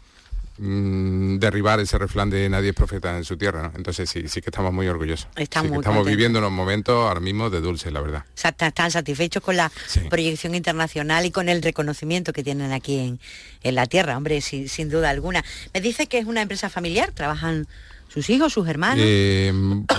Mm, 0.63 1.39
derribar 1.39 1.81
ese 1.81 1.97
refrán 1.97 2.29
de 2.29 2.47
nadie 2.51 2.69
es 2.69 2.75
profeta 2.75 3.17
en 3.17 3.25
su 3.25 3.39
tierra, 3.39 3.63
¿no? 3.63 3.73
Entonces 3.77 4.11
sí, 4.11 4.29
sí 4.29 4.43
que 4.43 4.51
estamos 4.51 4.75
muy 4.75 4.87
orgullosos. 4.89 5.27
estamos 5.35 6.05
viviendo 6.05 6.39
unos 6.39 6.53
momentos 6.53 6.95
ahora 6.95 7.21
mismo 7.21 7.49
de 7.49 7.63
dulce, 7.63 7.91
la 7.91 8.03
verdad. 8.03 8.27
Están 8.35 8.91
satisfechos 8.91 9.43
con 9.43 9.57
la 9.57 9.73
proyección 10.11 10.55
internacional 10.55 11.25
y 11.25 11.31
con 11.31 11.49
el 11.49 11.63
reconocimiento 11.63 12.35
que 12.35 12.45
tienen 12.45 12.73
aquí 12.73 13.19
en, 13.63 13.75
la 13.75 13.87
tierra, 13.87 14.19
hombre, 14.19 14.43
sin, 14.43 14.69
sin, 14.69 14.91
duda 14.91 15.09
alguna. 15.09 15.43
Me 15.73 15.81
dice 15.81 16.09
que 16.09 16.19
es 16.19 16.27
una 16.27 16.43
empresa 16.43 16.69
familiar, 16.69 17.11
trabajan 17.13 17.67
sus 18.09 18.29
hijos, 18.29 18.53
sus 18.53 18.69
hermanos. 18.69 19.03
Eh, 19.03 19.53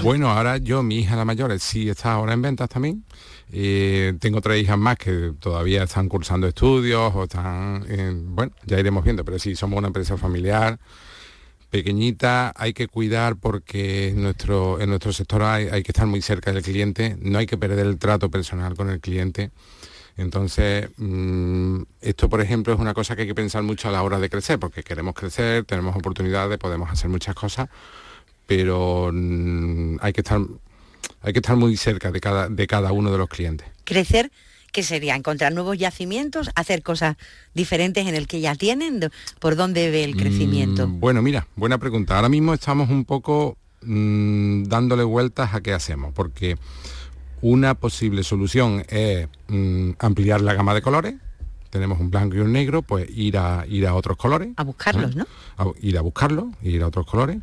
bueno, 0.04 0.30
ahora 0.30 0.58
yo, 0.58 0.84
mi 0.84 1.00
hija 1.00 1.16
la 1.16 1.26
mayor, 1.26 1.60
sí 1.60 1.90
está 1.90 2.14
ahora 2.14 2.34
en 2.34 2.44
ventas 2.44 2.70
también. 2.70 3.04
Eh, 3.52 4.14
tengo 4.20 4.42
tres 4.42 4.64
hijas 4.64 4.78
más 4.78 4.98
que 4.98 5.34
todavía 5.40 5.84
están 5.84 6.08
cursando 6.08 6.48
estudios 6.48 7.14
o 7.16 7.24
están, 7.24 7.86
bueno, 8.36 8.54
ya 8.66 8.80
iremos 8.80 9.04
viendo, 9.04 9.26
pero 9.26 9.40
sí, 9.40 9.56
somos 9.56 9.78
una 9.78 9.88
empresa 9.88 10.18
familiar 10.18 10.80
pequeñita, 11.72 12.54
hay 12.56 12.74
que 12.74 12.88
cuidar 12.88 13.38
porque 13.38 14.10
en 14.10 14.22
nuestro, 14.22 14.80
en 14.80 14.90
nuestro 14.90 15.14
sector 15.14 15.42
hay, 15.42 15.82
que 15.84 15.92
estar 15.92 16.06
muy 16.06 16.22
cerca 16.22 16.52
del 16.52 16.62
cliente, 16.62 17.18
no 17.22 17.40
hay 17.40 17.48
que 17.48 17.58
perder 17.58 17.88
el 17.88 17.98
trato 17.98 18.30
personal 18.30 18.76
con 18.76 18.90
el 18.90 19.00
cliente. 19.00 19.52
Entonces, 20.18 20.90
mm, 20.98 21.84
esto, 22.02 22.30
por 22.30 22.42
ejemplo, 22.42 22.74
es 22.74 22.80
una 22.80 22.94
cosa 22.94 23.16
que 23.16 23.22
hay 23.24 23.28
que 23.28 23.36
pensar 23.36 23.64
mucho 23.64 23.88
a 23.88 23.92
la 23.92 24.04
hora 24.04 24.20
de 24.20 24.30
crecer, 24.30 24.60
porque 24.60 24.84
queremos 24.84 25.16
crecer, 25.16 25.64
tenemos 25.64 25.96
oportunidades, 25.96 26.58
podemos 26.60 26.92
hacer 26.92 27.10
muchas 27.10 27.36
cosas, 27.36 27.70
pero 28.46 29.10
mm, 29.14 29.98
hay 30.02 30.14
que 30.14 30.22
estar 30.22 30.42
hay 31.22 31.34
que 31.34 31.40
estar 31.40 31.56
muy 31.56 31.78
cerca 31.78 32.12
de 32.12 32.20
cada, 32.20 32.50
de 32.50 32.68
cada 32.68 32.92
uno 32.92 33.12
de 33.12 33.18
los 33.18 33.30
clientes. 33.30 33.68
Crecer, 33.84 34.32
¿qué 34.72 34.84
sería? 34.84 35.16
¿Encontrar 35.16 35.54
nuevos 35.54 35.78
yacimientos? 35.78 36.50
¿Hacer 36.56 36.84
cosas 36.84 37.18
diferentes 37.54 38.08
en 38.08 38.16
el 38.16 38.28
que 38.28 38.42
ya 38.42 38.56
tienen? 38.56 39.12
¿Por 39.40 39.56
dónde 39.56 39.92
ve 39.92 40.04
el 40.04 40.16
crecimiento? 40.16 40.88
Mm, 40.88 41.00
bueno, 41.00 41.22
mira, 41.22 41.48
buena 41.56 41.78
pregunta. 41.78 42.16
Ahora 42.16 42.30
mismo 42.30 42.54
estamos 42.54 42.90
un 42.90 43.06
poco 43.06 43.58
mm, 43.84 44.64
dándole 44.64 45.04
vueltas 45.04 45.54
a 45.54 45.62
qué 45.62 45.74
hacemos, 45.74 46.14
porque 46.14 46.58
una 47.42 47.76
posible 47.76 48.24
solución 48.24 48.84
es 48.90 49.28
mm, 49.48 49.92
ampliar 50.00 50.42
la 50.42 50.54
gama 50.54 50.74
de 50.74 50.82
colores, 50.82 51.16
tenemos 51.70 52.00
un 52.00 52.12
blanco 52.12 52.36
y 52.36 52.40
un 52.40 52.52
negro, 52.52 52.82
pues 52.82 53.10
ir 53.10 53.38
a 53.38 53.66
ir 53.68 53.88
a 53.88 53.96
otros 53.96 54.18
colores. 54.18 54.50
A 54.58 54.64
buscarlos, 54.64 55.16
¿no? 55.16 55.26
ir 55.80 55.98
a 55.98 56.02
buscarlos, 56.02 56.48
ir 56.62 56.84
a 56.84 56.88
otros 56.88 57.06
colores 57.06 57.38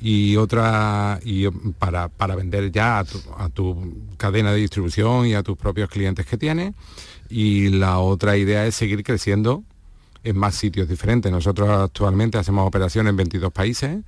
y 0.00 0.36
otra 0.36 1.20
y 1.24 1.48
para, 1.78 2.08
para 2.08 2.34
vender 2.34 2.72
ya 2.72 3.00
a 3.00 3.48
tu, 3.48 4.12
cadena 4.16 4.52
de 4.52 4.58
distribución 4.58 5.26
y 5.26 5.34
a 5.34 5.42
tus 5.42 5.56
propios 5.56 5.90
clientes 5.90 6.26
que 6.26 6.36
tienes 6.36 6.74
y 7.28 7.68
la 7.68 7.98
otra 7.98 8.36
idea 8.36 8.66
es 8.66 8.74
seguir 8.74 9.02
creciendo 9.02 9.62
en 10.24 10.36
más 10.36 10.54
sitios 10.54 10.88
diferentes. 10.88 11.30
Nosotros 11.30 11.68
actualmente 11.68 12.38
hacemos 12.38 12.66
operaciones 12.66 13.10
en 13.10 13.16
22 13.16 13.52
países 13.52 14.02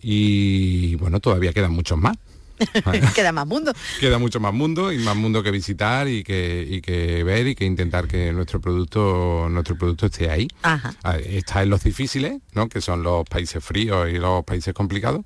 y 0.00 0.94
bueno, 0.96 1.20
todavía 1.20 1.52
quedan 1.52 1.72
muchos 1.72 1.98
más. 1.98 2.16
Queda 3.14 3.32
más 3.32 3.46
mundo. 3.46 3.72
Queda 4.00 4.18
mucho 4.18 4.40
más 4.40 4.52
mundo 4.52 4.92
y 4.92 4.98
más 4.98 5.16
mundo 5.16 5.42
que 5.42 5.50
visitar 5.50 6.08
y 6.08 6.22
que, 6.22 6.80
que 6.84 7.24
ver 7.24 7.46
y 7.48 7.54
que 7.54 7.64
intentar 7.64 8.06
que 8.06 8.32
nuestro 8.32 8.60
producto, 8.60 9.48
nuestro 9.50 9.76
producto 9.76 10.06
esté 10.06 10.30
ahí. 10.30 10.48
Está 11.24 11.62
en 11.62 11.70
los 11.70 11.82
difíciles, 11.82 12.38
¿no? 12.52 12.68
que 12.68 12.80
son 12.80 13.02
los 13.02 13.24
países 13.28 13.62
fríos 13.62 14.08
y 14.10 14.18
los 14.18 14.44
países 14.44 14.74
complicados. 14.74 15.24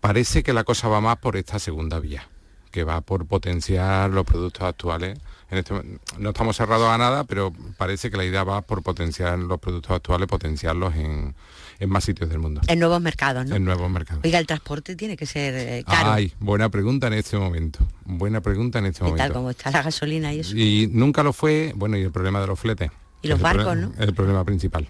Parece 0.00 0.42
que 0.42 0.52
la 0.52 0.64
cosa 0.64 0.88
va 0.88 1.00
más 1.00 1.16
por 1.18 1.36
esta 1.36 1.58
segunda 1.58 1.98
vía, 1.98 2.28
que 2.70 2.84
va 2.84 3.00
por 3.00 3.26
potenciar 3.26 4.10
los 4.10 4.24
productos 4.24 4.62
actuales. 4.62 5.18
En 5.50 5.58
este, 5.58 5.74
no 6.18 6.28
estamos 6.30 6.56
cerrados 6.56 6.88
a 6.88 6.98
nada, 6.98 7.24
pero 7.24 7.52
parece 7.76 8.10
que 8.10 8.16
la 8.16 8.24
idea 8.24 8.44
va 8.44 8.62
por 8.62 8.82
potenciar 8.82 9.38
los 9.38 9.58
productos 9.58 9.92
actuales, 9.92 10.28
potenciarlos 10.28 10.94
en, 10.96 11.34
en 11.78 11.90
más 11.90 12.04
sitios 12.04 12.30
del 12.30 12.38
mundo. 12.38 12.60
En 12.66 12.78
nuevos 12.78 13.00
mercados, 13.00 13.46
¿no? 13.46 13.56
En 13.56 13.64
nuevos 13.64 13.90
mercados. 13.90 14.24
Oiga, 14.24 14.38
el 14.38 14.46
transporte 14.46 14.96
tiene 14.96 15.16
que 15.16 15.26
ser 15.26 15.54
eh, 15.54 15.84
caro. 15.86 16.12
Ay, 16.12 16.32
buena 16.38 16.68
pregunta 16.68 17.06
en 17.06 17.14
este 17.14 17.36
momento. 17.36 17.80
Buena 18.04 18.40
pregunta 18.40 18.78
en 18.78 18.86
este 18.86 19.02
momento. 19.02 19.22
Tal 19.22 19.32
como 19.32 19.50
está 19.50 19.70
la 19.70 19.82
gasolina 19.82 20.32
y 20.32 20.40
eso. 20.40 20.56
Y 20.56 20.88
nunca 20.92 21.22
lo 21.22 21.32
fue, 21.32 21.72
bueno, 21.76 21.96
y 21.96 22.02
el 22.02 22.12
problema 22.12 22.40
de 22.40 22.46
los 22.46 22.58
fletes. 22.58 22.90
Y 23.22 23.28
los 23.28 23.40
barcos, 23.40 23.76
¿no? 23.76 23.92
El 23.98 24.14
problema 24.14 24.44
principal. 24.44 24.88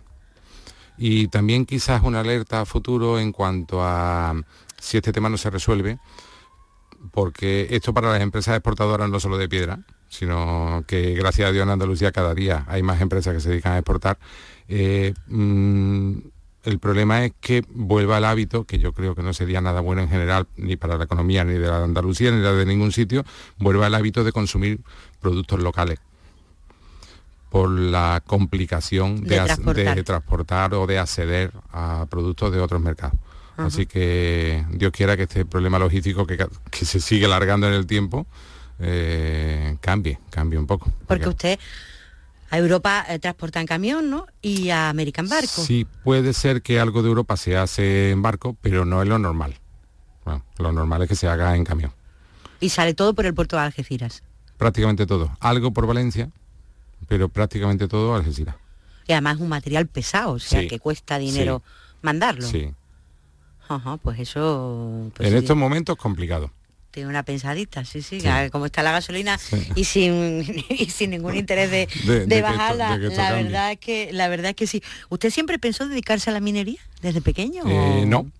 Y 0.98 1.28
también 1.28 1.66
quizás 1.66 2.02
una 2.02 2.20
alerta 2.20 2.62
a 2.62 2.64
futuro 2.64 3.18
en 3.18 3.32
cuanto 3.32 3.82
a 3.82 4.34
si 4.80 4.96
este 4.96 5.12
tema 5.12 5.28
no 5.28 5.36
se 5.36 5.50
resuelve, 5.50 5.98
porque 7.12 7.68
esto 7.70 7.92
para 7.92 8.12
las 8.12 8.20
empresas 8.20 8.56
exportadoras 8.56 9.10
no 9.10 9.20
solo 9.20 9.38
de 9.38 9.48
piedra, 9.48 9.80
sino 10.08 10.84
que 10.86 11.14
gracias 11.14 11.48
a 11.48 11.52
Dios 11.52 11.64
en 11.64 11.70
Andalucía 11.70 12.12
cada 12.12 12.34
día 12.34 12.64
hay 12.68 12.82
más 12.82 13.00
empresas 13.00 13.34
que 13.34 13.40
se 13.40 13.50
dedican 13.50 13.72
a 13.72 13.78
exportar. 13.78 14.18
Eh, 14.68 15.14
mm, 15.26 16.18
el 16.66 16.80
problema 16.80 17.24
es 17.24 17.32
que 17.40 17.64
vuelva 17.70 18.16
al 18.16 18.24
hábito, 18.24 18.64
que 18.64 18.78
yo 18.78 18.92
creo 18.92 19.14
que 19.14 19.22
no 19.22 19.32
sería 19.32 19.60
nada 19.60 19.80
bueno 19.80 20.02
en 20.02 20.08
general, 20.08 20.48
ni 20.56 20.76
para 20.76 20.98
la 20.98 21.04
economía, 21.04 21.44
ni 21.44 21.54
de 21.54 21.68
la 21.68 21.84
Andalucía, 21.84 22.32
ni 22.32 22.40
de 22.40 22.66
ningún 22.66 22.90
sitio, 22.90 23.24
vuelva 23.56 23.86
al 23.86 23.94
hábito 23.94 24.24
de 24.24 24.32
consumir 24.32 24.80
productos 25.20 25.62
locales 25.62 26.00
por 27.50 27.70
la 27.70 28.20
complicación 28.26 29.22
de, 29.22 29.36
transportar. 30.04 30.74
o 30.74 30.86
de 30.88 30.98
acceder 30.98 31.52
a 31.72 32.06
productos 32.10 32.52
de 32.52 32.60
otros 32.60 32.80
mercados. 32.80 33.18
Así 33.56 33.86
que 33.86 34.66
Dios 34.70 34.92
quiera 34.92 35.16
que 35.16 35.22
este 35.22 35.46
problema 35.46 35.78
logístico 35.78 36.26
que, 36.26 36.46
se 36.72 37.00
sigue 37.00 37.26
alargando 37.26 37.68
en 37.68 37.74
el 37.74 37.86
tiempo 37.86 38.26
eh, 38.80 39.78
cambie, 39.80 40.18
cambie 40.30 40.58
un 40.58 40.66
poco. 40.66 40.92
Porque 41.06 41.28
usted 41.28 41.58
a 42.50 42.58
Europa 42.58 43.04
eh, 43.08 43.18
transporta 43.18 43.60
en 43.60 43.66
camión, 43.66 44.10
¿no? 44.10 44.26
Y 44.40 44.70
a 44.70 44.88
América 44.88 45.20
en 45.20 45.28
barco. 45.28 45.62
Sí, 45.62 45.86
puede 46.04 46.32
ser 46.32 46.62
que 46.62 46.78
algo 46.78 47.02
de 47.02 47.08
Europa 47.08 47.36
se 47.36 47.56
hace 47.56 48.10
en 48.10 48.22
barco, 48.22 48.56
pero 48.60 48.84
no 48.84 49.02
es 49.02 49.08
lo 49.08 49.18
normal. 49.18 49.58
lo 50.58 50.72
normal 50.72 51.02
es 51.02 51.08
que 51.08 51.16
se 51.16 51.28
haga 51.28 51.56
en 51.56 51.64
camión. 51.64 51.92
Y 52.60 52.70
sale 52.70 52.94
todo 52.94 53.14
por 53.14 53.26
el 53.26 53.34
puerto 53.34 53.56
de 53.56 53.62
Algeciras. 53.62 54.22
Prácticamente 54.56 55.06
todo. 55.06 55.36
Algo 55.40 55.72
por 55.72 55.86
Valencia, 55.86 56.30
pero 57.08 57.28
prácticamente 57.28 57.88
todo 57.88 58.14
Algeciras. 58.14 58.56
Y 59.06 59.12
además 59.12 59.38
un 59.38 59.48
material 59.48 59.86
pesado, 59.86 60.32
o 60.32 60.38
sea, 60.38 60.66
que 60.66 60.78
cuesta 60.78 61.18
dinero 61.18 61.62
mandarlo. 62.02 62.46
Sí. 62.46 62.72
Ajá, 63.68 63.96
pues 63.98 64.18
eso... 64.20 65.10
Pues 65.14 65.28
en 65.28 65.36
estos 65.36 65.56
momentos 65.56 65.96
complicado 65.96 66.50
tiene 66.96 67.10
una 67.10 67.24
pensadita, 67.24 67.84
sí, 67.84 68.00
sí, 68.00 68.22
como 68.50 68.64
está 68.64 68.82
la 68.82 68.90
gasolina 68.90 69.38
y, 69.74 69.84
sin, 69.84 70.64
sin 70.88 71.10
ningún 71.10 71.36
interés 71.36 71.70
de, 71.70 72.40
bajarla, 72.40 72.96
la, 72.96 73.32
verdad 73.32 73.72
es 73.72 73.78
que 73.78 74.08
la 74.14 74.28
verdad 74.28 74.48
es 74.48 74.56
que 74.56 74.66
sí. 74.66 74.82
¿Usted 75.10 75.28
siempre 75.28 75.58
pensó 75.58 75.86
dedicarse 75.86 76.30
a 76.30 76.32
la 76.32 76.40
minería 76.40 76.80
desde 77.02 77.20
pequeño? 77.20 77.64
Eh, 77.66 78.04
no, 78.06 78.30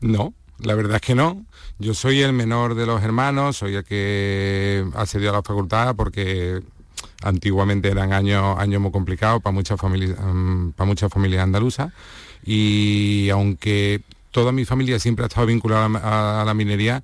no, 0.00 0.34
la 0.60 0.76
verdad 0.76 0.94
es 0.94 1.00
que 1.00 1.16
no. 1.16 1.44
Yo 1.80 1.94
soy 1.94 2.22
el 2.22 2.32
menor 2.32 2.76
de 2.76 2.86
los 2.86 3.02
hermanos, 3.02 3.56
soy 3.56 3.74
el 3.74 3.82
que 3.82 4.84
accedió 4.94 5.30
a 5.30 5.32
la 5.32 5.42
facultad 5.42 5.96
porque 5.96 6.62
antiguamente 7.24 7.88
eran 7.88 8.12
años, 8.12 8.56
años 8.56 8.80
muy 8.80 8.92
complicados 8.92 9.42
para 9.42 9.52
muchas 9.52 9.80
familias, 9.80 10.16
mm, 10.22 10.70
para 10.76 10.86
muchas 10.86 11.12
familias 11.12 11.42
andaluzas 11.42 11.92
y 12.44 13.30
aunque 13.30 14.00
toda 14.30 14.52
mi 14.52 14.64
familia 14.64 15.00
siempre 15.00 15.24
ha 15.24 15.26
estado 15.26 15.48
vinculada 15.48 15.86
a 16.40 16.44
la 16.44 16.54
minería, 16.54 17.02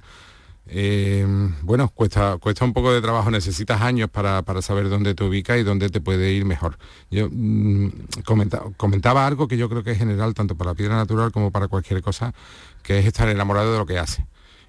eh, 0.66 1.26
bueno, 1.62 1.88
cuesta, 1.88 2.38
cuesta 2.38 2.64
un 2.64 2.72
poco 2.72 2.92
de 2.92 3.00
trabajo, 3.00 3.30
necesitas 3.30 3.80
años 3.80 4.08
para, 4.10 4.42
saber 4.62 4.88
dónde 4.88 5.14
te 5.14 5.24
ubicas 5.24 5.58
y 5.58 5.64
dónde 5.64 5.88
te 5.88 6.00
puede 6.00 6.32
ir 6.32 6.44
mejor. 6.44 6.78
Yo 7.10 7.28
mm, 7.30 7.90
comentaba 8.76 9.26
algo 9.26 9.48
que 9.48 9.56
yo 9.56 9.68
creo 9.68 9.82
que 9.82 9.92
es 9.92 9.98
general 9.98 10.34
tanto 10.34 10.56
para 10.56 10.70
la 10.70 10.74
piedra 10.74 10.96
natural 10.96 11.32
como 11.32 11.50
para 11.50 11.68
cualquier 11.68 12.00
cosa, 12.02 12.32
que 12.82 12.98
es 12.98 13.06
estar 13.06 13.28
enamorado 13.28 13.72
de 13.72 13.78
lo 13.78 13.86
que 13.86 13.98
hace. 13.98 14.24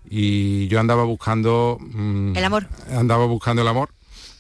y 0.10 0.68
yo 0.68 0.80
andaba 0.80 1.04
buscando... 1.04 1.78
mm, 1.80 2.36
El 2.36 2.44
amor. 2.44 2.68
Andaba 2.91 3.26
buscando 3.26 3.62
el 3.62 3.68
amor 3.68 3.89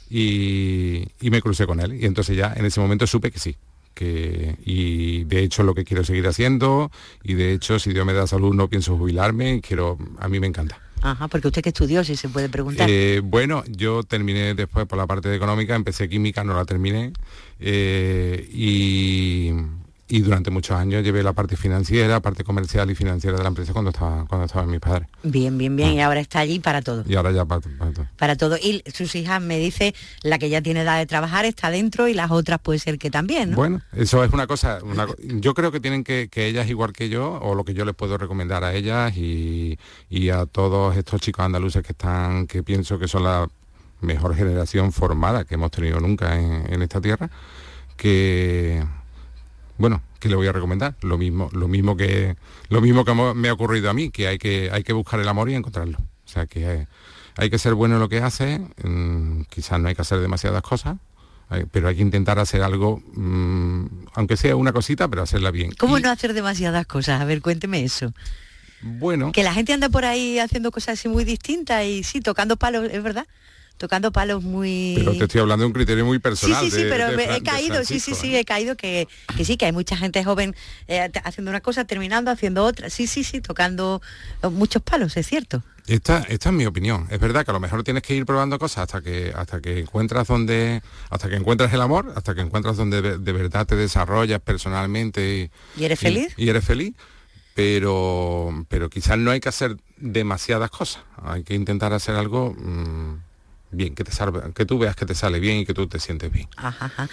y, 0.09 1.05
y 1.21 1.29
me 1.29 1.41
crucé 1.41 1.65
con 1.65 1.79
él. 1.79 1.93
Y 2.01 2.05
entonces 2.05 2.35
ya 2.35 2.53
en 2.55 2.65
ese 2.65 2.79
momento 2.79 3.07
supe 3.07 3.31
que 3.31 3.39
sí. 3.39 3.55
Que, 3.93 4.57
y 4.65 5.23
de 5.25 5.43
hecho 5.43 5.61
lo 5.61 5.75
que 5.75 5.83
quiero 5.83 6.03
seguir 6.03 6.27
haciendo 6.27 6.89
y 7.21 7.35
de 7.35 7.53
hecho 7.53 7.77
si 7.77 7.93
Dios 7.93 8.07
me 8.07 8.13
da 8.13 8.25
salud 8.25 8.51
no 8.55 8.67
pienso 8.67 8.97
jubilarme 8.97 9.61
quiero 9.61 9.99
a 10.17 10.27
mí 10.29 10.39
me 10.39 10.47
encanta 10.47 10.81
Ajá, 11.03 11.27
porque 11.27 11.47
usted 11.47 11.61
que 11.61 11.69
estudió, 11.69 12.01
si 12.03 12.15
se 12.15 12.29
puede 12.29 12.47
preguntar. 12.47 12.89
eh, 12.89 13.19
bueno, 13.21 13.63
yo 13.67 14.03
terminé 14.03 14.53
después 14.55 14.85
por 14.87 14.97
la 14.97 15.05
parte 15.05 15.35
económica, 15.35 15.75
empecé 15.75 16.07
química, 16.07 16.43
no 16.45 16.55
la 16.55 16.63
terminé. 16.65 17.11
eh, 17.59 18.47
y, 18.53 19.51
y 20.13 20.21
durante 20.21 20.51
muchos 20.51 20.77
años 20.77 21.03
llevé 21.03 21.23
la 21.23 21.33
parte 21.33 21.57
financiera, 21.57 22.19
parte 22.19 22.43
comercial 22.43 22.87
y 22.91 22.93
financiera 22.93 23.35
de 23.35 23.41
la 23.41 23.49
empresa 23.49 23.73
cuando 23.73 23.89
estaba, 23.89 24.27
cuando 24.27 24.45
estaban 24.45 24.69
mis 24.69 24.79
padres. 24.79 25.07
Bien, 25.23 25.57
bien, 25.57 25.75
bien. 25.75 25.93
Y 25.93 26.01
ahora 26.01 26.19
está 26.19 26.37
allí 26.37 26.59
para 26.59 26.83
todo. 26.83 27.03
Y 27.07 27.15
ahora 27.15 27.31
ya 27.31 27.45
para, 27.45 27.61
para 27.61 27.91
todo. 27.91 28.07
Para 28.15 28.35
todo. 28.35 28.57
Y 28.57 28.83
sus 28.93 29.15
hijas 29.15 29.41
me 29.41 29.57
dice, 29.57 29.95
la 30.21 30.37
que 30.37 30.51
ya 30.51 30.61
tiene 30.61 30.81
edad 30.81 30.99
de 30.99 31.07
trabajar 31.07 31.45
está 31.45 31.71
dentro 31.71 32.07
y 32.07 32.13
las 32.13 32.29
otras 32.29 32.59
puede 32.59 32.77
ser 32.77 32.99
que 32.99 33.09
también, 33.09 33.49
¿no? 33.49 33.55
Bueno, 33.55 33.81
eso 33.91 34.23
es 34.23 34.31
una 34.31 34.45
cosa, 34.45 34.77
una 34.83 35.07
yo 35.17 35.55
creo 35.55 35.71
que 35.71 35.79
tienen 35.79 36.03
que, 36.03 36.27
que 36.29 36.45
ellas 36.45 36.69
igual 36.69 36.93
que 36.93 37.09
yo, 37.09 37.39
o 37.41 37.55
lo 37.55 37.65
que 37.65 37.73
yo 37.73 37.83
les 37.83 37.95
puedo 37.95 38.15
recomendar 38.19 38.63
a 38.63 38.75
ellas 38.75 39.17
y, 39.17 39.79
y 40.11 40.29
a 40.29 40.45
todos 40.45 40.95
estos 40.95 41.21
chicos 41.21 41.43
andaluces 41.43 41.81
que 41.81 41.93
están, 41.93 42.45
que 42.45 42.61
pienso 42.61 42.99
que 42.99 43.07
son 43.07 43.23
la 43.23 43.47
mejor 43.99 44.35
generación 44.35 44.91
formada 44.91 45.43
que 45.43 45.55
hemos 45.55 45.71
tenido 45.71 45.99
nunca 45.99 46.39
en, 46.39 46.71
en 46.71 46.83
esta 46.83 47.01
tierra, 47.01 47.31
que 47.97 48.83
bueno, 49.77 50.01
que 50.19 50.29
le 50.29 50.35
voy 50.35 50.47
a 50.47 50.51
recomendar, 50.51 50.95
lo 51.01 51.17
mismo, 51.17 51.49
lo 51.53 51.67
mismo 51.67 51.97
que 51.97 52.35
lo 52.69 52.81
mismo 52.81 53.05
que 53.05 53.13
me 53.13 53.49
ha 53.49 53.53
ocurrido 53.53 53.89
a 53.89 53.93
mí, 53.93 54.09
que 54.09 54.27
hay 54.27 54.37
que 54.37 54.69
hay 54.71 54.83
que 54.83 54.93
buscar 54.93 55.19
el 55.19 55.27
amor 55.27 55.49
y 55.49 55.55
encontrarlo. 55.55 55.97
O 55.97 56.27
sea 56.27 56.45
que 56.45 56.87
hay 57.35 57.49
que 57.49 57.57
ser 57.57 57.73
bueno 57.73 57.95
en 57.95 58.01
lo 58.01 58.09
que 58.09 58.19
hace, 58.19 58.59
mm, 58.83 59.43
quizás 59.49 59.79
no 59.79 59.87
hay 59.87 59.95
que 59.95 60.01
hacer 60.01 60.19
demasiadas 60.19 60.61
cosas, 60.61 60.97
pero 61.71 61.87
hay 61.87 61.95
que 61.95 62.01
intentar 62.01 62.39
hacer 62.39 62.63
algo, 62.63 63.01
mm, 63.13 63.85
aunque 64.15 64.37
sea 64.37 64.55
una 64.55 64.73
cosita, 64.73 65.07
pero 65.07 65.21
hacerla 65.21 65.51
bien. 65.51 65.71
¿Cómo 65.77 65.97
Y, 65.97 66.01
no 66.01 66.09
hacer 66.09 66.33
demasiadas 66.33 66.85
cosas? 66.87 67.21
A 67.21 67.25
ver, 67.25 67.41
cuénteme 67.41 67.83
eso. 67.83 68.13
Bueno, 68.81 69.31
Que 69.31 69.43
la 69.43 69.53
gente 69.53 69.71
anda 69.71 69.87
por 69.89 70.03
ahí 70.03 70.39
haciendo 70.39 70.69
cosas 70.71 70.99
así 70.99 71.07
muy 71.07 71.23
distintas 71.23 71.85
y 71.85 72.03
sí, 72.03 72.19
tocando 72.19 72.57
palos, 72.57 72.89
es 72.91 73.01
verdad. 73.01 73.27
Tocando 73.77 74.11
palos 74.11 74.43
muy... 74.43 74.93
pero 74.95 75.11
te 75.17 75.23
estoy 75.25 75.41
hablando 75.41 75.63
de 75.63 75.67
un 75.67 75.73
criterio 75.73 76.05
muy 76.05 76.17
Sí, 76.17 76.21
personal. 76.21 76.63
sí, 76.63 76.71
sí, 76.71 76.83
de- 76.83 76.89
pero 76.89 77.07
de 77.17 77.35
he 77.35 77.41
caído, 77.43 77.83
sí, 77.83 77.99
sí, 77.99 78.13
sí, 78.15 78.35
¿eh? 78.35 78.39
he 78.39 78.45
caído 78.45 78.77
que, 78.77 79.07
que 79.35 79.43
sí, 79.43 79.57
que 79.57 79.65
hay 79.65 79.71
mucha 79.71 79.97
gente 79.97 80.23
joven 80.23 80.55
eh, 80.87 81.09
haciendo 81.23 81.49
una 81.51 81.59
cosa, 81.61 81.83
terminando, 81.83 82.31
haciendo 82.31 82.63
otra. 82.63 82.89
Sí, 82.89 83.07
sí, 83.07 83.23
sí, 83.23 83.41
tocando 83.41 84.01
eh, 84.41 84.47
muchos 84.49 84.81
palos, 84.83 85.17
es 85.17 85.27
cierto. 85.27 85.63
Esta, 85.85 86.19
esta 86.29 86.47
es 86.49 86.55
mi 86.55 86.65
opinión. 86.65 87.07
Es 87.09 87.19
verdad 87.19 87.43
que 87.43 87.51
a 87.51 87.53
lo 87.53 87.59
mejor 87.59 87.83
tienes 87.83 88.03
que 88.03 88.15
ir 88.15 88.25
probando 88.25 88.57
cosas 88.57 88.83
hasta 88.83 89.01
que 89.01 89.33
hasta 89.35 89.59
que 89.59 89.79
encuentras 89.79 90.27
donde 90.27 90.81
hasta 91.09 91.27
que 91.27 91.35
encuentras 91.35 91.73
el 91.73 91.81
amor, 91.81 92.13
hasta 92.15 92.33
que 92.33 92.39
encuentras 92.41 92.77
donde 92.77 93.01
de, 93.01 93.17
de 93.17 93.31
verdad 93.33 93.65
te 93.67 93.75
desarrollas 93.75 94.39
personalmente 94.39 95.51
y, 95.75 95.81
¿Y 95.81 95.83
eres 95.83 95.99
feliz? 95.99 96.33
y, 96.37 96.47
eres 96.47 96.63
feliz. 96.63 96.93
Pero 97.53 98.65
pero 98.69 98.89
quizás 98.89 99.17
no 99.17 99.31
hay 99.31 99.39
que 99.39 99.49
hacer 99.49 99.75
demasiadas 99.97 100.69
cosas. 100.71 101.03
Hay 101.21 101.43
que 101.43 101.53
intentar 101.53 101.91
hacer 101.91 102.15
algo 102.15 102.53
mm, 102.57 103.15
bien, 103.75 103.95
que 103.95 104.03
te 104.03 104.11
salga, 104.11 104.51
que 104.53 104.65
tú 104.65 104.77
veas 104.79 104.95
que 104.95 105.05
te 105.05 105.15
sale 105.15 105.39
bien 105.39 105.57
y 105.59 105.65
que 105.65 105.73
tú 105.73 105.87
te 105.87 105.99
sientes 105.99 106.31
bien. 106.31 106.47
Ajá, 106.55 106.85
ajá. 106.85 107.09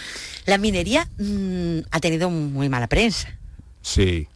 La 0.46 0.58
minería 0.58 1.08
mm, 1.18 1.78
ha 1.90 2.00
tenido 2.00 2.30
muy 2.30 2.68
mala 2.68 2.86
prensa, 2.88 3.28
Sí. 3.82 4.28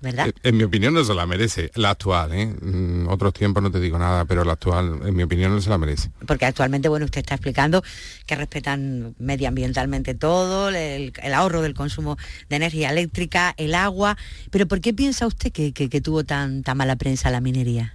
¿verdad? 0.00 0.28
Eh, 0.28 0.32
En 0.44 0.56
mi 0.56 0.62
opinión 0.62 0.94
no 0.94 1.02
se 1.02 1.12
la 1.12 1.26
merece. 1.26 1.72
La 1.74 1.90
actual, 1.90 2.32
¿eh? 2.32 2.46
Mm, 2.46 3.08
Otros 3.08 3.32
tiempos 3.34 3.62
no 3.64 3.70
te 3.72 3.80
digo 3.80 3.98
nada, 3.98 4.24
pero 4.26 4.44
la 4.44 4.52
actual, 4.52 5.00
en 5.04 5.16
mi 5.16 5.24
opinión, 5.24 5.52
no 5.52 5.60
se 5.60 5.70
la 5.70 5.78
merece. 5.78 6.10
Porque 6.26 6.46
actualmente, 6.46 6.88
bueno, 6.88 7.04
usted 7.06 7.18
está 7.20 7.34
explicando 7.34 7.82
que 8.26 8.36
respetan 8.36 9.16
medioambientalmente 9.18 10.14
todo, 10.14 10.68
el, 10.68 11.12
el 11.20 11.34
ahorro 11.34 11.62
del 11.62 11.74
consumo 11.74 12.16
de 12.48 12.56
energía 12.56 12.90
eléctrica, 12.90 13.54
el 13.56 13.74
agua. 13.74 14.16
Pero 14.50 14.68
¿por 14.68 14.80
qué 14.80 14.94
piensa 14.94 15.26
usted 15.26 15.50
que, 15.50 15.72
que- 15.72 15.88
que 15.88 16.00
tuvo 16.00 16.22
tan, 16.22 16.62
tan 16.62 16.76
mala 16.76 16.94
prensa 16.94 17.30
la 17.32 17.40
minería? 17.40 17.94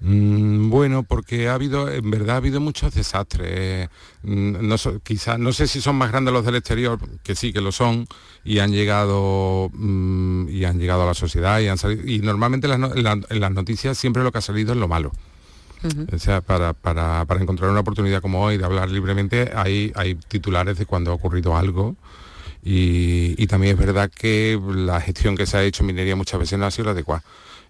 Mm, 0.00 0.70
bueno, 0.70 1.02
porque 1.02 1.48
ha 1.48 1.54
habido, 1.54 1.90
en 1.90 2.08
verdad 2.10 2.36
ha 2.36 2.38
habido 2.38 2.60
muchos 2.60 2.94
desastres. 2.94 3.88
Mm, 4.22 4.68
No, 4.68 4.76
quizás, 5.02 5.38
no 5.38 5.52
sé 5.52 5.66
si 5.66 5.80
son 5.80 5.96
más 5.96 6.10
grandes 6.12 6.32
los 6.32 6.44
del 6.44 6.54
exterior, 6.56 6.98
que 7.24 7.34
sí 7.34 7.52
que 7.52 7.60
lo 7.60 7.72
son, 7.72 8.06
y 8.44 8.60
han 8.60 8.70
llegado 8.72 9.70
mm, 9.74 10.48
y 10.50 10.64
han 10.64 10.78
llegado 10.78 11.02
a 11.02 11.06
la 11.06 11.14
sociedad 11.14 11.58
y 11.60 11.68
han 11.68 11.78
salido. 11.78 12.06
Y 12.06 12.20
normalmente 12.20 12.68
las 12.68 12.78
en, 12.78 13.02
la- 13.02 13.12
en 13.28 13.40
las 13.40 13.50
noticias 13.52 13.98
siempre 13.98 14.22
lo 14.22 14.30
que 14.30 14.38
ha 14.38 14.42
salido 14.42 14.72
es 14.72 14.78
lo 14.78 14.86
malo. 14.88 15.10
O 16.12 16.18
sea, 16.18 16.40
para, 16.40 16.72
para- 16.74 17.24
para 17.24 17.40
encontrar 17.40 17.70
una 17.70 17.80
oportunidad 17.80 18.20
como 18.22 18.42
hoy 18.42 18.56
de 18.56 18.64
hablar 18.64 18.90
libremente, 18.90 19.50
hay, 19.54 19.92
hay 19.96 20.14
titulares 20.14 20.78
de 20.78 20.86
cuando 20.86 21.10
ha 21.10 21.14
ocurrido 21.14 21.56
algo. 21.56 21.96
Y, 22.64 23.34
y 23.42 23.46
también 23.46 23.74
es 23.74 23.78
verdad 23.86 24.10
que 24.10 24.60
la 24.74 25.00
gestión 25.00 25.36
que 25.36 25.46
se 25.46 25.56
ha 25.56 25.62
hecho 25.62 25.82
en 25.82 25.88
minería 25.88 26.16
muchas 26.16 26.40
veces 26.40 26.58
no 26.58 26.66
ha 26.66 26.70
sido 26.70 26.86
la 26.86 26.90
adecuada. 26.92 27.22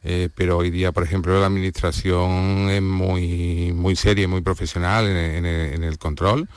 Eh, 0.04 0.28
pero 0.34 0.56
hoy 0.58 0.70
día, 0.70 0.92
por 0.92 1.02
ejemplo, 1.02 1.38
la 1.40 1.46
administración 1.46 2.68
es 2.70 2.80
muy, 2.82 3.72
muy 3.72 3.96
seria 3.96 4.24
y 4.24 4.28
muy 4.28 4.40
profesional 4.40 5.06
en, 5.06 5.44
el- 5.44 5.98
control 5.98 6.48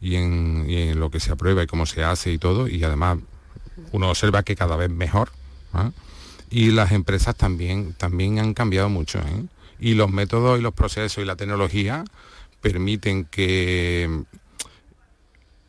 y 0.00 0.16
en, 0.16 0.66
y 0.68 0.76
en 0.90 1.00
lo 1.00 1.10
que 1.10 1.20
se 1.20 1.32
aprueba 1.32 1.62
y 1.62 1.66
cómo 1.66 1.86
se 1.86 2.04
hace 2.04 2.30
y 2.32 2.38
todo. 2.38 2.68
Y 2.68 2.84
además 2.84 3.18
uno 3.92 4.10
observa 4.10 4.42
que 4.42 4.54
cada 4.56 4.76
vez 4.76 4.90
mejor. 4.90 5.30
¿ah? 5.72 5.90
Y 6.50 6.70
las 6.72 6.92
empresas 6.92 7.34
también, 7.36 7.94
también 7.94 8.38
han 8.38 8.54
cambiado 8.54 8.88
mucho. 8.90 9.18
¿eh? 9.20 9.44
Y 9.78 9.94
los 9.94 10.10
métodos 10.10 10.58
y 10.58 10.62
los 10.62 10.74
procesos 10.74 11.22
y 11.22 11.26
la 11.26 11.36
tecnología 11.36 12.04
permiten 12.60 13.24
que 13.24 14.24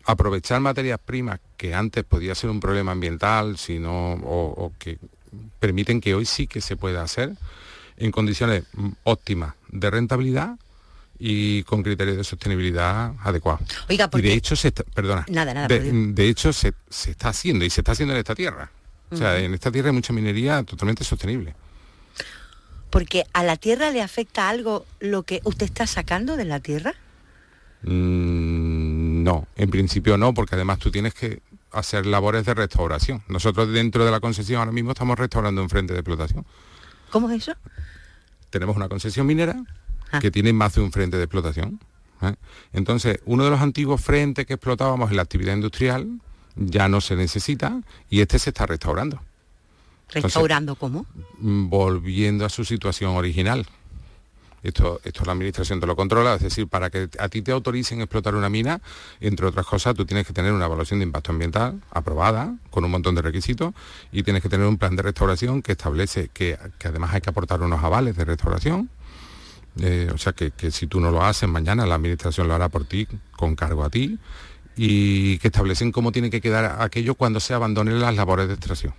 aprovechar 0.06 0.60
materias 0.60 1.00
primas 1.04 1.40
que 1.58 1.74
antes 1.74 2.04
podía 2.04 2.36
ser 2.36 2.50
un 2.50 2.60
problema 2.60 2.92
ambiental, 2.92 3.58
sino, 3.58 4.14
o, 4.16 4.66
o 4.66 4.74
que 4.80 4.98
permiten 5.60 6.02
que 6.02 6.16
hoy 6.16 6.26
sí 6.26 6.48
que 6.48 6.62
se 6.62 6.76
pueda 6.76 7.04
hacer 7.04 7.32
en 7.98 8.12
condiciones 8.12 8.64
mm, 8.74 8.90
óptimas 9.04 9.54
de 9.70 9.90
rentabilidad 9.90 10.58
y 11.20 11.64
con 11.64 11.84
criterios 11.84 12.18
de 12.18 12.24
sostenibilidad 12.24 13.14
adecuados. 13.22 13.62
Oiga, 13.90 14.06
Y 14.06 14.08
porque... 14.10 14.28
de 14.28 14.34
hecho 14.34 14.56
se 14.56 14.70
está, 14.70 14.84
perdona, 14.84 15.26
Nada, 15.30 15.54
nada, 15.54 15.68
de, 15.68 16.28
hecho 16.28 16.52
se, 16.52 16.74
se 16.90 17.12
está 17.12 17.30
haciendo 17.30 17.64
y 17.64 17.70
se 17.70 17.82
está 17.82 17.92
haciendo 17.92 18.14
en 18.14 18.20
esta 18.20 18.34
tierra. 18.34 18.72
O 19.12 19.18
sea, 19.18 19.38
en 19.40 19.54
esta 19.54 19.72
tierra 19.72 19.90
hay 19.90 19.94
mucha 19.94 20.14
minería 20.14 20.64
totalmente 20.64 21.04
sostenible. 21.04 21.54
Porque 22.90 23.26
a 23.34 23.44
la 23.44 23.58
tierra 23.58 23.92
le 23.92 24.02
afecta 24.02 24.50
algo 24.50 24.86
lo 25.00 25.24
que 25.24 25.42
usted 25.44 25.66
está 25.66 25.86
sacando 25.86 26.38
de 26.38 26.46
la 26.46 26.60
tierra. 26.62 26.94
Mm, 27.84 29.24
no, 29.24 29.48
en 29.58 29.70
principio 29.70 30.18
no, 30.18 30.34
porque 30.34 30.56
además 30.56 30.80
tú 30.80 30.92
tienes 30.92 31.14
que 31.14 31.42
hacer 31.72 32.06
labores 32.06 32.46
de 32.46 32.54
restauración. 32.54 33.24
Nosotros 33.28 33.72
dentro 33.72 34.06
de 34.06 34.12
la 34.12 34.20
concesión 34.20 34.60
ahora 34.60 34.72
mismo 34.72 34.92
estamos 34.92 35.18
restaurando 35.18 35.62
un 35.62 35.70
frente 35.70 35.94
de 35.94 36.00
explotación. 36.00 36.46
¿Cómo 37.10 37.30
es 37.30 37.48
eso? 37.48 37.58
Tenemos 38.50 38.76
una 38.76 38.90
concesión 38.90 39.26
minera 39.28 39.56
Ah. 40.14 40.20
que 40.20 40.30
tiene 40.30 40.52
más 40.52 40.76
de 40.76 40.82
un 40.82 40.92
frente 40.92 41.16
de 41.18 41.24
explotación. 41.24 41.80
¿eh? 42.22 42.36
Entonces, 42.74 43.20
uno 43.26 43.46
de 43.46 43.50
los 43.50 43.62
antiguos 43.62 44.02
frentes 44.02 44.46
que 44.46 44.56
explotábamos 44.56 45.10
en 45.10 45.16
la 45.16 45.22
actividad 45.22 45.54
industrial 45.54 46.20
ya 46.58 46.90
no 46.90 47.00
se 47.00 47.16
necesita 47.16 47.82
y 48.10 48.20
este 48.20 48.38
se 48.38 48.50
está 48.50 48.66
restaurando, 48.66 49.22
Restaurando, 50.10 50.76
¿cómo? 50.76 51.06
mm, 51.40 51.70
volviendo 51.70 52.46
a 52.46 52.50
su 52.50 52.66
situación 52.66 53.16
original. 53.16 53.66
Esto, 54.64 55.02
esto 55.04 55.26
la 55.26 55.32
administración 55.32 55.80
te 55.80 55.88
lo 55.88 55.96
controla, 55.96 56.36
es 56.36 56.42
decir, 56.42 56.68
para 56.68 56.90
que 56.90 57.10
a 57.18 57.30
ti 57.30 57.42
te 57.42 57.52
autoricen 57.52 58.02
explotar 58.02 58.36
una 58.36 58.50
mina, 58.50 58.80
entre 59.20 59.48
otras 59.48 59.66
cosas, 59.66 59.96
tú 59.96 60.06
tienes 60.06 60.28
que 60.28 60.34
tener 60.34 60.54
una 60.54 60.66
evaluación 60.66 61.00
de 61.00 61.06
impacto 61.06 61.32
ambiental 61.32 61.82
aprobada, 61.90 62.56
con 62.70 62.86
un 62.86 62.92
montón 62.92 63.16
de 63.16 63.22
requisitos, 63.22 63.74
y 64.12 64.24
tienes 64.24 64.44
que 64.44 64.50
tener 64.50 64.68
un 64.68 64.78
plan 64.78 64.96
de 64.96 65.02
restauración 65.02 65.62
que 65.62 65.72
establece 65.72 66.30
que, 66.32 66.58
además 66.84 67.14
hay 67.14 67.22
que 67.22 67.30
aportar 67.30 67.62
unos 67.62 67.84
avales 67.84 68.16
de 68.16 68.26
restauración. 68.26 68.90
Eh, 69.80 70.12
o 70.14 70.18
sea 70.18 70.34
que, 70.34 70.52
que 70.52 70.70
si 70.70 70.86
tú 70.86 71.00
no 71.00 71.12
lo 71.12 71.24
haces, 71.24 71.48
mañana 71.48 71.86
la 71.86 71.96
administración 71.96 72.48
lo 72.48 72.54
hará 72.54 72.70
por 72.70 72.86
ti, 72.86 73.08
con 73.32 73.56
cargo 73.56 73.84
a 73.84 73.90
ti, 73.90 74.20
y 74.76 75.38
que 75.40 75.48
establecen 75.48 75.92
cómo 75.92 76.12
tiene 76.12 76.30
que 76.30 76.42
quedar 76.42 76.82
aquello 76.82 77.16
cuando 77.16 77.40
se 77.40 77.54
abandonen 77.54 78.00
las 78.00 78.16
labores 78.16 78.48
de 78.48 78.54
extracción. 78.54 78.94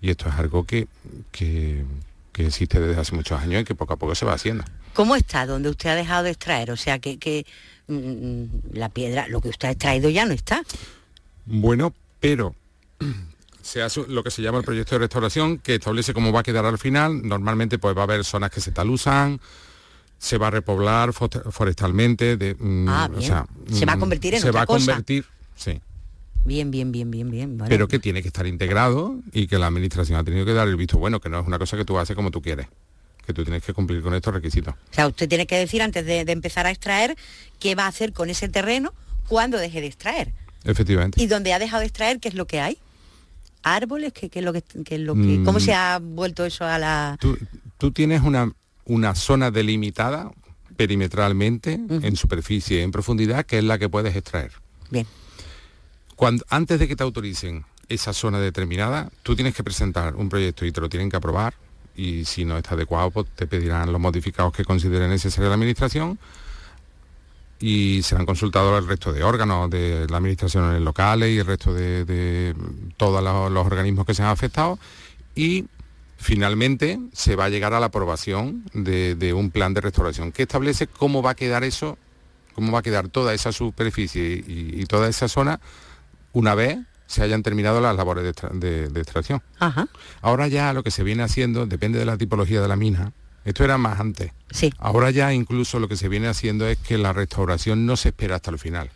Y 0.00 0.10
esto 0.10 0.28
es 0.28 0.34
algo 0.34 0.64
que, 0.64 0.88
que, 1.30 1.84
que 2.40 2.48
existe 2.48 2.80
desde 2.80 3.00
hace 3.00 3.14
muchos 3.14 3.40
años 3.40 3.62
y 3.62 3.64
que 3.64 3.74
poco 3.74 3.92
a 3.94 3.96
poco 3.96 4.14
se 4.14 4.24
va 4.24 4.32
haciendo. 4.34 4.64
¿Cómo 4.94 5.16
está 5.16 5.46
donde 5.46 5.68
usted 5.68 5.90
ha 5.90 5.94
dejado 5.94 6.24
de 6.24 6.30
extraer? 6.30 6.70
O 6.70 6.76
sea, 6.76 6.98
que, 6.98 7.18
que, 7.18 7.46
mm, 7.88 8.44
la 8.74 8.88
piedra, 8.88 9.28
lo 9.28 9.40
que 9.40 9.48
usted 9.48 9.68
ha 9.68 9.70
extraído 9.72 10.10
ya 10.10 10.24
no 10.26 10.32
está. 10.32 10.62
Bueno, 11.46 11.94
pero 12.20 12.54
se 13.62 13.82
hace 13.82 14.04
lo 14.08 14.22
que 14.22 14.30
se 14.30 14.42
llama 14.42 14.58
el 14.58 14.64
proyecto 14.64 14.94
de 14.94 15.00
restauración, 15.00 15.58
que 15.58 15.76
establece 15.76 16.12
cómo 16.14 16.32
va 16.32 16.40
a 16.40 16.42
quedar 16.42 16.64
al 16.64 16.78
final. 16.78 17.26
Normalmente 17.26 17.78
pues 17.78 17.96
va 17.96 18.00
a 18.02 18.04
haber 18.04 18.24
zonas 18.24 18.50
que 18.50 18.60
se 18.60 18.72
talusan, 18.72 19.40
se 20.18 20.38
va 20.38 20.48
a 20.48 20.50
repoblar 20.50 21.10
fo- 21.10 21.50
forestalmente. 21.50 22.36
De, 22.36 22.54
mm, 22.58 22.88
Ah, 22.88 23.10
o 23.16 23.20
sea, 23.20 23.46
Se 23.72 23.86
va 23.86 23.92
a 23.92 23.96
mm, 23.96 24.00
convertir 24.00 24.34
en 24.34 24.40
Se 24.40 24.48
otra 24.48 24.58
va 24.60 24.62
a 24.64 24.66
convertir, 24.66 25.24
sí. 25.56 25.80
Bien, 26.44 26.70
bien, 26.70 26.90
bien, 26.90 27.10
bien, 27.10 27.30
bien. 27.30 27.58
Pero 27.68 27.86
que 27.86 27.98
tiene 27.98 28.22
que 28.22 28.28
estar 28.28 28.46
integrado 28.46 29.20
y 29.32 29.46
que 29.46 29.58
la 29.58 29.66
administración 29.66 30.18
ha 30.18 30.24
tenido 30.24 30.44
que 30.46 30.52
dar 30.54 30.66
el 30.68 30.76
visto 30.76 30.98
bueno, 30.98 31.20
que 31.20 31.28
no 31.28 31.40
es 31.40 31.46
una 31.46 31.58
cosa 31.58 31.76
que 31.76 31.84
tú 31.84 31.98
haces 31.98 32.16
como 32.16 32.30
tú 32.30 32.40
quieres. 32.42 32.66
que 33.26 33.34
tú 33.34 33.44
tienes 33.44 33.62
que 33.62 33.72
cumplir 33.74 34.02
con 34.02 34.14
estos 34.14 34.32
requisitos. 34.34 34.74
O 34.74 34.94
sea, 34.94 35.06
usted 35.06 35.28
tiene 35.28 35.46
que 35.46 35.56
decir 35.56 35.82
antes 35.82 36.04
de, 36.06 36.24
de 36.24 36.32
empezar 36.32 36.66
a 36.66 36.70
extraer 36.70 37.16
qué 37.60 37.74
va 37.74 37.84
a 37.84 37.88
hacer 37.88 38.12
con 38.12 38.30
ese 38.30 38.48
terreno 38.48 38.92
cuando 39.28 39.58
deje 39.58 39.80
de 39.80 39.86
extraer. 39.86 40.32
Efectivamente. 40.64 41.22
Y 41.22 41.26
donde 41.26 41.52
ha 41.52 41.58
dejado 41.58 41.80
de 41.80 41.86
extraer, 41.86 42.18
¿qué 42.18 42.28
es 42.28 42.34
lo 42.34 42.46
que 42.46 42.60
hay? 42.60 42.78
árboles, 43.62 44.14
¿qué, 44.14 44.30
qué 44.30 44.38
es 44.38 44.44
lo 44.44 44.54
que, 44.54 44.62
qué 44.62 44.94
es 44.94 45.00
lo 45.02 45.14
que 45.14 45.42
cómo 45.44 45.58
Mm. 45.58 45.60
se 45.60 45.74
ha 45.74 45.98
vuelto 46.02 46.46
eso 46.46 46.64
a 46.64 46.78
la 46.78 47.18
Tú, 47.20 47.36
tú 47.76 47.92
tienes 47.92 48.22
una, 48.22 48.50
una 48.86 49.14
zona 49.14 49.50
delimitada 49.50 50.30
perimetralmente, 50.76 51.74
en 51.74 52.16
superficie 52.16 52.82
en 52.82 52.90
profundidad, 52.90 53.44
que 53.44 53.58
es 53.58 53.64
la 53.64 53.78
que 53.78 53.88
puedes 53.90 54.16
extraer. 54.16 54.50
bien? 54.90 55.06
Antes 56.48 56.78
de 56.78 56.86
que 56.86 56.96
te 56.96 57.02
autoricen 57.02 57.64
esa 57.88 58.12
zona 58.12 58.38
determinada, 58.38 59.10
tú 59.22 59.34
tienes 59.34 59.54
que 59.54 59.64
presentar 59.64 60.16
un 60.16 60.28
proyecto 60.28 60.66
y 60.66 60.72
te 60.72 60.80
lo 60.80 60.88
tienen 60.88 61.10
que 61.10 61.16
aprobar. 61.16 61.54
Y 61.96 62.24
si 62.24 62.44
no 62.44 62.56
está 62.58 62.74
adecuado, 62.74 63.10
pues 63.10 63.26
te 63.34 63.46
pedirán 63.46 63.90
los 63.90 64.00
modificados 64.00 64.52
que 64.52 64.64
consideren 64.64 65.10
necesarios 65.10 65.48
la 65.48 65.54
administración 65.54 66.18
y 67.58 68.02
serán 68.02 68.26
consultados 68.26 68.78
el 68.82 68.88
resto 68.88 69.12
de 69.12 69.22
órganos 69.22 69.68
de 69.70 70.06
las 70.08 70.18
administraciones 70.18 70.80
locales 70.80 71.30
y 71.30 71.38
el 71.38 71.46
resto 71.46 71.74
de, 71.74 72.54
todos 72.96 73.22
los, 73.22 73.66
organismos 73.66 74.06
que 74.06 74.14
se 74.14 74.22
han 74.22 74.28
afectado. 74.28 74.78
Y 75.34 75.66
finalmente 76.16 77.00
se 77.12 77.34
va 77.34 77.46
a 77.46 77.48
llegar 77.48 77.72
a 77.74 77.80
la 77.80 77.86
aprobación 77.86 78.64
de, 78.74 79.32
un 79.34 79.50
plan 79.50 79.74
de 79.74 79.80
restauración 79.80 80.32
que 80.32 80.42
establece 80.42 80.86
cómo 80.86 81.22
va 81.22 81.30
a 81.30 81.34
quedar 81.34 81.64
eso, 81.64 81.98
cómo 82.54 82.72
va 82.72 82.80
a 82.80 82.82
quedar 82.82 83.08
toda 83.08 83.34
esa 83.34 83.52
superficie 83.52 84.44
y 84.46 84.84
toda 84.84 85.08
esa 85.08 85.28
zona 85.28 85.60
una 86.32 86.54
vez 86.54 86.78
se 87.06 87.22
hayan 87.22 87.42
terminado 87.42 87.80
las 87.80 87.96
labores 87.96 88.22
de, 88.24 88.30
extra- 88.30 88.50
de- 88.52 88.88
de 88.88 89.00
extracción. 89.00 89.42
Ajá. 89.58 89.88
Ahora 90.22 90.46
ya 90.48 90.72
lo 90.72 90.82
que 90.82 90.90
se 90.90 91.02
viene 91.02 91.22
haciendo, 91.24 91.66
depende 91.66 91.98
de 91.98 92.04
la 92.04 92.16
tipología 92.16 92.60
de 92.62 92.68
la 92.68 92.76
mina, 92.76 93.12
esto 93.44 93.64
era 93.64 93.78
más 93.78 93.98
antes. 93.98 94.32
Sí. 94.50 94.72
Ahora 94.78 95.10
ya 95.10 95.32
incluso 95.32 95.80
lo 95.80 95.88
que 95.88 95.96
se 95.96 96.08
viene 96.08 96.28
haciendo 96.28 96.66
es 96.68 96.78
que 96.78 96.98
la 96.98 97.12
restauración 97.12 97.86
no 97.86 97.96
se 97.96 98.10
espera 98.10 98.36
hasta 98.36 98.50
el 98.50 98.58
final, 98.58 98.90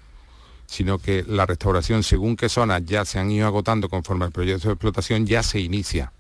sino 0.66 0.98
que 0.98 1.24
la 1.26 1.46
restauración, 1.46 2.02
según 2.02 2.36
qué 2.36 2.48
zonas 2.48 2.82
ya 2.84 3.04
se 3.04 3.18
han 3.18 3.30
ido 3.30 3.46
agotando 3.46 3.88
conforme 3.88 4.26
al 4.26 4.32
proyecto 4.32 4.68
de 4.68 4.74
explotación, 4.74 5.26
ya 5.26 5.42
se 5.42 5.60
inicia. 5.60 6.12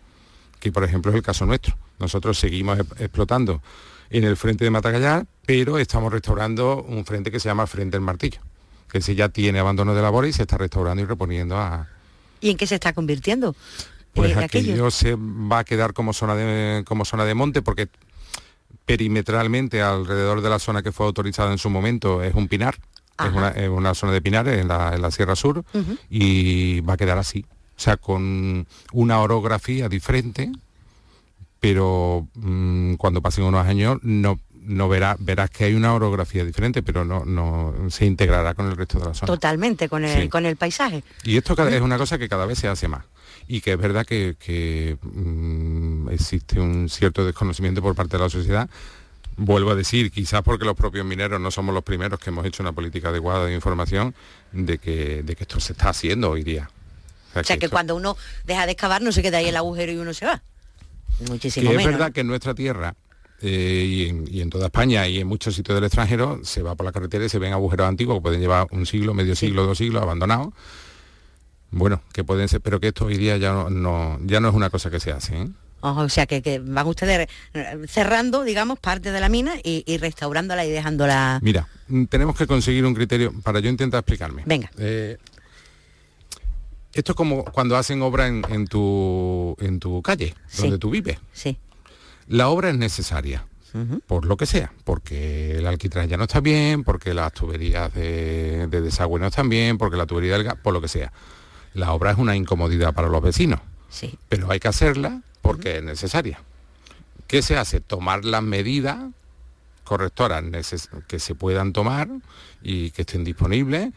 Que 0.58 0.72
por 0.72 0.82
ejemplo 0.84 1.10
es 1.12 1.16
el 1.16 1.22
caso 1.22 1.44
nuestro. 1.46 1.76
Nosotros 1.98 2.38
seguimos 2.38 2.78
explotando 2.98 3.62
en 4.10 4.24
el 4.24 4.36
frente 4.36 4.64
de 4.64 4.70
Matagallar, 4.70 5.26
pero 5.46 5.78
estamos 5.78 6.10
restaurando 6.12 6.82
un 6.82 7.04
frente 7.04 7.30
que 7.30 7.38
se 7.38 7.48
llama 7.50 7.66
Frente 7.66 7.96
del 7.96 8.00
Martillo, 8.04 8.40
que 8.94 9.00
se 9.00 9.16
ya 9.16 9.28
tiene 9.28 9.58
abandono 9.58 9.92
de 9.92 10.00
labores 10.00 10.30
y 10.30 10.32
se 10.34 10.42
está 10.42 10.56
restaurando 10.56 11.02
y 11.02 11.04
reponiendo 11.04 11.56
a, 11.56 11.88
¿Y 12.40 12.50
en 12.50 12.56
qué 12.56 12.64
se 12.64 12.76
está 12.76 12.92
convirtiendo? 12.92 13.56
pues 14.12 14.36
eh, 14.36 14.38
aquello 14.38 14.88
se 14.92 15.16
va 15.16 15.58
a 15.58 15.64
quedar 15.64 15.94
como 15.94 16.12
zona 16.12 16.36
de 16.36 16.84
como 16.84 17.04
zona 17.04 17.24
de 17.24 17.34
monte 17.34 17.60
porque 17.60 17.88
perimetralmente 18.86 19.82
alrededor 19.82 20.42
de 20.42 20.48
la 20.48 20.60
zona 20.60 20.84
que 20.84 20.92
fue 20.92 21.06
autorizada 21.06 21.50
en 21.50 21.58
su 21.58 21.70
momento 21.70 22.22
es 22.22 22.36
un 22.36 22.46
pinar, 22.46 22.76
es 23.18 23.32
una, 23.32 23.48
es 23.48 23.68
una 23.68 23.94
zona 23.94 24.12
de 24.12 24.22
pinares 24.22 24.60
en 24.60 24.68
la, 24.68 24.94
en 24.94 25.02
la 25.02 25.10
Sierra 25.10 25.34
Sur 25.34 25.64
y 26.08 26.80
va 26.82 26.92
a 26.92 26.96
quedar 26.96 27.18
así. 27.18 27.44
O 27.76 27.80
sea, 27.80 27.96
con 27.96 28.64
una 28.92 29.18
orografía 29.18 29.88
diferente, 29.88 30.52
pero 31.58 32.28
mm, 32.34 32.94
cuando 32.94 33.20
pasen 33.20 33.42
unos 33.42 33.66
años 33.66 33.98
no, 34.02 34.38
no 34.64 34.88
verá, 34.88 35.16
verás 35.18 35.50
que 35.50 35.64
hay 35.64 35.74
una 35.74 35.94
orografía 35.94 36.44
diferente, 36.44 36.82
pero 36.82 37.04
no, 37.04 37.24
no 37.24 37.74
se 37.90 38.06
integrará 38.06 38.54
con 38.54 38.66
el 38.66 38.76
resto 38.76 38.98
de 38.98 39.06
la 39.06 39.14
zona. 39.14 39.26
Totalmente, 39.26 39.88
con 39.88 40.04
el, 40.04 40.22
Sí. 40.22 40.28
con 40.28 40.46
el 40.46 40.56
paisaje. 40.56 41.02
Y 41.24 41.36
esto 41.36 41.54
es 41.68 41.80
una 41.80 41.98
cosa 41.98 42.18
que 42.18 42.28
cada 42.28 42.46
vez 42.46 42.58
se 42.58 42.68
hace 42.68 42.88
más. 42.88 43.04
Y 43.46 43.60
que 43.60 43.72
es 43.72 43.78
verdad 43.78 44.06
que, 44.06 44.36
que, 44.38 44.96
mm, 45.02 46.08
existe 46.10 46.58
un 46.60 46.88
cierto 46.88 47.24
desconocimiento 47.26 47.82
por 47.82 47.94
parte 47.94 48.16
de 48.16 48.22
la 48.22 48.30
sociedad. 48.30 48.68
Vuelvo 49.36 49.72
a 49.72 49.74
decir, 49.74 50.10
quizás 50.12 50.42
porque 50.42 50.64
los 50.64 50.76
propios 50.76 51.04
mineros 51.04 51.40
no 51.40 51.50
somos 51.50 51.74
los 51.74 51.82
primeros 51.84 52.18
que 52.20 52.30
hemos 52.30 52.46
hecho 52.46 52.62
una 52.62 52.72
política 52.72 53.08
adecuada 53.08 53.44
de 53.46 53.54
información 53.54 54.14
de 54.52 54.78
que, 54.78 55.22
de 55.24 55.36
que 55.36 55.42
esto 55.44 55.60
se 55.60 55.72
está 55.72 55.90
haciendo 55.90 56.30
hoy 56.30 56.42
día. 56.44 56.70
O 57.34 57.42
sea, 57.42 57.56
que 57.58 57.66
esto- 57.66 57.70
cuando 57.74 57.96
uno 57.96 58.16
deja 58.46 58.64
de 58.64 58.72
excavar 58.72 59.02
no 59.02 59.10
se 59.12 59.20
queda 59.22 59.38
ahí 59.38 59.48
el 59.48 59.56
agujero 59.56 59.90
y 59.92 59.96
uno 59.96 60.14
se 60.14 60.24
va. 60.24 60.40
Muchísimo 61.28 61.68
que 61.70 61.76
es 61.76 61.78
menos. 61.78 61.92
verdad 61.92 62.12
que 62.12 62.20
en 62.20 62.28
nuestra 62.28 62.54
tierra 62.54 62.94
eh, 63.44 63.84
y, 63.86 64.08
en, 64.08 64.24
y 64.28 64.40
en 64.40 64.50
toda 64.50 64.66
España 64.66 65.06
y 65.06 65.18
en 65.20 65.26
muchos 65.28 65.54
sitios 65.54 65.76
del 65.76 65.84
extranjero 65.84 66.40
se 66.42 66.62
va 66.62 66.74
por 66.74 66.86
la 66.86 66.92
carretera 66.92 67.24
y 67.24 67.28
se 67.28 67.38
ven 67.38 67.52
agujeros 67.52 67.86
antiguos 67.86 68.16
que 68.18 68.22
pueden 68.22 68.40
llevar 68.40 68.66
un 68.70 68.86
siglo, 68.86 69.12
medio 69.14 69.36
siglo, 69.36 69.66
dos 69.66 69.78
siglos 69.78 70.02
abandonados. 70.02 70.48
Bueno, 71.70 72.02
que 72.12 72.22
pueden 72.24 72.48
ser, 72.48 72.60
pero 72.60 72.78
que 72.80 72.88
esto 72.88 73.06
hoy 73.06 73.16
día 73.18 73.36
ya 73.36 73.52
no, 73.52 73.68
no- 73.70 74.18
ya 74.24 74.40
no 74.40 74.48
es 74.48 74.54
una 74.54 74.70
cosa 74.70 74.90
que 74.90 75.00
se 75.00 75.10
hace. 75.12 75.36
¿eh? 75.42 75.48
O 75.80 76.08
sea, 76.08 76.24
que, 76.26 76.40
que 76.40 76.60
van 76.60 76.86
ustedes 76.86 77.28
cerrando, 77.88 78.42
digamos, 78.44 78.78
parte 78.78 79.10
de 79.12 79.20
la 79.20 79.28
mina 79.28 79.54
y, 79.62 79.82
y 79.86 79.98
restaurándola 79.98 80.64
y 80.64 80.70
dejándola... 80.70 81.40
Mira, 81.42 81.68
mm, 81.88 82.04
tenemos 82.04 82.36
que 82.36 82.46
conseguir 82.46 82.86
un 82.86 82.94
criterio 82.94 83.34
para 83.42 83.60
yo 83.60 83.68
intentar 83.68 83.98
explicarme. 83.98 84.42
Venga. 84.46 84.70
Eh, 84.78 85.18
esto 86.94 87.12
es 87.12 87.16
como 87.16 87.44
cuando 87.44 87.76
hacen 87.76 88.00
obra 88.02 88.28
en, 88.28 88.42
en 88.50 88.66
tu, 88.68 89.56
en 89.60 89.80
tu 89.80 90.00
calle, 90.00 90.32
Sí. 90.46 90.62
donde 90.62 90.78
tú 90.78 90.90
vives. 90.90 91.18
Sí. 91.32 91.58
La 92.28 92.48
obra 92.48 92.70
es 92.70 92.76
necesaria, 92.76 93.46
por 94.06 94.24
lo 94.24 94.36
que 94.36 94.46
sea, 94.46 94.72
porque 94.84 95.58
el 95.58 95.66
alquitrán 95.66 96.08
ya 96.08 96.16
no 96.16 96.24
está 96.24 96.40
bien, 96.40 96.84
porque 96.84 97.12
las 97.12 97.32
tuberías 97.32 97.92
de, 97.92 98.66
de 98.68 98.80
desagüe 98.80 99.18
no 99.20 99.26
están 99.26 99.48
bien, 99.48 99.78
porque 99.78 99.96
la 99.96 100.06
tubería 100.06 100.34
del 100.34 100.44
gas, 100.44 100.56
por 100.62 100.72
lo 100.72 100.80
que 100.80 100.88
sea. 100.88 101.12
La 101.74 101.92
obra 101.92 102.12
es 102.12 102.18
una 102.18 102.36
incomodidad 102.36 102.94
para 102.94 103.08
los 103.08 103.20
vecinos, 103.22 103.60
Sí. 103.88 104.16
pero 104.28 104.50
hay 104.50 104.60
que 104.60 104.68
hacerla 104.68 105.22
porque 105.42 105.78
es 105.78 105.82
necesaria. 105.82 106.40
¿Qué 107.26 107.42
se 107.42 107.56
hace? 107.56 107.80
Tomar 107.80 108.24
las 108.24 108.42
medidas 108.42 108.98
correctoras 109.82 110.42
que 111.06 111.18
se 111.18 111.34
puedan 111.34 111.72
tomar 111.72 112.08
y 112.62 112.90
que 112.92 113.02
estén 113.02 113.24
disponibles. 113.24 113.90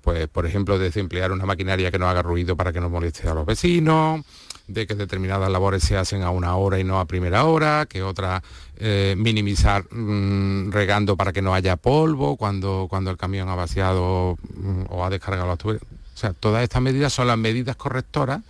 Pues, 0.00 0.26
por 0.28 0.46
ejemplo, 0.46 0.78
desde 0.78 1.00
emplear 1.00 1.32
una 1.32 1.44
maquinaria 1.44 1.90
que 1.90 1.98
no 1.98 2.08
haga 2.08 2.22
ruido 2.22 2.56
para 2.56 2.72
que 2.72 2.80
no 2.80 2.88
moleste 2.88 3.28
a 3.28 3.34
los 3.34 3.44
vecinos, 3.44 4.24
de 4.68 4.86
que 4.86 4.94
determinadas 4.94 5.50
labores 5.50 5.82
se 5.82 5.96
hacen 5.96 6.22
a 6.22 6.30
una 6.30 6.54
hora 6.56 6.78
y 6.78 6.84
no 6.84 7.00
a 7.00 7.06
primera 7.06 7.44
hora, 7.44 7.86
que 7.88 8.02
otras 8.02 8.42
eh, 8.76 9.14
minimizar 9.16 9.84
mm, 9.92 10.70
regando 10.70 11.16
para 11.16 11.32
que 11.32 11.42
no 11.42 11.54
haya 11.54 11.76
polvo 11.76 12.36
cuando, 12.36 12.86
cuando 12.88 13.10
el 13.10 13.16
camión 13.16 13.48
ha 13.48 13.54
vaciado 13.54 14.36
mm, 14.54 14.82
o 14.90 15.04
ha 15.04 15.10
descargado 15.10 15.48
las 15.48 15.58
tuberías. 15.58 15.82
O 15.82 16.18
sea, 16.18 16.32
todas 16.32 16.62
estas 16.62 16.82
medidas 16.82 17.12
son 17.12 17.26
las 17.26 17.38
medidas 17.38 17.76
correctoras 17.76 18.42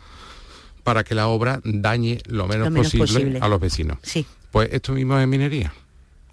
para 0.82 1.04
que 1.04 1.14
la 1.14 1.28
obra 1.28 1.60
dañe 1.64 2.20
lo 2.26 2.48
menos, 2.48 2.66
Lo 2.66 2.70
menos 2.72 2.86
posible, 2.86 3.06
posible. 3.06 3.38
a 3.40 3.48
los 3.48 3.60
vecinos. 3.60 3.98
Sí. 4.02 4.26
Pues 4.50 4.70
esto 4.72 4.92
mismo 4.92 5.18
es 5.18 5.28
minería. 5.28 5.72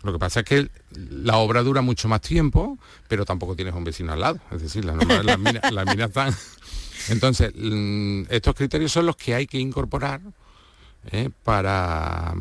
Lo 0.02 0.14
que 0.14 0.20
pasa 0.20 0.42
es 0.42 0.46
que 0.46 0.70
la 0.92 1.38
obra 1.38 1.62
dura 1.62 1.82
mucho 1.82 2.08
más 2.08 2.22
tiempo, 2.22 2.78
pero 3.08 3.26
tampoco 3.26 3.56
tienes 3.56 3.74
un 3.74 3.84
vecino 3.84 4.14
al 4.14 4.22
lado. 4.22 4.40
Es 4.52 4.62
decir, 4.62 4.86
las 4.86 4.96
minas, 4.96 5.26
las 5.72 5.86
minas 5.88 6.08
están... 6.10 6.34
Entonces, 7.10 7.52
mm, 7.56 8.24
estos 8.30 8.56
criterios 8.56 8.92
son 8.92 9.06
los 9.06 9.16
que 9.16 9.36
hay 9.36 9.48
que 9.48 9.60
incorporar 9.60 10.22
¿eh? 11.12 11.30
para, 11.44 12.34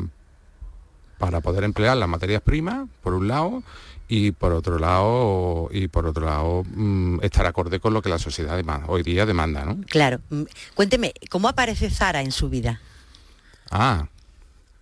para 1.17 1.41
poder 1.41 1.63
emplear 1.63 1.97
las 1.97 2.09
materias 2.09 2.41
primas, 2.41 2.87
por 3.01 3.13
un 3.13 3.27
lado, 3.27 3.63
y 4.07 4.31
por 4.31 4.53
otro 4.53 4.77
lado, 4.77 5.69
y 5.71 5.87
por 5.87 6.05
otro 6.05 6.25
lado, 6.25 6.63
mm, 6.63 7.19
estar 7.23 7.45
acorde 7.45 7.79
con 7.79 7.93
lo 7.93 8.01
que 8.01 8.09
la 8.09 8.19
sociedad 8.19 8.55
demanda, 8.55 8.85
hoy 8.87 9.03
día 9.03 9.25
demanda, 9.25 9.65
¿no? 9.65 9.81
Claro. 9.87 10.19
Mm, 10.29 10.43
Cuénteme, 10.75 11.13
¿cómo 11.29 11.47
aparece 11.47 11.89
Zara 11.89 12.21
en 12.21 12.31
su 12.31 12.49
vida? 12.49 12.81
Ah, 13.71 14.07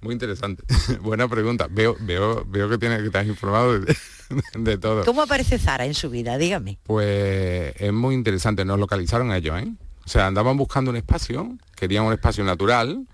muy 0.04 0.14
interesante. 0.14 0.64
Buena 1.02 1.28
pregunta. 1.28 1.68
Veo, 1.70 1.96
veo, 2.02 2.46
veo 2.48 2.70
que 2.70 2.78
tienes 2.78 3.00
que 3.00 3.08
estás 3.08 3.26
informado 3.28 3.80
de, 3.80 3.96
de 4.56 4.78
todo. 4.78 5.04
¿Cómo 5.06 5.22
aparece 5.22 5.58
Zara 5.60 5.86
en 5.86 5.94
su 5.94 6.10
vida? 6.10 6.38
Dígame. 6.38 6.78
Pues 6.84 7.74
es 7.78 7.94
muy 7.94 8.16
interesante. 8.16 8.66
Nos 8.66 8.80
localizaron 8.80 9.32
ellos, 9.32 9.60
¿eh? 9.62 9.68
O 10.06 10.10
sea, 10.10 10.28
andaban 10.28 10.58
buscando 10.58 10.92
un 10.92 10.98
espacio, 10.98 11.58
querían 11.76 12.04
un 12.06 12.14
espacio 12.14 12.44
natural. 12.44 13.08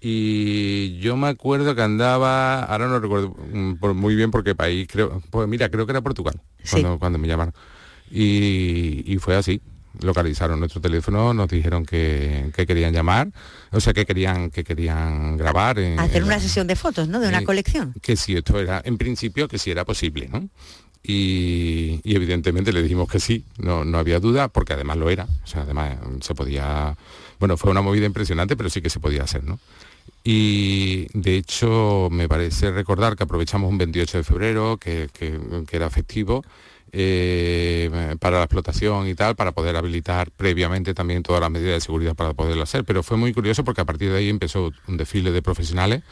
Y 0.00 0.98
yo 1.00 1.14
me 1.18 1.28
acuerdo 1.28 1.74
que 1.74 1.82
andaba, 1.82 2.62
ahora 2.64 2.88
no 2.88 2.98
recuerdo 3.00 3.36
mm, 3.52 3.74
por- 3.74 3.92
muy 3.92 4.14
bien 4.14 4.30
porque 4.30 4.54
país, 4.54 4.88
creo, 4.90 5.22
pues 5.30 5.46
mira, 5.46 5.68
creo 5.68 5.84
que 5.84 5.92
era 5.92 6.00
Portugal, 6.00 6.40
Sí. 6.62 6.80
cuando, 6.80 6.98
cuando 6.98 7.18
me 7.18 7.28
llamaron. 7.28 7.52
Y, 8.10 9.04
y 9.06 9.18
fue 9.18 9.36
así. 9.36 9.60
Localizaron 10.02 10.60
nuestro 10.60 10.80
teléfono, 10.80 11.34
nos 11.34 11.48
dijeron 11.48 11.84
que, 11.84 12.50
que 12.54 12.64
querían 12.66 12.92
llamar, 12.92 13.28
o 13.72 13.80
sea 13.80 13.92
que 13.92 14.06
querían, 14.06 14.50
que 14.50 14.62
querían 14.64 15.36
grabar. 15.36 15.78
en- 15.80 15.98
Hacer 15.98 16.18
en 16.18 16.24
una 16.24 16.36
la- 16.36 16.40
sesión 16.40 16.66
de 16.68 16.76
fotos, 16.76 17.08
¿no? 17.08 17.18
De 17.20 17.28
una 17.28 17.40
eh, 17.40 17.44
colección. 17.44 17.92
que 18.00 18.14
si 18.16 18.36
esto 18.36 18.58
era, 18.60 18.80
en 18.84 18.96
principio, 18.98 19.48
que 19.48 19.58
si 19.58 19.70
era 19.70 19.84
posible, 19.84 20.28
¿no? 20.28 20.48
Y, 21.02 22.00
y 22.04 22.14
evidentemente 22.14 22.72
le 22.72 22.82
dijimos 22.82 23.08
que 23.08 23.20
sí, 23.20 23.44
no, 23.58 23.84
no 23.84 23.98
había 23.98 24.20
duda, 24.20 24.48
porque 24.48 24.74
además 24.74 24.96
lo 24.98 25.10
era, 25.10 25.24
o 25.42 25.46
sea, 25.46 25.62
además 25.62 25.96
se 26.20 26.34
podía, 26.34 26.96
bueno, 27.38 27.56
fue 27.56 27.70
una 27.70 27.80
movida 27.80 28.06
impresionante, 28.06 28.56
pero 28.56 28.68
sí 28.70 28.80
que 28.82 28.90
se 28.90 29.00
podía 29.00 29.24
hacer, 29.24 29.42
¿no? 29.42 29.58
Y 30.22 31.06
de 31.18 31.36
hecho 31.36 32.08
me 32.10 32.28
parece 32.28 32.70
recordar 32.70 33.16
que 33.16 33.22
aprovechamos 33.24 33.70
un 33.70 33.78
28 33.78 34.18
de 34.18 34.24
febrero, 34.24 34.76
que, 34.76 35.08
que- 35.12 35.40
que 35.66 35.76
era 35.76 35.88
festivo, 35.90 36.44
eh, 36.92 38.16
para 38.18 38.38
la 38.38 38.44
explotación 38.44 39.06
y 39.06 39.14
tal, 39.14 39.36
para 39.36 39.52
poder 39.52 39.76
habilitar 39.76 40.30
previamente 40.30 40.94
también 40.94 41.22
todas 41.22 41.40
las 41.40 41.50
medidas 41.50 41.74
de 41.74 41.80
seguridad 41.80 42.14
para 42.14 42.34
poderlo 42.34 42.62
hacer. 42.62 42.84
Pero 42.84 43.02
fue 43.02 43.16
muy 43.16 43.32
curioso 43.32 43.64
porque 43.64 43.80
a 43.80 43.84
partir 43.84 44.10
de 44.10 44.18
ahí 44.18 44.28
empezó 44.28 44.72
un 44.88 44.96
desfile 44.96 45.30
de 45.30 45.42
profesionales 45.42 46.02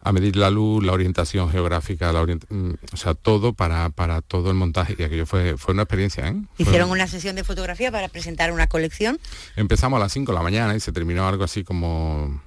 a 0.00 0.12
medir 0.12 0.36
la 0.36 0.50
luz, 0.50 0.84
la 0.84 0.92
orientación 0.92 1.50
geográfica, 1.50 2.12
la 2.12 2.24
mm, 2.24 2.74
o 2.92 2.96
sea, 2.96 3.14
todo 3.14 3.54
para, 3.54 3.90
para 3.90 4.22
todo 4.22 4.50
el 4.50 4.56
montaje. 4.56 4.94
Y 4.98 5.02
aquello 5.02 5.26
fue, 5.26 5.56
fue 5.56 5.74
una 5.74 5.82
experiencia. 5.82 6.28
¿eh? 6.28 6.36
¿Hicieron 6.58 6.90
una 6.90 7.08
sesión 7.08 7.34
de 7.34 7.42
fotografía 7.42 7.90
para 7.90 8.08
presentar 8.08 8.52
una 8.52 8.68
colección? 8.68 9.18
Empezamos 9.56 9.96
a 9.98 10.00
las 10.04 10.12
5 10.12 10.30
de 10.30 10.36
la 10.36 10.42
mañana 10.42 10.76
y 10.76 10.80
se 10.80 10.92
terminó 10.92 11.26
algo 11.26 11.44
así 11.44 11.64
como... 11.64 12.40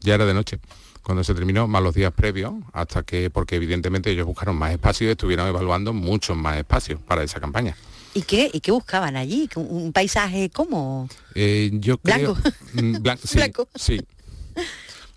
Ya 0.00 0.14
era 0.14 0.26
de 0.26 0.34
noche 0.34 0.58
cuando 1.02 1.24
se 1.24 1.34
terminó, 1.34 1.66
más 1.66 1.82
los 1.82 1.94
días 1.94 2.12
previos, 2.12 2.54
hasta 2.72 3.02
que, 3.02 3.30
porque 3.30 3.56
evidentemente 3.56 4.10
ellos 4.10 4.26
buscaron 4.26 4.56
más 4.56 4.72
espacio 4.72 5.08
y 5.08 5.10
estuvieron 5.10 5.48
evaluando 5.48 5.92
muchos 5.92 6.36
más 6.36 6.58
espacios 6.58 7.00
para 7.00 7.22
esa 7.22 7.40
campaña. 7.40 7.76
¿Y 8.14 8.22
qué, 8.22 8.50
¿Y 8.52 8.60
qué 8.60 8.70
buscaban 8.70 9.16
allí? 9.16 9.48
¿Un 9.56 9.92
paisaje 9.92 10.50
como? 10.50 11.08
Eh, 11.34 11.70
yo 11.74 11.98
creo, 11.98 12.34
¿Blanco? 12.34 12.50
Mm, 12.74 12.96
sí, 13.24 13.38
blanco. 13.38 13.68
sí. 13.74 14.00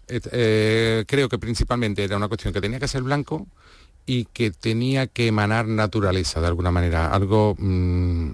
Eh, 0.07 1.03
creo 1.07 1.27
que 1.27 1.39
principalmente 1.39 2.03
era 2.03 2.15
una 2.15 2.27
cuestión 2.27 2.53
que 2.53 2.61
tenía 2.61 2.79
que 2.79 2.87
ser 2.87 3.01
blanco 3.01 3.47
y 4.05 4.25
que 4.25 4.51
tenía 4.51 5.07
que 5.07 5.27
emanar 5.27 5.67
naturaleza 5.67 6.39
de 6.39 6.47
alguna 6.47 6.71
manera, 6.71 7.11
algo, 7.11 7.55
mm, 7.57 8.31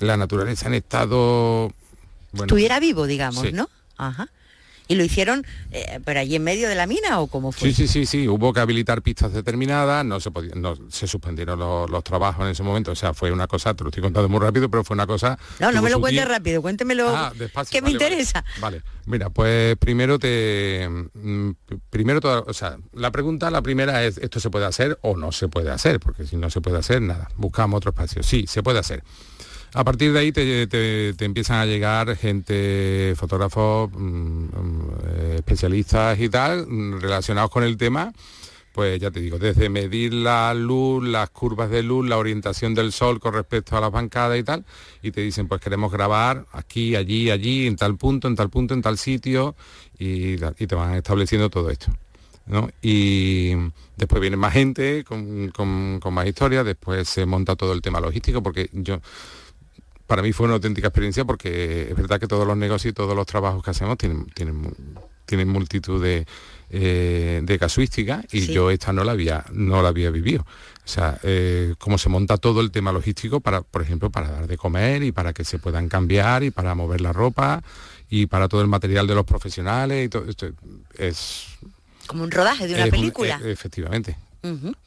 la 0.00 0.16
naturaleza 0.16 0.68
en 0.68 0.74
estado... 0.74 1.72
Bueno, 2.32 2.44
Estuviera 2.44 2.78
vivo, 2.78 3.06
digamos, 3.06 3.52
¿no? 3.52 3.68
Ajá. 3.96 4.28
¿Y 4.90 4.96
lo 4.96 5.04
hicieron 5.04 5.46
eh, 5.70 6.00
pero 6.04 6.18
allí 6.18 6.34
en 6.34 6.42
medio 6.42 6.68
de 6.68 6.74
la 6.74 6.88
mina 6.88 7.20
o 7.20 7.28
cómo 7.28 7.52
fue? 7.52 7.68
Sí, 7.68 7.74
sí, 7.74 7.86
sí, 7.86 8.06
sí. 8.06 8.26
Hubo 8.26 8.52
que 8.52 8.58
habilitar 8.58 9.02
pistas 9.02 9.32
determinadas, 9.32 10.04
no 10.04 10.18
se 10.18 10.32
podía, 10.32 10.52
no, 10.56 10.76
se 10.88 11.06
suspendieron 11.06 11.60
los, 11.60 12.02
trabajos 12.02 12.44
en 12.44 12.50
ese 12.50 12.64
momento. 12.64 12.90
O 12.90 12.96
sea, 12.96 13.14
fue 13.14 13.30
una 13.30 13.46
cosa, 13.46 13.72
te 13.72 13.84
lo 13.84 13.90
estoy 13.90 14.02
contando 14.02 14.28
muy 14.28 14.40
rápido, 14.40 14.68
pero 14.68 14.82
fue 14.82 14.94
una 14.94 15.06
cosa. 15.06 15.38
No, 15.60 15.70
no 15.70 15.80
me 15.80 15.90
lo 15.90 16.00
cuentes 16.00 16.26
rápido, 16.26 16.60
cuéntemelo 16.60 17.08
ah, 17.08 17.32
que 17.70 17.80
me 17.82 17.92
interesa. 17.92 18.44
Vale, 18.60 18.82
Mira, 19.06 19.30
pues 19.30 19.76
primero 19.76 20.18
te. 20.18 20.88
Mm, 20.88 21.50
primero 21.88 22.20
toda, 22.20 22.40
o 22.40 22.52
sea, 22.52 22.76
la 22.92 23.12
pregunta, 23.12 23.48
la 23.52 23.62
primera 23.62 24.02
es, 24.04 24.18
¿esto 24.18 24.40
se 24.40 24.50
puede 24.50 24.66
hacer 24.66 24.98
o 25.02 25.16
no 25.16 25.30
se 25.30 25.46
puede 25.46 25.70
hacer? 25.70 26.00
Porque 26.00 26.26
si 26.26 26.36
no 26.36 26.50
se 26.50 26.60
puede 26.60 26.78
hacer, 26.78 27.00
nada. 27.00 27.30
Buscamos 27.36 27.76
otro 27.76 27.90
espacio. 27.90 28.24
Sí, 28.24 28.46
se 28.48 28.64
puede 28.64 28.80
hacer. 28.80 29.04
A 29.72 29.84
partir 29.84 30.12
de 30.12 30.18
ahí 30.18 30.32
te, 30.32 31.14
empiezan 31.24 31.58
a 31.58 31.66
llegar 31.66 32.16
gente, 32.16 33.14
fotógrafos, 33.16 33.88
mm, 33.92 34.44
mm, 34.44 34.90
especialistas 35.36 36.18
y 36.18 36.28
tal, 36.28 36.66
mm, 36.66 37.00
relacionados 37.00 37.50
con 37.50 37.62
el 37.62 37.76
tema, 37.76 38.12
pues 38.72 39.00
ya 39.00 39.12
te 39.12 39.20
digo, 39.20 39.38
desde 39.38 39.68
medir 39.68 40.12
la 40.12 40.52
luz, 40.54 41.06
las 41.06 41.30
curvas 41.30 41.70
de 41.70 41.84
luz, 41.84 42.08
la 42.08 42.18
orientación 42.18 42.74
del 42.74 42.90
sol 42.92 43.20
con 43.20 43.34
respecto 43.34 43.76
a 43.76 43.80
las 43.80 43.92
bancadas 43.92 44.38
y 44.38 44.42
tal, 44.42 44.64
y 45.02 45.12
te 45.12 45.20
dicen, 45.20 45.46
pues 45.46 45.60
queremos 45.60 45.92
grabar 45.92 46.46
aquí, 46.52 46.96
allí, 46.96 47.30
allí, 47.30 47.66
en 47.68 47.76
tal 47.76 47.96
punto, 47.96 48.26
en 48.26 48.34
tal 48.34 48.50
punto, 48.50 48.74
en 48.74 48.82
tal 48.82 48.98
sitio, 48.98 49.54
y, 49.98 50.36
te 50.36 50.74
van 50.74 50.94
estableciendo 50.94 51.48
todo 51.48 51.70
esto. 51.70 51.92
Y 52.82 53.52
después 53.96 54.20
viene 54.20 54.36
más 54.36 54.52
gente 54.52 55.04
con, 55.04 55.50
con 55.50 56.14
más 56.14 56.26
historias, 56.26 56.64
después 56.64 57.08
se 57.08 57.24
monta 57.26 57.54
todo 57.54 57.72
el 57.72 57.82
tema 57.82 58.00
logístico, 58.00 58.42
porque 58.42 58.68
yo 58.72 59.00
para 60.10 60.22
mí 60.22 60.32
fue 60.32 60.46
una 60.46 60.54
auténtica 60.54 60.88
experiencia 60.88 61.24
porque 61.24 61.86
es 61.88 61.94
verdad 61.94 62.18
que 62.18 62.26
todos 62.26 62.44
los 62.44 62.56
negocios 62.56 62.90
y 62.90 62.92
todos 62.92 63.14
los 63.14 63.26
trabajos 63.26 63.62
que 63.62 63.70
hacemos 63.70 63.96
tienen, 63.96 64.26
tienen, 64.34 64.74
tienen 65.24 65.46
multitud 65.46 66.02
de, 66.02 66.26
eh, 66.70 67.56
casuísticas 67.60 68.24
y 68.32 68.48
yo 68.48 68.72
esta 68.72 68.92
no 68.92 69.04
la 69.04 69.12
había, 69.12 69.44
no 69.52 69.82
la 69.82 69.90
había 69.90 70.10
vivido. 70.10 70.44
O 70.84 70.88
sea, 70.88 71.16
eh, 71.22 71.76
cómo 71.78 71.96
se 71.96 72.08
monta 72.08 72.38
todo 72.38 72.60
el 72.60 72.72
tema 72.72 72.90
logístico 72.90 73.38
para, 73.38 73.60
por 73.60 73.82
ejemplo, 73.82 74.10
para 74.10 74.32
dar 74.32 74.48
de 74.48 74.56
comer 74.56 75.04
y 75.04 75.12
para 75.12 75.32
que 75.32 75.44
se 75.44 75.60
puedan 75.60 75.88
cambiar 75.88 76.42
y 76.42 76.50
para 76.50 76.74
mover 76.74 77.02
la 77.02 77.12
ropa 77.12 77.62
y 78.08 78.26
para 78.26 78.48
todo 78.48 78.62
el 78.62 78.66
material 78.66 79.06
de 79.06 79.14
los 79.14 79.24
profesionales 79.24 80.06
y 80.06 80.08
todo 80.08 80.28
esto 80.28 80.48
es 80.98 81.46
como 82.08 82.24
un 82.24 82.32
rodaje 82.32 82.66
de 82.66 82.74
una 82.74 82.86
película. 82.88 83.40
E, 83.44 83.52
efectivamente. 83.52 84.16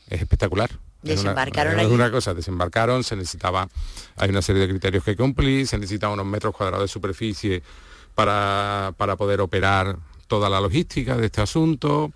Es 0.09 0.21
espectacular. 0.21 0.69
Desembarcaron 1.03 1.73
una, 1.73 1.87
una 1.87 2.11
cosa, 2.11 2.33
desembarcaron, 2.33 3.03
se 3.03 3.15
necesitaba, 3.15 3.67
hay 4.15 4.29
una 4.29 4.41
serie 4.41 4.61
de 4.61 4.69
criterios 4.69 5.03
que 5.03 5.15
cumplir, 5.15 5.67
se 5.67 5.77
necesitaba 5.77 6.13
unos 6.13 6.25
metros 6.25 6.55
cuadrados 6.55 6.85
de 6.85 6.87
superficie 6.87 7.61
para, 8.15 8.93
poder 9.17 9.41
operar 9.41 9.97
toda 10.27 10.49
la 10.49 10.61
logística 10.61 11.17
de 11.17 11.25
este 11.25 11.41
asunto. 11.41 12.11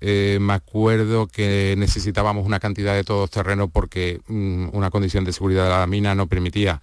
Eh, 0.00 0.38
me 0.40 0.54
acuerdo 0.54 1.28
que 1.28 1.74
necesitábamos 1.78 2.44
una 2.44 2.58
cantidad 2.58 2.94
de 2.94 3.04
todos 3.04 3.30
terrenos 3.30 3.70
porque 3.72 4.20
mm, 4.26 4.70
una 4.72 4.90
condición 4.90 5.24
de 5.24 5.32
seguridad 5.32 5.64
de 5.64 5.70
la 5.70 5.86
mina 5.86 6.14
no 6.14 6.26
permitía 6.26 6.82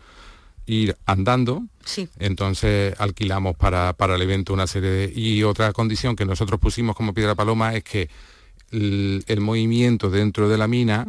ir 0.66 0.96
andando. 1.06 1.64
Sí. 1.84 2.08
Entonces 2.20 2.96
alquilamos 3.00 3.58
para, 3.58 3.94
para 3.94 4.16
el 4.16 4.22
evento 4.22 4.54
una 4.54 4.68
serie 4.68 4.90
de... 4.90 5.14
Y 5.14 5.44
otra 5.44 5.74
condición 5.74 6.16
que 6.16 6.26
nosotros 6.26 6.60
pusimos 6.60 6.96
como 6.96 7.14
piedra 7.14 7.36
paloma 7.36 7.76
es 7.76 7.84
que 7.84 8.10
el 8.72 9.40
movimiento 9.42 10.12
dentro 10.12 10.48
de 10.48 10.58
la 10.58 10.68
mina 10.68 11.08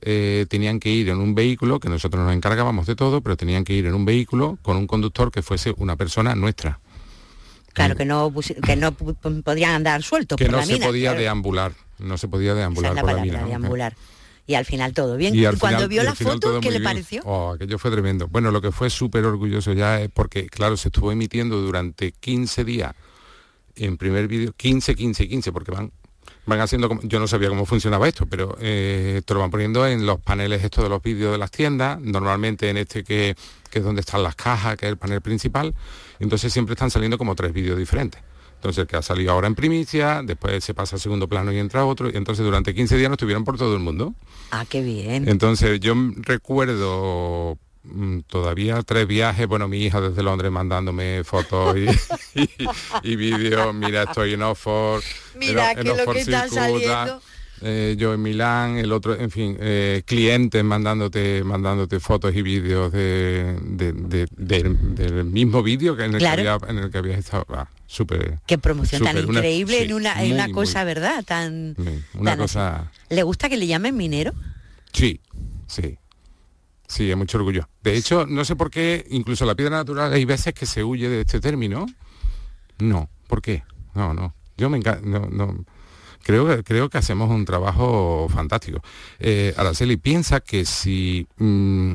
eh, 0.00 0.46
tenían 0.48 0.80
que 0.80 0.90
ir 0.90 1.08
en 1.08 1.18
un 1.18 1.34
vehículo, 1.34 1.80
que 1.80 1.88
nosotros 1.88 2.24
nos 2.24 2.34
encargábamos 2.34 2.86
de 2.86 2.94
todo, 2.94 3.20
pero 3.20 3.36
tenían 3.36 3.64
que 3.64 3.72
ir 3.72 3.86
en 3.86 3.94
un 3.94 4.04
vehículo 4.04 4.58
con 4.62 4.76
un 4.76 4.86
conductor 4.86 5.30
que 5.30 5.42
fuese 5.42 5.74
una 5.76 5.96
persona 5.96 6.34
nuestra. 6.34 6.80
Claro, 7.72 7.96
que 7.96 8.04
no, 8.04 8.32
que 8.64 8.76
no 8.76 8.92
podrían 8.92 9.72
andar 9.72 10.02
sueltos. 10.02 10.36
Que 10.36 10.48
no 10.48 10.62
se 10.62 10.78
podía 10.78 11.14
deambular, 11.14 11.72
no 11.98 12.18
se 12.18 12.28
podía 12.28 12.54
deambular 12.54 12.94
por 13.00 13.12
la 13.12 13.22
mina. 13.22 13.44
Deambular. 13.44 13.94
Y 14.46 14.54
al 14.54 14.64
final 14.64 14.94
todo 14.94 15.16
bien. 15.16 15.34
Y, 15.34 15.44
cuando 15.58 15.88
vio 15.88 16.02
la 16.02 16.14
foto, 16.14 16.58
¿qué 16.60 16.70
le 16.70 16.80
pareció? 16.80 17.22
Oh, 17.24 17.52
aquello 17.52 17.78
fue 17.78 17.90
tremendo. 17.90 18.28
Bueno, 18.28 18.50
lo 18.50 18.62
que 18.62 18.72
fue 18.72 18.88
súper 18.88 19.24
orgulloso 19.26 19.74
ya 19.74 20.00
es 20.00 20.10
porque, 20.10 20.46
claro, 20.46 20.76
se 20.76 20.88
estuvo 20.88 21.12
emitiendo 21.12 21.60
durante 21.60 22.12
15 22.12 22.64
días 22.64 22.94
en 23.76 23.96
primer 23.96 24.26
vídeo, 24.26 24.54
15, 24.56 24.94
15, 24.94 25.28
15, 25.28 25.52
porque 25.52 25.70
van 25.70 25.92
van 26.48 26.60
haciendo 26.60 26.88
como, 26.88 27.02
yo 27.02 27.20
no 27.20 27.28
sabía 27.28 27.48
cómo 27.48 27.66
funcionaba 27.66 28.08
esto, 28.08 28.26
pero 28.26 28.56
eh, 28.60 29.16
esto 29.18 29.34
lo 29.34 29.40
van 29.40 29.50
poniendo 29.50 29.86
en 29.86 30.06
los 30.06 30.18
paneles 30.20 30.64
estos 30.64 30.82
de 30.82 30.90
los 30.90 31.02
vídeos 31.02 31.30
de 31.32 31.38
las 31.38 31.50
tiendas, 31.50 32.00
normalmente 32.00 32.70
en 32.70 32.78
este 32.78 33.04
que, 33.04 33.36
es 33.70 33.84
donde 33.84 34.00
están 34.00 34.22
las 34.22 34.34
cajas, 34.34 34.76
que 34.76 34.86
es 34.86 34.92
el 34.92 34.96
panel 34.96 35.20
principal, 35.20 35.74
entonces 36.18 36.52
siempre 36.52 36.72
están 36.72 36.90
saliendo 36.90 37.18
como 37.18 37.34
tres 37.36 37.52
vídeos 37.52 37.78
diferentes. 37.78 38.20
Entonces 38.56 38.82
el 38.82 38.86
que 38.88 38.96
ha 38.96 39.02
salido 39.02 39.30
ahora 39.30 39.46
en 39.46 39.54
primicia, 39.54 40.22
después 40.24 40.64
se 40.64 40.74
pasa 40.74 40.96
a 40.96 40.98
segundo 40.98 41.28
plano 41.28 41.52
y 41.52 41.58
entra 41.58 41.84
otro, 41.84 42.10
y 42.10 42.16
entonces 42.16 42.44
durante 42.44 42.74
15 42.74 42.96
días 42.96 43.08
nos 43.08 43.16
estuvieron 43.16 43.44
por 43.44 43.56
todo 43.56 43.74
el 43.74 43.80
mundo. 43.80 44.14
Ah, 44.50 44.64
qué 44.68 44.82
bien. 44.82 45.28
Entonces 45.28 45.78
yo 45.78 45.94
recuerdo 46.16 47.56
todavía 48.26 48.82
tres 48.82 49.06
viajes, 49.06 49.46
bueno, 49.46 49.68
mi 49.68 49.78
hija 49.84 50.00
desde 50.00 50.22
Londres 50.22 50.50
mandándome 50.50 51.24
fotos 51.24 51.76
y, 53.02 53.16
vídeos, 53.16 53.74
mira, 53.74 54.04
estoy 54.04 54.34
en 54.34 54.42
Oxford, 54.42 55.02
mira 55.34 55.74
que 55.74 55.84
lo 55.84 56.12
que 56.12 56.24
saliendo. 56.24 57.20
Eh, 57.60 57.96
yo 57.98 58.14
en 58.14 58.22
Milán, 58.22 58.78
el 58.78 58.92
otro, 58.92 59.18
en 59.18 59.30
fin, 59.30 59.56
eh, 59.58 60.02
clientes 60.04 60.62
mandándote, 60.62 61.42
mandándote 61.42 61.98
fotos 61.98 62.34
y 62.34 62.42
vídeos 62.42 62.92
de, 62.92 63.56
del 64.36 65.24
mismo 65.24 65.62
vídeo 65.62 65.96
que 65.96 66.04
en 66.04 66.14
el, 66.14 66.20
que 66.20 66.28
había, 66.28 66.58
en 66.68 66.78
el 66.78 66.90
que 66.90 66.98
habías 66.98 67.18
estado. 67.18 67.46
Ah, 67.48 67.68
súper. 67.86 68.38
Qué 68.46 68.58
promoción 68.58 69.02
tan 69.02 69.18
increíble 69.18 69.82
en 69.82 69.92
una, 69.92 70.22
en 70.22 70.34
una 70.34 70.50
cosa, 70.50 70.84
¿verdad? 70.84 71.24
Tan. 71.24 71.74
Una 72.14 72.36
cosa. 72.36 72.92
¿Le 73.08 73.22
gusta 73.24 73.48
que 73.48 73.56
le 73.56 73.66
llamen 73.66 73.96
minero? 73.96 74.32
Sí, 74.92 75.20
sí. 75.66 75.98
Sí, 76.88 77.10
es 77.10 77.16
mucho 77.16 77.36
orgullo. 77.36 77.68
De 77.82 77.96
hecho, 77.96 78.26
no 78.26 78.44
sé 78.46 78.56
por 78.56 78.70
qué, 78.70 79.06
incluso 79.10 79.44
la 79.44 79.54
piedra 79.54 79.76
natural, 79.76 80.10
hay 80.12 80.24
veces 80.24 80.54
que 80.54 80.64
se 80.64 80.82
huye 80.82 81.08
de 81.08 81.20
este 81.20 81.38
término. 81.38 81.86
No, 82.78 83.10
¿por 83.26 83.42
qué? 83.42 83.62
No, 83.94 84.14
no. 84.14 84.34
Yo 84.56 84.70
me 84.70 84.78
encanta. 84.78 85.02
Creo, 86.22 86.62
creo 86.64 86.88
que 86.88 86.98
hacemos 86.98 87.30
un 87.30 87.44
trabajo 87.44 88.26
fantástico. 88.32 88.82
Eh, 89.18 89.54
Araceli 89.56 89.98
piensa 89.98 90.40
que 90.40 90.64
si 90.64 91.26
mm, 91.36 91.92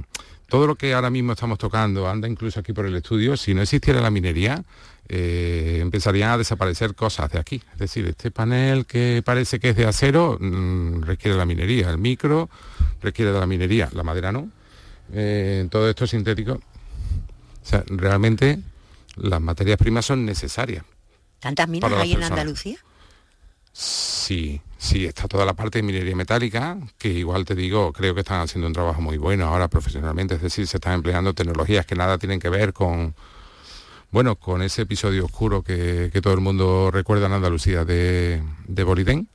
todo 0.48 0.68
lo 0.68 0.76
que 0.76 0.94
ahora 0.94 1.10
mismo 1.10 1.34
estamos 1.34 1.58
tocando 1.58 2.08
anda 2.08 2.28
incluso 2.28 2.60
aquí 2.60 2.72
por 2.72 2.86
el 2.86 2.96
estudio, 2.96 3.36
si 3.36 3.54
no 3.54 3.64
existiera 3.64 4.00
la 4.00 4.12
minería, 4.12 4.64
eh, 5.10 5.80
empezarían 5.82 6.32
a 6.32 6.38
desaparecer 6.38 6.94
cosas 6.94 7.32
de 7.32 7.39
aquí. 7.39 7.62
Es 7.74 7.80
decir, 7.80 8.06
este 8.08 8.30
panel 8.30 8.86
que 8.86 9.24
parece 9.26 9.60
que 9.60 9.70
es 9.70 9.76
de 9.76 9.88
acero 9.88 10.38
mm, 10.39 11.02
requiere 11.02 11.36
la 11.36 11.46
minería, 11.46 11.89
el 11.89 11.98
micro 11.98 12.50
requiere 13.02 13.32
de 13.32 13.39
la 13.39 13.48
minería, 13.48 13.89
la 13.94 14.04
madera 14.04 14.32
no 14.32 14.50
eh, 15.12 15.68
todo 15.70 15.89
esto 15.89 16.08
sintético. 16.08 16.54
O 16.54 17.66
sea, 17.66 17.84
realmente 17.88 18.60
las 19.16 19.41
materias 19.41 19.78
primas 19.78 20.06
son 20.06 20.26
necesarias. 20.26 20.84
¿Tantas 21.39 21.68
minas 21.68 21.91
hay 21.93 22.14
en 22.14 22.24
Andalucía? 22.24 22.78
Sí, 23.74 24.62
sí, 24.78 25.06
está 25.06 25.28
toda 25.28 25.45
la 25.45 25.54
parte 25.54 25.80
de 25.80 25.84
minería 25.84 26.16
metálica, 26.16 26.78
que 26.97 27.10
igual 27.10 27.43
te 27.43 27.56
digo, 27.56 27.91
creo 27.91 28.14
que 28.14 28.22
están 28.22 28.41
haciendo 28.41 28.68
un 28.68 28.74
trabajo 28.74 29.01
muy 29.01 29.18
bueno 29.18 29.47
ahora 29.47 29.68
profesionalmente, 29.68 30.36
es 30.36 30.41
decir, 30.41 30.68
se 30.68 30.78
están 30.78 30.93
empleando 30.93 31.34
tecnologías 31.34 31.86
que 31.86 31.95
nada 31.95 32.20
tienen 32.20 32.39
que 32.39 32.49
ver 32.49 32.72
con, 32.72 33.16
bueno, 34.12 34.36
con 34.36 34.62
ese 34.62 34.84
episodio 34.84 35.26
oscuro 35.26 35.64
que, 35.64 36.12
todo 36.22 36.34
el 36.36 36.39
mundo 36.39 36.91
recuerda 36.91 37.26
en 37.26 37.34
Andalucía 37.34 37.84
de, 37.84 38.43
de 38.68 38.84
Bolidén, 38.84 39.28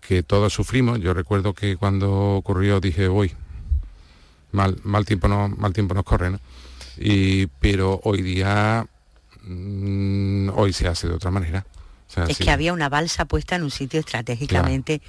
que 0.00 0.22
todos 0.22 0.52
sufrimos. 0.52 1.00
Yo 1.00 1.12
recuerdo 1.12 1.52
que 1.52 1.76
cuando 1.76 2.36
ocurrió 2.36 2.80
dije, 2.80 3.08
uy, 3.08 3.34
mal, 4.52 4.76
mal, 4.84 5.04
tiempo, 5.04 5.28
no, 5.28 5.48
mal 5.48 5.72
tiempo 5.72 5.94
nos 5.94 6.04
corre, 6.04 6.30
¿no? 6.30 6.40
Y, 6.96 7.46
pero 7.46 8.00
hoy 8.04 8.22
día, 8.22 8.86
mm, 9.42 10.50
hoy 10.54 10.72
se 10.72 10.88
hace 10.88 11.08
de 11.08 11.14
otra 11.14 11.30
manera. 11.30 11.64
O 12.08 12.12
sea, 12.12 12.24
es 12.24 12.36
sí. 12.36 12.44
que 12.44 12.50
había 12.50 12.72
una 12.72 12.88
balsa 12.88 13.24
puesta 13.24 13.56
en 13.56 13.62
un 13.62 13.70
sitio 13.70 14.00
estratégicamente 14.00 15.00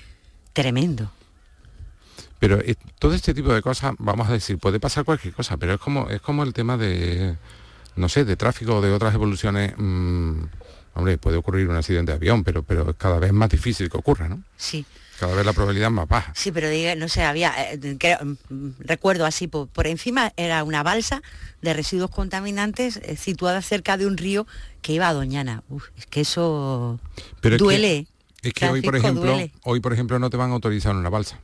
tremendo. 0.54 1.12
Pero 2.40 2.60
eh, 2.60 2.76
todo 3.00 3.14
este 3.14 3.34
tipo 3.34 3.54
de 3.54 3.62
cosas, 3.62 3.94
vamos 4.00 4.30
a 4.30 4.34
decir, 4.34 4.58
puede 4.58 4.80
pasar 4.80 5.06
cualquier 5.06 5.34
cosa, 5.34 5.58
pero 5.58 5.74
es 5.74 5.80
como, 5.80 6.10
es 6.10 6.22
como 6.22 6.44
el 6.44 6.54
tema 6.54 6.78
de, 6.78 7.38
no 7.96 8.10
sé, 8.10 8.26
de 8.26 8.36
tráfico 8.36 8.78
o 8.78 8.82
de 8.82 8.92
otras 8.92 9.14
evoluciones. 9.14 9.74
mm, 9.78 10.44
hombre, 10.94 11.18
puede 11.18 11.38
ocurrir 11.38 11.70
un 11.70 11.76
accidente 11.76 12.12
de 12.12 12.18
avión, 12.18 12.44
pero, 12.44 12.64
pero 12.64 12.90
es 12.90 12.96
cada 12.96 13.20
vez 13.20 13.34
más 13.34 13.50
difícil 13.50 13.90
que 13.90 13.98
ocurra, 13.98 14.28
¿no? 14.28 14.44
Sí. 14.58 14.86
Cada 15.22 15.36
vez 15.36 15.46
la 15.46 15.54
probabilidad 15.54 15.90
es 15.90 15.94
más 15.94 16.08
baja. 16.08 16.34
Sí, 16.36 16.52
pero 16.52 16.68
diga, 16.68 16.96
no 16.96 17.08
sé, 17.08 17.22
había, 17.22 17.54
eh, 17.74 17.80
creo, 18.00 18.18
mm, 18.50 18.70
recuerdo 18.80 19.28
así, 19.28 19.46
por, 19.46 19.68
por 19.68 19.86
encima 19.86 20.34
era 20.36 20.64
una 20.64 20.82
balsa 20.82 21.22
de 21.62 21.76
residuos 21.76 22.10
contaminantes 22.10 22.98
eh, 23.04 23.16
situada 23.18 23.62
cerca 23.62 23.98
de 23.98 24.08
un 24.08 24.18
río 24.18 24.48
que 24.82 24.94
iba 24.94 25.08
a 25.08 25.14
Doñana. 25.14 25.62
Uf, 25.70 25.90
es 25.96 26.08
que 26.08 26.22
eso 26.22 27.00
Pero 27.40 27.56
es 27.58 27.60
que- 27.60 27.64
duele. 27.64 28.08
Es 28.42 28.54
que 28.54 28.68
hoy, 28.68 28.82
por 28.82 28.96
ejemplo, 28.96 29.22
duele. 29.30 29.52
hoy, 29.62 29.80
por 29.80 29.94
ejemplo, 29.94 30.18
no 30.18 30.32
te 30.32 30.38
van 30.38 30.50
a 30.50 30.54
autorizar 30.56 30.96
una 30.96 31.10
balsa. 31.10 31.40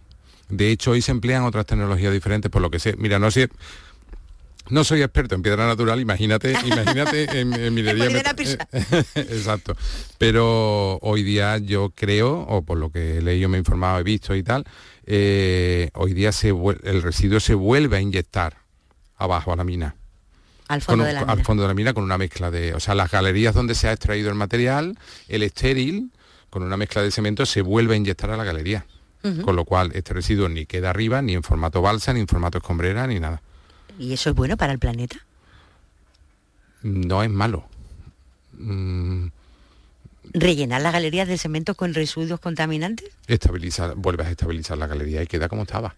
De 0.49 0.71
hecho, 0.71 0.89
hoy 0.89 1.03
se 1.03 1.11
emplean 1.11 1.43
otras 1.43 1.67
tecnologías 1.67 2.11
diferentes, 2.11 2.49
por 2.49 2.63
lo 2.63 2.71
que 2.71 2.79
sé. 2.79 2.95
Mira, 2.97 3.19
no 3.19 3.29
sé. 3.29 3.47
No 4.69 4.83
soy 4.83 5.01
experto 5.01 5.35
en 5.35 5.41
piedra 5.41 5.65
natural, 5.67 5.99
imagínate, 5.99 6.51
imagínate 6.65 7.39
en, 7.39 7.53
en 7.53 7.73
minería. 7.73 8.05
Exacto. 9.15 9.75
Pero 10.17 10.97
hoy 11.01 11.23
día 11.23 11.57
yo 11.57 11.91
creo, 11.95 12.41
o 12.41 12.61
por 12.63 12.77
lo 12.77 12.91
que 12.91 13.17
he 13.17 13.21
leído, 13.21 13.49
me 13.49 13.57
he 13.57 13.59
informado, 13.59 13.99
he 13.99 14.03
visto 14.03 14.35
y 14.35 14.43
tal, 14.43 14.65
eh, 15.05 15.89
hoy 15.93 16.13
día 16.13 16.31
se 16.31 16.49
el 16.83 17.01
residuo 17.01 17.39
se 17.39 17.53
vuelve 17.53 17.97
a 17.97 18.01
inyectar 18.01 18.57
abajo 19.17 19.53
a 19.53 19.55
la 19.55 19.63
mina 19.63 19.95
Al 20.67 20.81
fondo 20.81 21.03
un- 21.03 21.07
de 21.07 21.13
la 21.13 21.19
al 21.21 21.27
mina. 21.37 21.43
fondo 21.43 21.63
de 21.63 21.67
la 21.69 21.73
mina 21.73 21.93
con 21.93 22.03
una 22.03 22.17
mezcla 22.17 22.51
de, 22.51 22.73
o 22.73 22.79
sea, 22.79 22.93
las 22.95 23.09
galerías 23.09 23.53
donde 23.55 23.73
se 23.75 23.87
ha 23.87 23.93
extraído 23.93 24.29
el 24.29 24.35
material, 24.35 24.97
el 25.27 25.43
estéril, 25.43 26.11
con 26.49 26.63
una 26.63 26.77
mezcla 26.77 27.01
de 27.01 27.11
cemento, 27.11 27.45
se 27.45 27.61
vuelve 27.61 27.93
a 27.93 27.97
inyectar 27.97 28.29
a 28.31 28.37
la 28.37 28.43
galería. 28.43 28.85
Con 29.43 29.57
lo 29.57 29.65
cual, 29.65 29.91
este 29.93 30.13
residuo 30.13 30.47
ni 30.47 30.65
queda 30.65 30.89
arriba, 30.91 31.21
ni 31.21 31.33
en 31.33 31.43
formato 31.43 31.81
balsa, 31.81 32.13
ni 32.13 32.21
en 32.21 32.27
formato 32.27 32.59
escombrera, 32.59 33.05
ni 33.07 33.19
nada. 33.19 33.41
¿Y 33.97 34.13
eso 34.13 34.29
es 34.29 34.35
bueno 34.35 34.57
para 34.57 34.73
el 34.73 34.79
planeta? 34.79 35.17
No 36.83 37.23
es 37.23 37.29
malo. 37.29 37.65
Mm, 38.53 39.27
¿Rellenar 40.33 40.81
las 40.81 40.93
galerías 40.93 41.27
de 41.27 41.37
cemento 41.37 41.75
con 41.75 41.93
residuos 41.93 42.39
contaminantes? 42.39 43.09
estabiliza, 43.27 43.93
vuelves 43.95 44.27
a 44.27 44.31
estabilizar 44.31 44.77
la 44.77 44.87
galería 44.87 45.23
y 45.23 45.27
queda 45.27 45.47
como 45.49 45.63
estaba. 45.63 45.95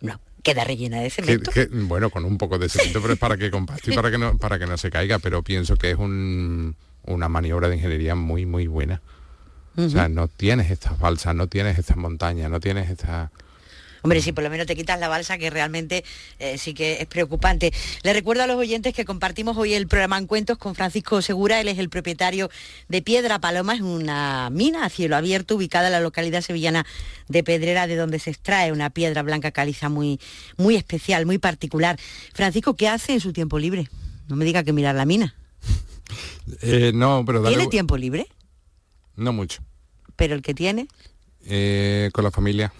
No, 0.00 0.20
queda 0.42 0.64
rellena 0.64 1.00
de 1.00 1.10
cemento. 1.10 1.50
que, 1.50 1.66
bueno, 1.66 2.10
con 2.10 2.24
un 2.24 2.38
poco 2.38 2.58
de 2.58 2.68
cemento, 2.68 3.00
pero 3.00 3.14
es 3.14 3.18
para 3.18 3.36
que 3.36 3.50
compacte 3.50 3.90
y 3.92 3.94
para 3.94 4.10
que 4.10 4.18
no, 4.18 4.38
para 4.38 4.58
que 4.58 4.66
no 4.66 4.76
se 4.78 4.90
caiga, 4.90 5.18
pero 5.18 5.42
pienso 5.42 5.76
que 5.76 5.90
es 5.90 5.96
un- 5.98 6.76
una 7.04 7.28
maniobra 7.28 7.68
de 7.68 7.76
ingeniería 7.76 8.14
muy, 8.14 8.46
muy 8.46 8.66
buena. 8.66 9.00
O 9.76 9.88
sea, 9.88 10.08
no 10.08 10.26
tienes 10.26 10.70
estas 10.72 10.98
balsas, 10.98 11.34
no 11.36 11.46
tienes 11.46 11.78
estas 11.78 11.96
montañas, 11.96 12.50
no 12.50 12.58
tienes 12.58 12.90
estas... 12.90 13.30
Hombre, 14.02 14.20
si 14.22 14.32
por 14.32 14.44
lo 14.44 14.50
menos 14.50 14.66
te 14.66 14.76
quitas 14.76 14.98
la 15.00 15.08
balsa, 15.08 15.38
que 15.38 15.50
realmente 15.50 16.04
eh, 16.38 16.58
sí 16.58 16.74
que 16.74 17.00
es 17.00 17.06
preocupante. 17.06 17.72
Le 18.02 18.12
recuerdo 18.12 18.42
a 18.42 18.46
los 18.46 18.56
oyentes 18.56 18.94
que 18.94 19.04
compartimos 19.04 19.56
hoy 19.56 19.74
el 19.74 19.88
programa 19.88 20.18
Encuentros 20.18 20.58
con 20.58 20.74
Francisco 20.74 21.20
Segura. 21.22 21.60
Él 21.60 21.68
es 21.68 21.78
el 21.78 21.88
propietario 21.88 22.50
de 22.88 23.02
Piedra 23.02 23.38
Paloma, 23.40 23.74
es 23.74 23.80
una 23.80 24.50
mina 24.50 24.84
a 24.84 24.88
cielo 24.88 25.16
abierto 25.16 25.56
ubicada 25.56 25.86
en 25.88 25.92
la 25.92 26.00
localidad 26.00 26.42
sevillana 26.42 26.86
de 27.28 27.42
Pedrera, 27.42 27.86
de 27.86 27.96
donde 27.96 28.18
se 28.18 28.30
extrae 28.30 28.72
una 28.72 28.90
piedra 28.90 29.22
blanca 29.22 29.50
caliza 29.50 29.88
muy, 29.88 30.20
muy 30.56 30.76
especial, 30.76 31.26
muy 31.26 31.38
particular. 31.38 31.98
Francisco, 32.34 32.74
¿qué 32.74 32.88
hace 32.88 33.12
en 33.14 33.20
su 33.20 33.32
tiempo 33.32 33.58
libre? 33.58 33.88
No 34.28 34.36
me 34.36 34.44
diga 34.44 34.62
que 34.62 34.72
mirar 34.72 34.94
la 34.94 35.04
mina. 35.06 35.34
Eh, 36.62 36.92
no, 36.94 37.24
pero 37.26 37.42
dale- 37.42 37.56
¿Tiene 37.56 37.70
tiempo 37.70 37.96
libre? 37.96 38.26
No 39.16 39.32
mucho. 39.32 39.62
Pero 40.16 40.34
el 40.34 40.42
que 40.42 40.54
tiene, 40.54 40.88
Eh, 41.50 42.10
con 42.12 42.24
la 42.24 42.30
familia. 42.30 42.72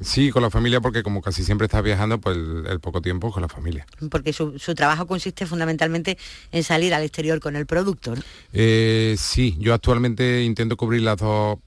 Sí, 0.00 0.30
con 0.30 0.42
la 0.42 0.50
familia 0.50 0.80
porque 0.80 1.02
como 1.02 1.20
casi 1.20 1.44
siempre 1.44 1.66
estás 1.66 1.82
viajando, 1.82 2.18
pues 2.18 2.36
el, 2.36 2.66
el 2.66 2.80
poco 2.80 3.02
tiempo 3.02 3.30
con 3.30 3.42
la 3.42 3.48
familia. 3.48 3.86
porque 4.10 4.32
su, 4.32 4.58
su 4.58 4.74
trabajo 4.74 5.06
consiste 5.06 5.44
fundamentalmente 5.46 6.16
en 6.52 6.62
salir 6.62 6.94
al 6.94 7.02
exterior 7.02 7.38
con 7.38 7.54
el 7.54 7.66
producto. 7.66 8.14
¿no? 8.16 8.22
Eh, 8.54 9.14
sí, 9.18 9.56
yo 9.58 9.74
actualmente 9.74 10.42
intento 10.42 10.78
cubrir 10.78 11.02
las 11.02 11.18
dos, 11.18 11.58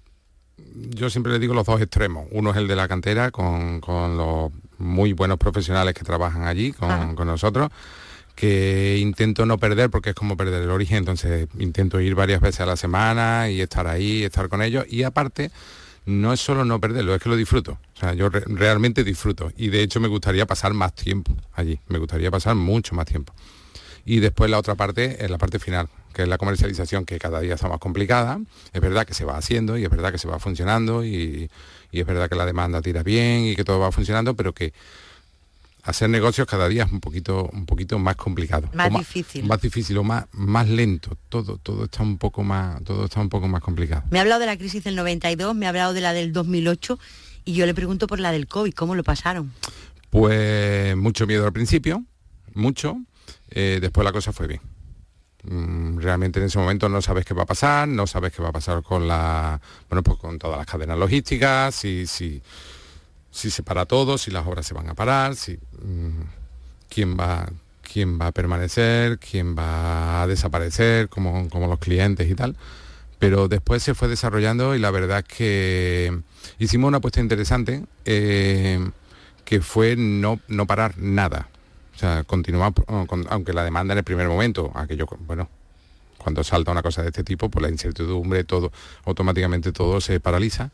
yo 0.73 1.11
siempre 1.11 1.31
le 1.31 1.37
digo 1.39 1.53
los 1.53 1.65
dos 1.67 1.79
extremos. 1.79 2.27
Uno 2.31 2.49
es 2.49 2.57
el 2.57 2.67
de 2.67 2.75
la 2.75 2.87
cantera 2.87 3.29
con, 3.29 3.79
con 3.81 4.17
los 4.17 4.51
muy 4.79 5.13
buenos 5.13 5.37
profesionales 5.37 5.93
que 5.93 6.03
trabajan 6.03 6.47
allí 6.47 6.71
con 6.71 7.27
nosotros, 7.27 7.69
que 8.35 8.97
intento 8.99 9.45
no 9.45 9.59
perder 9.59 9.91
porque 9.91 10.09
es 10.09 10.15
como 10.15 10.35
perder 10.35 10.63
el 10.63 10.71
origen, 10.71 10.97
entonces 10.97 11.47
intento 11.59 12.01
ir 12.01 12.15
varias 12.15 12.41
veces 12.41 12.61
a 12.61 12.65
la 12.65 12.75
semana 12.77 13.49
y 13.51 13.61
estar 13.61 13.85
ahí, 13.85 14.23
estar 14.23 14.49
con 14.49 14.63
ellos. 14.63 14.85
Y 14.89 15.03
aparte, 15.03 15.51
no 16.05 16.33
es 16.33 16.39
solo 16.39 16.65
no 16.65 16.79
perderlo, 16.79 17.15
es 17.15 17.21
que 17.21 17.29
lo 17.29 17.35
disfruto. 17.35 17.77
O 17.95 17.99
sea, 17.99 18.13
yo 18.13 18.29
re- 18.29 18.43
realmente 18.47 19.03
disfruto. 19.03 19.51
Y 19.57 19.69
de 19.69 19.81
hecho 19.81 19.99
me 19.99 20.07
gustaría 20.07 20.45
pasar 20.45 20.73
más 20.73 20.93
tiempo 20.93 21.31
allí, 21.53 21.79
me 21.87 21.97
gustaría 21.99 22.29
pasar 22.31 22.55
mucho 22.55 22.95
más 22.95 23.05
tiempo. 23.05 23.33
Y 24.05 24.19
después 24.19 24.51
la 24.51 24.59
otra 24.59 24.75
parte 24.75 25.23
es 25.23 25.31
la 25.31 25.37
parte 25.37 25.59
final, 25.59 25.87
que 26.13 26.23
es 26.23 26.27
la 26.27 26.37
comercialización, 26.37 27.05
que 27.05 27.17
cada 27.19 27.39
día 27.39 27.53
está 27.55 27.69
más 27.69 27.79
complicada. 27.79 28.39
Es 28.73 28.81
verdad 28.81 29.05
que 29.05 29.13
se 29.13 29.23
va 29.23 29.37
haciendo 29.37 29.77
y 29.77 29.85
es 29.85 29.89
verdad 29.89 30.11
que 30.11 30.17
se 30.17 30.27
va 30.27 30.39
funcionando 30.39 31.05
y, 31.05 31.49
y 31.91 31.99
es 32.01 32.05
verdad 32.05 32.27
que 32.27 32.35
la 32.35 32.45
demanda 32.45 32.81
tira 32.81 33.01
bien 33.01 33.45
y 33.45 33.55
que 33.55 33.63
todo 33.63 33.79
va 33.79 33.93
funcionando, 33.93 34.35
pero 34.35 34.51
que 34.53 34.73
hacer 35.83 36.09
negocios 36.09 36.47
cada 36.47 36.67
día 36.67 36.83
es 36.83 36.91
un 36.91 36.99
poquito, 36.99 37.49
un 37.53 37.65
poquito 37.65 37.99
más 37.99 38.15
complicado. 38.15 38.69
Más 38.73 38.91
difícil. 38.91 39.45
Más 39.45 39.61
difícil 39.61 39.97
o 39.97 40.03
más, 40.03 40.25
más 40.31 40.67
lento. 40.67 41.17
Todo, 41.29 41.57
todo 41.57 41.85
está 41.85 42.03
un 42.03 42.17
poco 42.17 42.43
más, 42.43 42.81
todo 42.83 43.05
está 43.05 43.19
un 43.19 43.29
poco 43.29 43.47
más 43.47 43.61
complicado. 43.61 44.03
Me 44.09 44.19
ha 44.19 44.21
hablado 44.21 44.39
de 44.39 44.45
la 44.47 44.57
crisis 44.57 44.83
del 44.83 44.95
92, 44.95 45.53
me 45.55 45.65
ha 45.65 45.69
hablado 45.69 45.93
de 45.93 46.01
la 46.01 46.13
del 46.13 46.31
2008 46.33 46.97
y 47.45 47.53
yo 47.53 47.65
le 47.65 47.73
pregunto 47.73 48.07
por 48.07 48.19
la 48.19 48.31
del 48.31 48.47
COVID, 48.47 48.73
¿cómo 48.73 48.95
lo 48.95 49.03
pasaron? 49.03 49.51
Pues 50.09 50.95
mucho 50.95 51.25
miedo 51.27 51.45
al 51.45 51.53
principio, 51.53 52.03
mucho. 52.53 52.97
eh, 53.49 53.79
después 53.81 54.05
la 54.05 54.11
cosa 54.11 54.31
fue 54.31 54.47
bien. 54.47 54.61
Mm, 55.43 55.97
Realmente 55.99 56.39
en 56.39 56.45
ese 56.45 56.57
momento 56.59 56.87
no 56.87 57.01
sabes 57.01 57.25
qué 57.25 57.33
va 57.33 57.43
a 57.43 57.47
pasar, 57.47 57.87
no 57.87 58.07
sabes 58.07 58.31
qué 58.31 58.41
va 58.41 58.49
a 58.49 58.53
pasar 58.53 58.81
con 58.83 59.07
la, 59.07 59.59
bueno, 59.89 60.01
pues 60.03 60.17
con 60.17 60.39
todas 60.39 60.57
las 60.57 60.65
cadenas 60.67 60.97
logísticas, 60.97 61.75
si, 61.75 62.07
si, 62.07 62.41
si 63.33 63.49
se 63.51 63.63
para 63.63 63.85
todo, 63.85 64.17
si 64.17 64.31
las 64.31 64.45
obras 64.47 64.65
se 64.65 64.73
van 64.75 64.89
a 64.89 64.93
parar, 64.93 65.35
si 65.35 65.57
mm, 65.81 66.21
quién 66.87 67.17
va, 67.19 67.49
quién 67.81 68.19
va 68.19 68.27
a 68.27 68.31
permanecer, 68.31 69.17
quién 69.19 69.57
va 69.57 70.21
a 70.21 70.27
desaparecer, 70.27 71.09
como, 71.09 71.49
como 71.49 71.67
los 71.67 71.79
clientes 71.79 72.29
y 72.29 72.35
tal. 72.35 72.55
Pero 73.19 73.47
después 73.47 73.81
se 73.83 73.95
fue 73.95 74.07
desarrollando 74.07 74.75
y 74.75 74.79
la 74.79 74.91
verdad 74.91 75.19
es 75.19 75.25
que 75.37 76.19
hicimos 76.59 76.87
una 76.89 76.97
apuesta 76.97 77.19
interesante. 77.21 77.83
eh, 78.05 78.79
que 79.45 79.59
fue 79.59 79.95
no, 79.97 80.39
no 80.47 80.65
parar 80.65 80.97
nada. 80.97 81.49
O 81.95 81.99
sea, 81.99 82.23
continuar, 82.23 82.71
con- 83.07 83.25
aunque 83.29 83.51
la 83.53 83.63
demanda 83.65 83.91
en 83.93 83.97
el 83.97 84.03
primer 84.05 84.27
momento, 84.29 84.71
aquello, 84.73 85.05
bueno, 85.27 85.49
cuando 86.17 86.43
salta 86.45 86.71
una 86.71 86.81
cosa 86.81 87.01
de 87.01 87.09
este 87.09 87.25
tipo, 87.25 87.49
pues 87.49 87.61
la 87.61 87.69
incertidumbre, 87.69 88.45
todo, 88.45 88.71
automáticamente 89.05 89.73
todo 89.73 89.99
se 89.99 90.21
paraliza. 90.21 90.71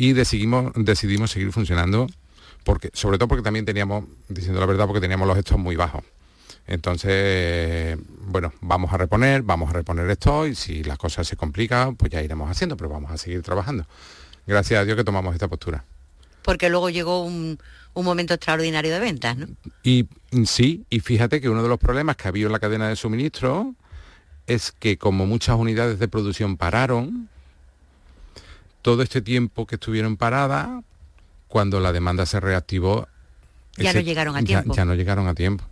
Y 0.00 0.14
decidimos, 0.14 0.72
decidimos 0.76 1.30
seguir 1.30 1.52
funcionando, 1.52 2.06
porque, 2.64 2.88
sobre 2.94 3.18
todo 3.18 3.28
porque 3.28 3.42
también 3.42 3.66
teníamos, 3.66 4.06
diciendo 4.30 4.58
la 4.58 4.64
verdad, 4.64 4.86
porque 4.86 5.02
teníamos 5.02 5.28
los 5.28 5.36
estos 5.36 5.58
muy 5.58 5.76
bajos. 5.76 6.02
Entonces, 6.66 7.98
bueno, 8.22 8.50
vamos 8.62 8.94
a 8.94 8.96
reponer, 8.96 9.42
vamos 9.42 9.68
a 9.68 9.74
reponer 9.74 10.08
esto 10.08 10.46
y 10.46 10.54
si 10.54 10.82
las 10.84 10.96
cosas 10.96 11.28
se 11.28 11.36
complican, 11.36 11.96
pues 11.96 12.10
ya 12.10 12.22
iremos 12.22 12.50
haciendo, 12.50 12.78
pero 12.78 12.88
vamos 12.88 13.10
a 13.10 13.18
seguir 13.18 13.42
trabajando. 13.42 13.84
Gracias 14.46 14.80
a 14.80 14.86
Dios 14.86 14.96
que 14.96 15.04
tomamos 15.04 15.34
esta 15.34 15.48
postura. 15.48 15.84
Porque 16.44 16.70
luego 16.70 16.88
llegó 16.88 17.22
un, 17.22 17.58
un 17.92 18.04
momento 18.06 18.32
extraordinario 18.32 18.94
de 18.94 19.00
ventas, 19.00 19.36
¿no? 19.36 19.48
Y 19.82 20.08
sí, 20.46 20.86
y 20.88 21.00
fíjate 21.00 21.42
que 21.42 21.50
uno 21.50 21.62
de 21.62 21.68
los 21.68 21.78
problemas 21.78 22.16
que 22.16 22.26
ha 22.26 22.30
habido 22.30 22.46
en 22.46 22.52
la 22.52 22.58
cadena 22.58 22.88
de 22.88 22.96
suministro 22.96 23.74
es 24.46 24.72
que 24.72 24.96
como 24.96 25.26
muchas 25.26 25.56
unidades 25.56 25.98
de 25.98 26.08
producción 26.08 26.56
pararon, 26.56 27.28
todo 28.82 29.02
este 29.02 29.20
tiempo 29.22 29.66
que 29.66 29.76
estuvieron 29.76 30.16
paradas, 30.16 30.68
cuando 31.48 31.80
la 31.80 31.92
demanda 31.92 32.26
se 32.26 32.40
reactivó, 32.40 33.08
Ya 33.76 33.92
no 33.92 34.00
llegaron 34.00 34.36
a 34.36 34.42
tiempo. 34.42 34.74
Ya, 34.74 34.84
no 34.84 34.94
llegaron 34.94 35.26
a 35.28 35.34
tiempo. 35.34 35.64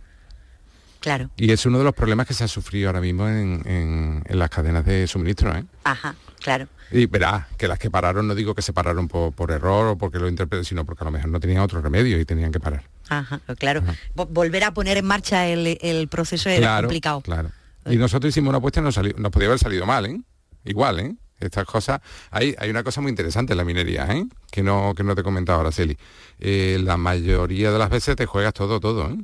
Claro, 0.99 1.29
Y 1.37 1.51
es 1.51 1.65
uno 1.65 1.77
de 1.77 1.85
los 1.85 1.93
problemas 1.95 2.27
que 2.27 2.33
se 2.33 2.43
ha 2.43 2.47
sufrido 2.49 2.89
ahora 2.89 2.99
mismo 2.99 3.25
en, 3.29 3.61
en- 3.65 4.21
en 4.25 4.39
las 4.39 4.49
cadenas 4.49 4.83
de 4.85 5.07
suministro. 5.07 5.55
¿eh? 5.55 5.63
ajá, 5.85 6.15
claro. 6.43 6.67
Y 6.91 7.05
verás, 7.05 7.45
que 7.57 7.67
las 7.69 7.79
que 7.79 7.89
pararon, 7.89 8.27
no 8.27 8.35
digo 8.35 8.53
que 8.55 8.61
se 8.61 8.73
pararon 8.73 9.07
por, 9.07 9.31
por 9.31 9.51
error 9.51 9.87
o 9.89 9.97
porque 9.97 10.17
lo 10.19 10.27
interpreten, 10.27 10.65
sino 10.65 10.83
porque 10.85 11.03
a 11.03 11.05
lo 11.05 11.11
mejor 11.11 11.29
no 11.29 11.39
tenían 11.39 11.61
otro 11.61 11.81
remedio 11.81 12.19
y 12.19 12.25
tenían 12.25 12.51
que 12.51 12.59
parar. 12.59 12.83
Ajá, 13.07 13.39
claro. 13.59 13.81
Vo- 14.15 14.27
Volver 14.29 14.63
a 14.65 14.71
poner 14.73 14.97
en 14.97 15.05
marcha 15.05 15.47
el, 15.47 15.77
el 15.81 16.07
proceso 16.09 16.49
era 16.49 16.59
claro, 16.59 16.87
complicado. 16.87 17.21
Claro. 17.21 17.51
Y 17.85 17.95
nosotros 17.95 18.29
hicimos 18.31 18.49
una 18.49 18.57
apuesta 18.57 18.81
y 18.81 18.83
nos, 18.83 18.95
salió- 18.95 19.13
nos 19.17 19.31
podía 19.31 19.47
haber 19.47 19.59
salido 19.59 19.85
mal, 19.85 20.05
¿eh? 20.07 20.19
Igual, 20.65 20.99
¿eh? 20.99 21.15
Estas 21.39 21.65
cosas. 21.65 22.01
Hay, 22.31 22.55
hay 22.57 22.69
una 22.69 22.83
cosa 22.83 23.01
muy 23.01 23.09
interesante 23.09 23.53
en 23.53 23.57
la 23.57 23.63
minería, 23.63 24.05
¿eh? 24.11 24.25
Que 24.51 24.61
no, 24.61 24.93
que 24.95 25.03
no 25.03 25.15
te 25.15 25.21
he 25.21 25.23
comentado 25.23 25.59
ahora, 25.59 25.71
Celi. 25.71 25.97
Eh, 26.39 26.79
la 26.83 26.97
mayoría 26.97 27.71
de 27.71 27.79
las 27.79 27.89
veces 27.89 28.15
te 28.15 28.25
juegas 28.25 28.53
todo, 28.53 28.79
todo, 28.79 29.09
¿eh? 29.09 29.17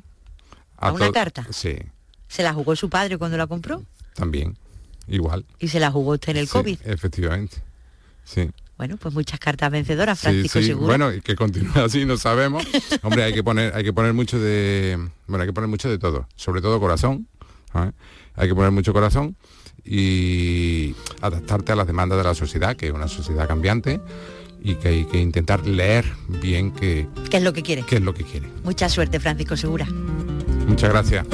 ¿A 0.77 0.91
una 0.91 1.11
carta? 1.11 1.45
Sí, 1.51 1.77
¿Se 2.27 2.43
la 2.43 2.53
jugó 2.53 2.75
su 2.75 2.89
padre 2.89 3.17
cuando 3.17 3.37
la 3.37 3.47
compró? 3.47 3.83
también. 4.13 4.57
igual. 5.07 5.45
Y 5.59 5.67
se 5.67 5.79
la 5.79 5.91
jugó 5.91 6.13
usted 6.13 6.29
en 6.31 6.37
el 6.37 6.47
Sí, 6.47 6.53
COVID. 6.53 6.79
Efectivamente. 6.85 7.57
Sí. 8.23 8.49
Bueno, 8.77 8.97
pues 8.97 9.13
muchas 9.13 9.39
cartas 9.39 9.71
vencedoras, 9.71 10.19
Francisco 10.19 10.59
sí. 10.59 10.73
Bueno, 10.73 11.13
y 11.13 11.21
que 11.21 11.35
continúe 11.35 11.79
así, 11.83 12.05
no 12.05 12.17
sabemos. 12.17 12.65
Hombre, 13.03 13.23
hay 13.23 13.33
que 13.33 13.43
poner, 13.43 13.75
hay 13.75 13.83
que 13.83 13.93
poner 13.93 14.13
mucho 14.13 14.39
de. 14.39 14.97
Bueno, 15.27 15.43
hay 15.43 15.47
que 15.49 15.53
poner 15.53 15.69
mucho 15.69 15.89
de 15.89 15.97
todo. 15.97 16.27
Sobre 16.35 16.61
todo 16.61 16.79
corazón. 16.79 17.27
¿sabes? 17.71 17.93
Hay 18.35 18.47
que 18.49 18.55
poner 18.55 18.71
mucho 18.71 18.93
corazón 18.93 19.35
y 19.85 20.95
adaptarte 21.21 21.71
a 21.71 21.75
las 21.75 21.87
demandas 21.87 22.17
de 22.17 22.23
la 22.23 22.33
sociedad, 22.33 22.75
que 22.75 22.87
es 22.87 22.91
una 22.93 23.07
sociedad 23.07 23.47
cambiante, 23.47 24.01
y 24.61 24.75
que 24.75 24.87
hay 24.87 25.05
que 25.05 25.19
intentar 25.19 25.65
leer 25.67 26.05
bien 26.27 26.71
qué, 26.71 27.07
¿Qué 27.29 27.37
es 27.37 27.43
lo 27.43 27.53
que 27.53 27.61
quiere? 27.61 27.83
qué 27.87 27.97
es 27.97 28.01
lo 28.01 28.13
que 28.13 28.23
quiere. 28.23 28.47
Mucha 28.63 28.89
suerte, 28.89 29.19
Francisco 29.19 29.55
Segura. 29.55 29.85
Muchas 30.67 30.89
gracias. 30.89 31.25